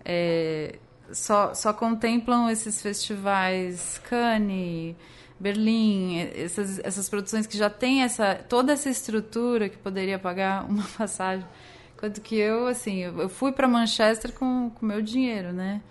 é, 0.03 0.79
só, 1.13 1.53
só 1.53 1.75
contemplam 1.75 2.49
esses 2.49 2.81
festivais 2.81 4.01
Cannes, 4.09 4.97
Berlim, 5.39 6.21
essas, 6.35 6.79
essas 6.79 7.07
produções 7.07 7.47
que 7.47 7.59
já 7.59 7.69
têm 7.69 8.03
essa, 8.03 8.35
toda 8.35 8.73
essa 8.73 8.89
estrutura 8.89 9.69
que 9.69 9.77
poderia 9.77 10.19
pagar 10.19 10.65
uma 10.71 10.85
passagem. 10.97 11.47
Enquanto 11.95 12.23
que 12.23 12.35
eu, 12.37 12.67
assim, 12.67 13.01
eu 13.01 13.29
fui 13.29 13.53
para 13.53 13.69
Manchester 13.69 14.33
com 14.33 14.73
o 14.81 14.87
meu 14.87 15.03
dinheiro, 15.03 15.53
né? 15.53 15.83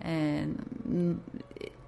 É, 0.00 0.44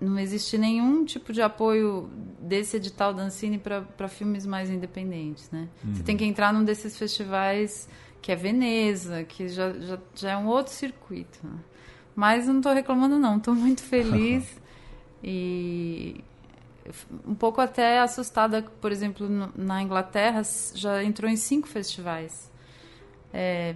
não 0.03 0.19
existe 0.19 0.59
nenhum 0.59 1.05
tipo 1.05 1.33
de 1.33 1.41
apoio 1.41 2.11
desse 2.41 2.77
edital 2.77 3.15
da 3.15 3.23
Ancine 3.23 3.59
para 3.59 4.09
filmes 4.09 4.45
mais 4.45 4.69
independentes, 4.69 5.51
né? 5.51 5.69
Uhum. 5.85 5.95
Você 5.95 6.03
tem 6.03 6.17
que 6.17 6.25
entrar 6.25 6.53
num 6.53 6.65
desses 6.65 6.97
festivais 6.97 7.89
que 8.21 8.31
é 8.31 8.37
Veneza, 8.37 9.25
que 9.25 9.49
já, 9.49 9.73
já, 9.73 9.99
já 10.15 10.31
é 10.33 10.37
um 10.37 10.47
outro 10.47 10.73
circuito. 10.73 11.39
Né? 11.43 11.59
Mas 12.15 12.47
eu 12.47 12.53
não 12.53 12.61
estou 12.61 12.73
reclamando 12.73 13.19
não, 13.19 13.37
estou 13.37 13.55
muito 13.55 13.83
feliz 13.83 14.61
e 15.23 16.23
um 17.27 17.35
pouco 17.35 17.61
até 17.61 18.01
assustada, 18.01 18.63
por 18.81 18.91
exemplo, 18.91 19.29
na 19.57 19.83
Inglaterra 19.83 20.43
já 20.75 21.03
entrou 21.03 21.31
em 21.31 21.37
cinco 21.37 21.69
festivais. 21.69 22.51
É, 23.33 23.75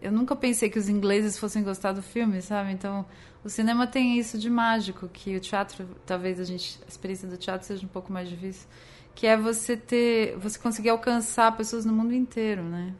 eu 0.00 0.10
nunca 0.10 0.34
pensei 0.34 0.68
que 0.68 0.78
os 0.78 0.88
ingleses 0.88 1.38
fossem 1.38 1.62
gostar 1.62 1.92
do 1.92 2.02
filme, 2.02 2.42
sabe? 2.42 2.72
Então, 2.72 3.06
o 3.44 3.48
cinema 3.48 3.86
tem 3.86 4.18
isso 4.18 4.38
de 4.38 4.48
mágico, 4.48 5.08
que 5.08 5.36
o 5.36 5.40
teatro, 5.40 5.86
talvez 6.06 6.38
a 6.38 6.44
gente, 6.44 6.78
a 6.86 6.88
experiência 6.88 7.28
do 7.28 7.36
teatro 7.36 7.66
seja 7.66 7.84
um 7.84 7.88
pouco 7.88 8.12
mais 8.12 8.28
difícil, 8.28 8.68
que 9.14 9.26
é 9.26 9.36
você 9.36 9.76
ter, 9.76 10.36
você 10.38 10.58
conseguir 10.58 10.90
alcançar 10.90 11.56
pessoas 11.56 11.84
no 11.84 11.92
mundo 11.92 12.14
inteiro, 12.14 12.62
né? 12.62 12.92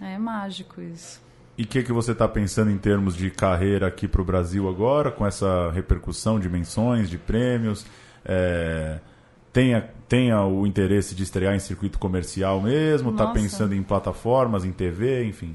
É 0.00 0.18
mágico 0.18 0.80
isso. 0.80 1.20
E 1.56 1.64
o 1.64 1.66
que, 1.66 1.82
que 1.82 1.92
você 1.92 2.12
está 2.12 2.26
pensando 2.26 2.70
em 2.70 2.78
termos 2.78 3.14
de 3.14 3.30
carreira 3.30 3.86
aqui 3.86 4.08
para 4.08 4.22
o 4.22 4.24
Brasil 4.24 4.68
agora, 4.68 5.10
com 5.10 5.26
essa 5.26 5.70
repercussão 5.70 6.40
de 6.40 6.48
menções, 6.48 7.10
de 7.10 7.18
prêmios? 7.18 7.84
É, 8.24 8.98
tenha, 9.52 9.90
tenha 10.08 10.42
o 10.42 10.66
interesse 10.66 11.14
de 11.14 11.22
estrear 11.22 11.54
em 11.54 11.58
circuito 11.58 11.98
comercial 11.98 12.60
mesmo? 12.62 13.10
Está 13.10 13.26
pensando 13.26 13.74
em 13.74 13.82
plataformas, 13.82 14.64
em 14.64 14.72
TV, 14.72 15.24
enfim? 15.24 15.54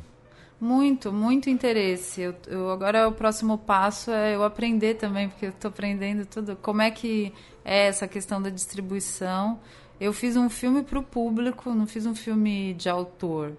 Muito, 0.59 1.11
muito 1.11 1.49
interesse. 1.49 2.21
Eu, 2.21 2.35
eu, 2.47 2.69
agora 2.69 3.07
o 3.07 3.11
próximo 3.11 3.57
passo 3.57 4.11
é 4.11 4.35
eu 4.35 4.43
aprender 4.43 4.95
também, 4.95 5.29
porque 5.29 5.47
eu 5.47 5.49
estou 5.49 5.69
aprendendo 5.69 6.25
tudo. 6.25 6.55
Como 6.55 6.81
é 6.81 6.89
que 6.89 7.33
é 7.63 7.87
essa 7.87 8.07
questão 8.07 8.41
da 8.41 8.49
distribuição? 8.49 9.59
Eu 9.99 10.13
fiz 10.13 10.35
um 10.35 10.49
filme 10.49 10.83
para 10.83 10.99
o 10.99 11.03
público, 11.03 11.73
não 11.73 11.85
fiz 11.85 12.05
um 12.05 12.15
filme 12.15 12.73
de 12.73 12.89
autor. 12.89 13.53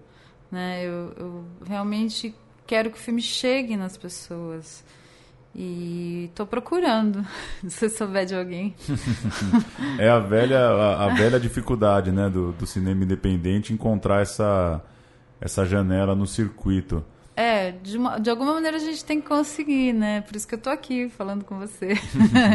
Né? 0.51 0.83
Eu, 0.85 1.13
eu 1.17 1.45
realmente 1.65 2.33
quero 2.65 2.89
que 2.89 2.97
o 2.97 3.01
filme 3.01 3.21
chegue 3.21 3.77
nas 3.77 3.95
pessoas. 3.95 4.83
E 5.55 6.25
estou 6.29 6.45
procurando, 6.45 7.25
se 7.67 7.89
souber 7.89 8.25
de 8.25 8.35
alguém. 8.35 8.75
é 9.97 10.09
a 10.09 10.19
velha, 10.19 10.59
a, 10.59 11.05
a 11.05 11.13
velha 11.15 11.39
dificuldade 11.39 12.11
né, 12.11 12.29
do, 12.29 12.51
do 12.51 12.67
cinema 12.67 13.03
independente 13.03 13.73
encontrar 13.73 14.21
essa 14.21 14.83
essa 15.39 15.65
janela 15.65 16.15
no 16.15 16.25
circuito. 16.25 17.03
É, 17.35 17.71
de, 17.71 17.97
uma, 17.97 18.19
de 18.19 18.29
alguma 18.29 18.53
maneira 18.53 18.77
a 18.77 18.79
gente 18.79 19.05
tem 19.05 19.21
que 19.21 19.27
conseguir, 19.27 19.93
né? 19.93 20.21
Por 20.21 20.35
isso 20.35 20.47
que 20.47 20.55
eu 20.55 20.59
tô 20.59 20.71
aqui 20.71 21.07
falando 21.09 21.45
com 21.45 21.59
você. 21.59 21.93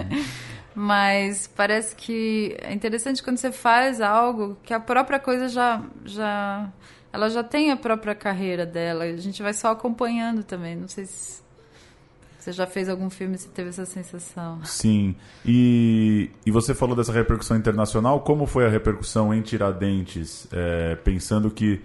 Mas 0.74 1.46
parece 1.46 1.94
que 1.94 2.56
é 2.60 2.72
interessante 2.72 3.22
quando 3.22 3.36
você 3.36 3.52
faz 3.52 4.00
algo 4.00 4.56
que 4.62 4.74
a 4.74 4.80
própria 4.80 5.20
coisa 5.20 5.48
já, 5.48 5.82
já 6.04 6.72
ela 7.12 7.28
já 7.28 7.44
tem 7.44 7.70
a 7.70 7.76
própria 7.76 8.14
carreira 8.14 8.64
dela. 8.64 9.04
A 9.04 9.16
gente 9.16 9.42
vai 9.42 9.52
só 9.52 9.70
acompanhando 9.70 10.42
também. 10.42 10.74
Não 10.74 10.88
sei 10.88 11.04
se 11.04 11.42
você 12.38 12.50
já 12.50 12.66
fez 12.66 12.88
algum 12.88 13.08
filme 13.08 13.36
e 13.36 13.48
teve 13.48 13.68
essa 13.68 13.84
sensação. 13.84 14.64
Sim. 14.64 15.14
E, 15.46 16.30
e 16.44 16.50
você 16.50 16.74
falou 16.74 16.96
dessa 16.96 17.12
repercussão 17.12 17.56
internacional. 17.56 18.20
Como 18.22 18.46
foi 18.46 18.66
a 18.66 18.68
repercussão 18.68 19.32
em 19.32 19.42
Tiradentes? 19.42 20.48
É, 20.50 20.96
pensando 20.96 21.50
que 21.52 21.80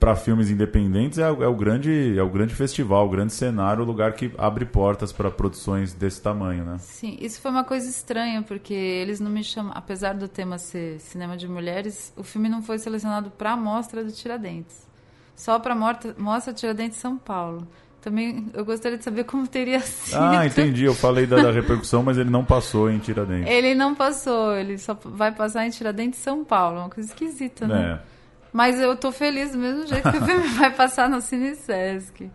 para 0.00 0.16
filmes 0.16 0.48
independentes 0.48 1.18
é, 1.18 1.28
é, 1.28 1.28
o 1.28 1.54
grande 1.54 2.18
é 2.18 2.22
o 2.22 2.28
grande 2.30 2.54
festival, 2.54 3.06
o 3.06 3.10
grande 3.10 3.34
cenário, 3.34 3.82
o 3.82 3.86
lugar 3.86 4.14
que 4.14 4.32
abre 4.38 4.64
portas 4.64 5.12
para 5.12 5.30
produções 5.30 5.92
desse 5.92 6.22
tamanho, 6.22 6.64
né? 6.64 6.78
Sim, 6.78 7.18
isso 7.20 7.38
foi 7.40 7.50
uma 7.50 7.64
coisa 7.64 7.88
estranha 7.88 8.42
porque 8.42 8.72
eles 8.72 9.20
não 9.20 9.30
me 9.30 9.44
chamam, 9.44 9.72
apesar 9.74 10.14
do 10.14 10.26
tema 10.26 10.56
ser 10.56 10.98
cinema 11.00 11.36
de 11.36 11.46
mulheres, 11.46 12.14
o 12.16 12.24
filme 12.24 12.48
não 12.48 12.62
foi 12.62 12.78
selecionado 12.78 13.30
para 13.30 13.52
a 13.52 13.56
mostra 13.56 14.02
do 14.02 14.10
Tiradentes, 14.10 14.88
só 15.36 15.58
para 15.58 15.74
mostra, 15.74 16.14
mostra 16.18 16.54
Tiradentes 16.54 16.98
São 16.98 17.18
Paulo. 17.18 17.68
Também 18.00 18.46
eu 18.54 18.64
gostaria 18.64 18.96
de 18.96 19.04
saber 19.04 19.24
como 19.24 19.46
teria 19.46 19.80
sido. 19.84 20.16
Ah, 20.16 20.46
entendi. 20.46 20.84
Eu 20.84 20.94
falei 20.94 21.26
da, 21.26 21.36
da 21.36 21.50
repercussão, 21.50 22.02
mas 22.02 22.16
ele 22.16 22.30
não 22.30 22.42
passou 22.42 22.90
em 22.90 22.98
Tiradentes. 22.98 23.46
Ele 23.46 23.74
não 23.74 23.94
passou, 23.94 24.56
ele 24.56 24.78
só 24.78 24.96
vai 25.04 25.32
passar 25.32 25.66
em 25.66 25.70
Tiradentes 25.70 26.18
São 26.18 26.42
Paulo. 26.42 26.78
Uma 26.78 26.88
coisa 26.88 27.10
esquisita, 27.10 27.66
né? 27.68 28.00
É. 28.06 28.19
Mas 28.52 28.80
eu 28.80 28.96
tô 28.96 29.12
feliz 29.12 29.52
do 29.52 29.58
mesmo 29.58 29.86
jeito 29.86 30.10
que 30.10 30.18
o 30.18 30.24
filme 30.24 30.48
vai 30.58 30.74
passar 30.74 31.08
no 31.08 31.20
Cine 31.20 31.54
Sesc. 31.54 32.30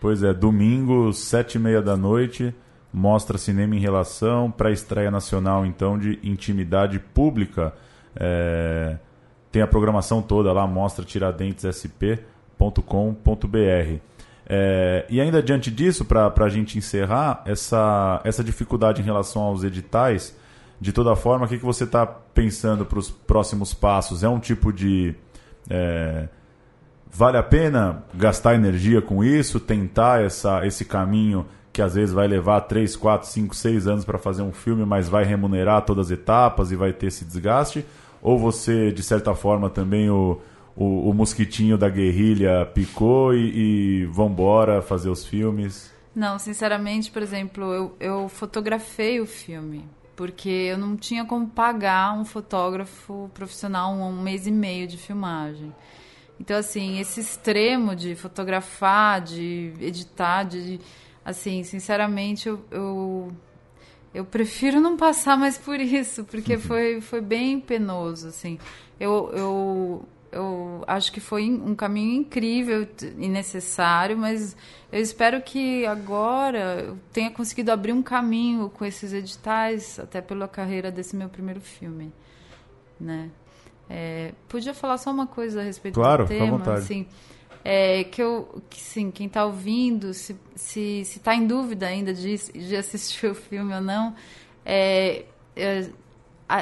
Pois 0.00 0.22
é, 0.22 0.32
domingo, 0.32 1.12
sete 1.12 1.56
e 1.56 1.58
meia 1.58 1.82
da 1.82 1.96
noite, 1.96 2.54
mostra 2.92 3.38
cinema 3.38 3.76
em 3.76 3.78
relação 3.78 4.50
para 4.50 4.70
a 4.70 4.72
estreia 4.72 5.10
nacional, 5.10 5.64
então, 5.64 5.98
de 5.98 6.18
Intimidade 6.22 6.98
Pública. 6.98 7.72
É... 8.16 8.96
Tem 9.52 9.62
a 9.62 9.66
programação 9.66 10.22
toda 10.22 10.52
lá, 10.52 10.66
mostra 10.66 11.04
tiradentessp.com.br. 11.04 14.00
É... 14.46 15.06
E 15.08 15.20
ainda 15.20 15.42
diante 15.42 15.70
disso, 15.70 16.04
para 16.04 16.32
a 16.34 16.48
gente 16.48 16.78
encerrar, 16.78 17.42
essa, 17.44 18.20
essa 18.24 18.42
dificuldade 18.42 19.02
em 19.02 19.04
relação 19.04 19.42
aos 19.42 19.62
editais, 19.62 20.36
de 20.80 20.92
toda 20.92 21.14
forma, 21.14 21.44
o 21.44 21.48
que, 21.48 21.58
que 21.58 21.64
você 21.64 21.84
está 21.84 22.06
pensando 22.06 22.86
para 22.86 22.98
os 22.98 23.10
próximos 23.10 23.74
passos? 23.74 24.24
É 24.24 24.28
um 24.28 24.40
tipo 24.40 24.72
de 24.72 25.14
é, 25.70 26.28
vale 27.08 27.38
a 27.38 27.42
pena 27.42 28.04
gastar 28.12 28.54
energia 28.56 29.00
com 29.00 29.22
isso, 29.22 29.60
tentar 29.60 30.22
essa, 30.22 30.66
esse 30.66 30.84
caminho 30.84 31.46
que 31.72 31.80
às 31.80 31.94
vezes 31.94 32.12
vai 32.12 32.26
levar 32.26 32.62
3, 32.62 32.96
4, 32.96 33.28
5, 33.28 33.54
6 33.54 33.86
anos 33.86 34.04
para 34.04 34.18
fazer 34.18 34.42
um 34.42 34.52
filme, 34.52 34.84
mas 34.84 35.08
vai 35.08 35.24
remunerar 35.24 35.82
todas 35.82 36.06
as 36.06 36.18
etapas 36.18 36.72
e 36.72 36.76
vai 36.76 36.92
ter 36.92 37.06
esse 37.06 37.24
desgaste? 37.24 37.86
Ou 38.20 38.36
você, 38.36 38.90
de 38.90 39.02
certa 39.04 39.34
forma, 39.34 39.70
também 39.70 40.10
o, 40.10 40.40
o, 40.76 41.10
o 41.10 41.14
mosquitinho 41.14 41.78
da 41.78 41.88
guerrilha 41.88 42.66
picou 42.66 43.32
e, 43.32 44.02
e 44.02 44.04
vambora 44.06 44.82
fazer 44.82 45.08
os 45.08 45.24
filmes? 45.24 45.92
Não, 46.14 46.38
sinceramente, 46.40 47.10
por 47.10 47.22
exemplo, 47.22 47.72
eu, 47.72 47.96
eu 48.00 48.28
fotografei 48.28 49.20
o 49.20 49.26
filme 49.26 49.84
porque 50.20 50.50
eu 50.50 50.76
não 50.76 50.98
tinha 50.98 51.24
como 51.24 51.48
pagar 51.48 52.12
um 52.12 52.26
fotógrafo 52.26 53.30
profissional 53.32 53.90
um, 53.90 54.06
um 54.06 54.20
mês 54.20 54.46
e 54.46 54.50
meio 54.50 54.86
de 54.86 54.98
filmagem. 54.98 55.74
Então, 56.38 56.58
assim, 56.58 57.00
esse 57.00 57.20
extremo 57.20 57.96
de 57.96 58.14
fotografar, 58.14 59.22
de 59.22 59.72
editar, 59.80 60.42
de. 60.42 60.78
Assim, 61.24 61.64
sinceramente, 61.64 62.50
eu, 62.50 62.62
eu, 62.70 63.32
eu 64.12 64.22
prefiro 64.22 64.78
não 64.78 64.94
passar 64.94 65.38
mais 65.38 65.56
por 65.56 65.80
isso, 65.80 66.22
porque 66.24 66.58
foi, 66.58 67.00
foi 67.00 67.22
bem 67.22 67.58
penoso, 67.58 68.28
assim. 68.28 68.58
Eu, 69.00 69.30
eu, 69.32 70.04
eu 70.32 70.84
acho 70.86 71.10
que 71.12 71.20
foi 71.20 71.50
um 71.50 71.74
caminho 71.74 72.20
incrível 72.20 72.86
e 73.18 73.28
necessário, 73.28 74.16
mas 74.16 74.56
eu 74.92 75.00
espero 75.00 75.40
que 75.42 75.84
agora 75.86 76.84
eu 76.86 76.98
tenha 77.12 77.30
conseguido 77.30 77.72
abrir 77.72 77.92
um 77.92 78.02
caminho 78.02 78.70
com 78.70 78.84
esses 78.84 79.12
editais, 79.12 79.98
até 79.98 80.20
pela 80.20 80.46
carreira 80.46 80.90
desse 80.90 81.16
meu 81.16 81.28
primeiro 81.28 81.60
filme, 81.60 82.12
né? 82.98 83.30
É, 83.88 84.32
podia 84.48 84.72
falar 84.72 84.98
só 84.98 85.10
uma 85.10 85.26
coisa 85.26 85.60
a 85.60 85.64
respeito 85.64 85.94
claro, 85.94 86.24
do 86.24 86.28
tema, 86.28 86.74
assim, 86.74 87.06
é, 87.64 88.04
que 88.04 88.22
eu, 88.22 88.62
que 88.70 88.80
sim, 88.80 89.10
quem 89.10 89.26
está 89.26 89.44
ouvindo, 89.44 90.14
se 90.14 90.36
se 90.54 91.00
está 91.00 91.34
em 91.34 91.44
dúvida 91.44 91.86
ainda 91.86 92.14
de, 92.14 92.36
de 92.52 92.76
assistir 92.76 93.26
o 93.32 93.34
filme 93.34 93.74
ou 93.74 93.80
não, 93.80 94.14
é, 94.64 95.24
é 95.56 95.90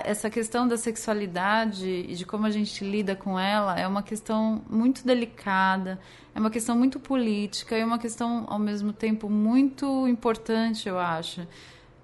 essa 0.04 0.28
questão 0.28 0.68
da 0.68 0.76
sexualidade 0.76 1.88
e 1.88 2.14
de 2.14 2.26
como 2.26 2.46
a 2.46 2.50
gente 2.50 2.84
lida 2.84 3.16
com 3.16 3.38
ela 3.38 3.78
é 3.78 3.86
uma 3.86 4.02
questão 4.02 4.62
muito 4.68 5.06
delicada, 5.06 5.98
é 6.34 6.40
uma 6.40 6.50
questão 6.50 6.76
muito 6.76 7.00
política 7.00 7.78
e 7.78 7.82
uma 7.82 7.98
questão, 7.98 8.44
ao 8.48 8.58
mesmo 8.58 8.92
tempo, 8.92 9.30
muito 9.30 10.06
importante, 10.06 10.88
eu 10.88 10.98
acho. 10.98 11.46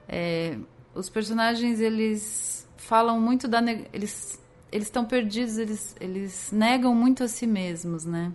É, 0.09 0.57
os 0.95 1.09
personagens, 1.09 1.81
eles 1.81 2.69
falam 2.77 3.21
muito 3.21 3.47
da... 3.47 3.61
Eles 3.93 4.43
eles 4.75 4.89
estão 4.89 5.05
perdidos, 5.05 5.57
eles, 5.57 5.95
eles 6.01 6.51
negam 6.51 6.93
muito 6.97 7.23
a 7.23 7.29
si 7.29 7.47
mesmos, 7.47 8.05
né? 8.05 8.33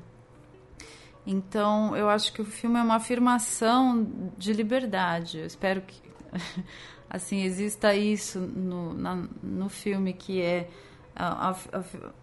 Então, 1.28 1.97
eu 1.97 2.08
acho 2.08 2.32
que 2.32 2.41
o 2.41 2.45
filme 2.45 2.80
é 2.80 2.82
uma 2.82 2.95
afirmação 2.95 4.10
de 4.38 4.54
liberdade. 4.54 5.39
Eu 5.39 5.45
espero 5.45 5.82
que 5.82 6.02
assim 7.10 7.43
exista 7.43 7.95
isso 7.95 8.39
no, 8.39 8.93
na, 8.93 9.24
no 9.41 9.68
filme 9.68 10.14
que 10.14 10.41
é 10.41 10.70
a, 11.16 11.49
a, 11.49 11.55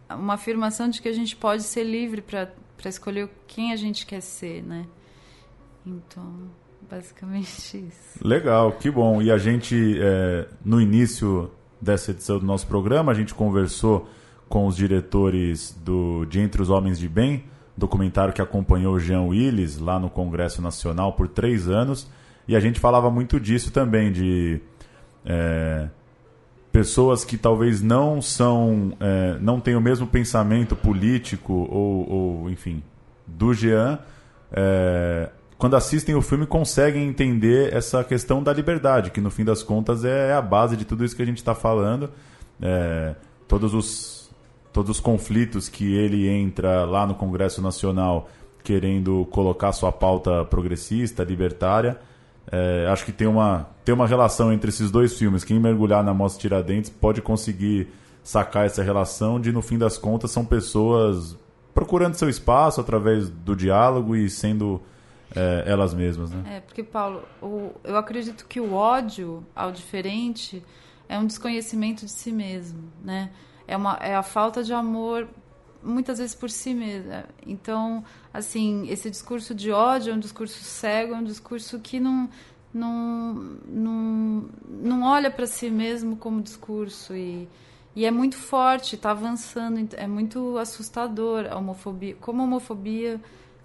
a, 0.08 0.16
uma 0.16 0.34
afirmação 0.34 0.88
de 0.88 1.02
que 1.02 1.08
a 1.08 1.12
gente 1.12 1.36
pode 1.36 1.62
ser 1.62 1.84
livre 1.84 2.22
para 2.22 2.48
escolher 2.86 3.28
quem 3.46 3.72
a 3.72 3.76
gente 3.76 4.06
quer 4.06 4.22
ser, 4.22 4.62
né? 4.62 4.86
Então, 5.84 6.50
basicamente 6.88 7.76
isso. 7.76 8.26
Legal, 8.26 8.72
que 8.72 8.90
bom. 8.90 9.20
E 9.20 9.30
a 9.30 9.38
gente, 9.38 9.98
é, 10.00 10.48
no 10.64 10.80
início 10.80 11.50
dessa 11.80 12.10
edição 12.10 12.38
do 12.38 12.46
nosso 12.46 12.66
programa, 12.66 13.12
a 13.12 13.14
gente 13.14 13.34
conversou 13.34 14.08
com 14.48 14.66
os 14.66 14.76
diretores 14.76 15.76
do 15.84 16.24
De 16.24 16.40
Entre 16.40 16.62
os 16.62 16.70
Homens 16.70 16.98
de 16.98 17.08
Bem, 17.08 17.44
documentário 17.76 18.32
que 18.32 18.40
acompanhou 18.40 18.98
Jean 18.98 19.22
Willis 19.22 19.78
lá 19.78 19.98
no 19.98 20.08
Congresso 20.08 20.62
Nacional 20.62 21.12
por 21.12 21.28
três 21.28 21.68
anos 21.68 22.08
E 22.48 22.56
a 22.56 22.60
gente 22.60 22.80
falava 22.80 23.10
muito 23.10 23.38
disso 23.38 23.70
também, 23.70 24.10
de 24.10 24.60
é, 25.26 25.88
pessoas 26.70 27.24
que 27.24 27.36
talvez 27.36 27.82
não 27.82 28.22
são, 28.22 28.92
é, 29.00 29.36
não 29.40 29.60
têm 29.60 29.74
o 29.74 29.80
mesmo 29.80 30.06
pensamento 30.06 30.76
político 30.76 31.52
ou, 31.52 32.10
ou 32.10 32.50
enfim, 32.50 32.82
do 33.26 33.52
Jean, 33.52 33.98
é, 34.52 35.30
quando 35.58 35.74
assistem 35.74 36.14
o 36.14 36.22
filme 36.22 36.46
conseguem 36.46 37.08
entender 37.08 37.74
essa 37.74 38.04
questão 38.04 38.42
da 38.42 38.52
liberdade, 38.52 39.10
que 39.10 39.20
no 39.20 39.30
fim 39.30 39.44
das 39.44 39.62
contas 39.62 40.04
é 40.04 40.32
a 40.32 40.42
base 40.42 40.76
de 40.76 40.84
tudo 40.84 41.04
isso 41.04 41.16
que 41.16 41.22
a 41.22 41.26
gente 41.26 41.38
está 41.38 41.54
falando. 41.54 42.10
É, 42.60 43.14
todos 43.48 43.74
os 43.74 44.16
todos 44.72 44.90
os 44.90 45.00
conflitos 45.00 45.70
que 45.70 45.94
ele 45.94 46.28
entra 46.28 46.84
lá 46.84 47.06
no 47.06 47.14
Congresso 47.14 47.62
Nacional 47.62 48.28
querendo 48.62 49.26
colocar 49.30 49.72
sua 49.72 49.90
pauta 49.90 50.44
progressista, 50.44 51.24
libertária. 51.24 51.98
É, 52.50 52.86
acho 52.88 53.04
que 53.04 53.12
tem 53.12 53.26
uma, 53.26 53.68
tem 53.84 53.94
uma 53.94 54.06
relação 54.06 54.52
entre 54.52 54.70
esses 54.70 54.90
dois 54.90 55.18
filmes. 55.18 55.44
Quem 55.44 55.58
mergulhar 55.58 56.04
na 56.04 56.14
Mostra 56.14 56.40
Tiradentes 56.40 56.90
pode 56.90 57.20
conseguir 57.20 57.88
sacar 58.22 58.66
essa 58.66 58.82
relação 58.82 59.40
de, 59.40 59.52
no 59.52 59.62
fim 59.62 59.78
das 59.78 59.96
contas, 59.96 60.30
são 60.30 60.44
pessoas 60.44 61.36
procurando 61.74 62.14
seu 62.14 62.28
espaço 62.28 62.80
através 62.80 63.28
do 63.28 63.54
diálogo 63.54 64.16
e 64.16 64.28
sendo 64.30 64.80
é, 65.34 65.64
elas 65.66 65.94
mesmas. 65.94 66.30
Né? 66.30 66.56
É, 66.56 66.60
porque, 66.60 66.82
Paulo, 66.82 67.22
o, 67.42 67.70
eu 67.84 67.96
acredito 67.96 68.46
que 68.46 68.60
o 68.60 68.72
ódio 68.74 69.44
ao 69.54 69.70
diferente 69.70 70.64
é 71.08 71.18
um 71.18 71.26
desconhecimento 71.26 72.04
de 72.04 72.10
si 72.10 72.32
mesmo. 72.32 72.84
Né? 73.02 73.30
É, 73.68 73.76
uma, 73.76 73.94
é 74.00 74.16
a 74.16 74.22
falta 74.22 74.64
de 74.64 74.72
amor 74.72 75.28
muitas 75.82 76.18
vezes 76.18 76.34
por 76.34 76.50
si 76.50 76.74
mesma. 76.74 77.24
Então, 77.46 78.04
assim, 78.32 78.88
esse 78.88 79.10
discurso 79.10 79.54
de 79.54 79.70
ódio 79.70 80.12
é 80.12 80.14
um 80.14 80.18
discurso 80.18 80.62
cego, 80.62 81.14
é 81.14 81.16
um 81.16 81.24
discurso 81.24 81.78
que 81.80 82.00
não 82.00 82.28
não 82.74 83.34
não, 83.66 84.48
não 84.68 85.02
olha 85.02 85.30
para 85.30 85.46
si 85.46 85.70
mesmo 85.70 86.16
como 86.16 86.42
discurso 86.42 87.14
e 87.14 87.48
e 87.96 88.04
é 88.04 88.10
muito 88.10 88.36
forte, 88.36 88.94
está 88.94 89.10
avançando, 89.12 89.88
é 89.96 90.06
muito 90.06 90.58
assustador 90.58 91.46
a 91.50 91.56
homofobia. 91.56 92.14
Como 92.20 92.42
a 92.42 92.44
homofobia 92.44 93.18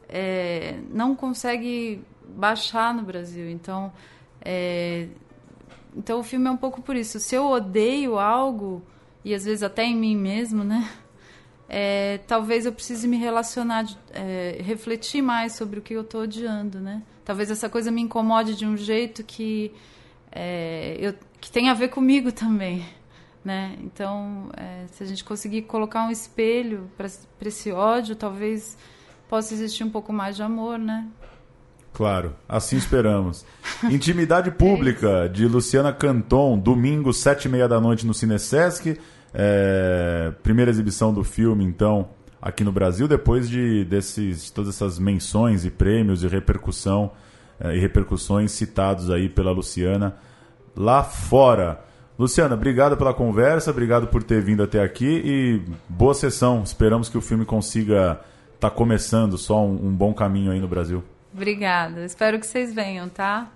é, 0.08 0.80
não 0.90 1.14
consegue 1.14 2.02
baixar 2.30 2.94
no 2.94 3.02
Brasil. 3.04 3.50
Então, 3.50 3.92
é, 4.40 5.10
então 5.94 6.22
o 6.22 6.24
filme 6.24 6.48
é 6.48 6.52
um 6.52 6.56
pouco 6.56 6.82
por 6.82 6.96
isso. 6.96 7.20
Se 7.20 7.36
eu 7.36 7.46
odeio 7.48 8.18
algo, 8.18 8.82
e 9.26 9.34
às 9.34 9.44
vezes 9.44 9.64
até 9.64 9.84
em 9.84 9.98
mim 9.98 10.16
mesmo, 10.16 10.64
né? 10.64 10.90
É, 11.74 12.20
talvez 12.28 12.66
eu 12.66 12.74
precise 12.74 13.08
me 13.08 13.16
relacionar, 13.16 13.86
é, 14.12 14.58
refletir 14.62 15.22
mais 15.22 15.54
sobre 15.54 15.80
o 15.80 15.82
que 15.82 15.94
eu 15.94 16.02
estou 16.02 16.24
odiando, 16.24 16.82
né? 16.82 17.02
Talvez 17.24 17.50
essa 17.50 17.70
coisa 17.70 17.90
me 17.90 18.02
incomode 18.02 18.58
de 18.58 18.66
um 18.66 18.76
jeito 18.76 19.24
que 19.24 19.72
é, 20.30 20.98
eu, 21.00 21.16
que 21.40 21.50
tem 21.50 21.70
a 21.70 21.74
ver 21.74 21.88
comigo 21.88 22.30
também, 22.34 22.86
né? 23.42 23.78
Então, 23.80 24.50
é, 24.58 24.86
se 24.92 25.02
a 25.02 25.06
gente 25.06 25.24
conseguir 25.24 25.62
colocar 25.62 26.04
um 26.06 26.12
espelho 26.12 26.92
para 26.98 27.08
esse 27.48 27.72
ódio, 27.72 28.18
talvez 28.18 28.78
possa 29.30 29.54
existir 29.54 29.86
um 29.86 29.90
pouco 29.90 30.12
mais 30.12 30.36
de 30.36 30.44
amor, 30.44 30.78
né? 30.78 31.08
Claro, 31.94 32.36
assim 32.50 32.76
esperamos. 32.76 33.46
Intimidade 33.90 34.52
Pública, 34.52 35.30
de 35.30 35.48
Luciana 35.48 35.94
Canton, 35.94 36.60
domingo, 36.60 37.14
sete 37.14 37.46
e 37.46 37.50
meia 37.50 37.70
da 37.70 37.80
noite 37.80 38.06
no 38.06 38.14
Cinesesc. 38.14 39.00
É, 39.34 40.34
primeira 40.44 40.70
exibição 40.70 41.14
do 41.14 41.24
filme, 41.24 41.64
então, 41.64 42.10
aqui 42.42 42.64
no 42.64 42.72
Brasil, 42.72 43.08
depois 43.08 43.50
de 43.50 43.86
desses, 43.86 44.50
todas 44.50 44.76
essas 44.76 45.00
menções 45.00 45.66
e 45.66 45.72
prêmios 45.72 46.24
e 46.24 46.28
repercussão 46.28 47.12
é, 47.60 47.76
e 47.76 47.80
repercussões 47.80 48.52
citados 48.52 49.10
aí 49.10 49.30
pela 49.30 49.52
Luciana 49.52 50.18
lá 50.76 51.04
fora. 51.04 51.84
Luciana, 52.18 52.56
obrigado 52.56 52.98
pela 52.98 53.14
conversa, 53.14 53.72
obrigado 53.72 54.08
por 54.08 54.22
ter 54.22 54.42
vindo 54.42 54.62
até 54.62 54.84
aqui 54.84 55.22
e 55.26 55.62
boa 55.88 56.14
sessão. 56.14 56.62
Esperamos 56.64 57.10
que 57.10 57.18
o 57.18 57.22
filme 57.22 57.46
consiga 57.46 58.20
estar 58.54 58.70
tá 58.70 58.72
começando 58.72 59.38
só 59.38 59.66
um, 59.66 59.88
um 59.88 59.96
bom 59.96 60.14
caminho 60.14 60.52
aí 60.52 60.60
no 60.60 60.68
Brasil. 60.68 61.04
Obrigada. 61.34 62.04
Espero 62.06 62.40
que 62.40 62.46
vocês 62.46 62.74
venham, 62.74 63.08
tá? 63.10 63.50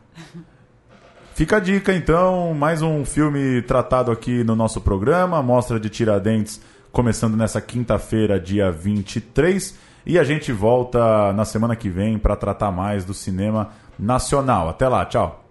Fica 1.36 1.58
a 1.58 1.60
dica 1.60 1.94
então, 1.94 2.54
mais 2.54 2.82
um 2.82 3.04
filme 3.04 3.62
tratado 3.64 4.10
aqui 4.10 4.42
no 4.46 4.56
nosso 4.56 4.80
programa, 4.80 5.44
Mostra 5.44 5.78
de 5.78 5.90
Tiradentes, 5.90 6.62
começando 6.94 7.36
nessa 7.36 7.60
quinta-feira, 7.60 8.40
dia 8.40 8.72
23, 8.72 9.78
e 10.06 10.18
a 10.18 10.24
gente 10.24 10.54
volta 10.54 11.34
na 11.34 11.44
semana 11.44 11.76
que 11.76 11.90
vem 11.90 12.18
para 12.18 12.38
tratar 12.38 12.72
mais 12.72 13.04
do 13.04 13.14
cinema 13.14 13.72
nacional. 14.00 14.70
Até 14.70 14.88
lá, 14.88 15.04
tchau. 15.04 15.45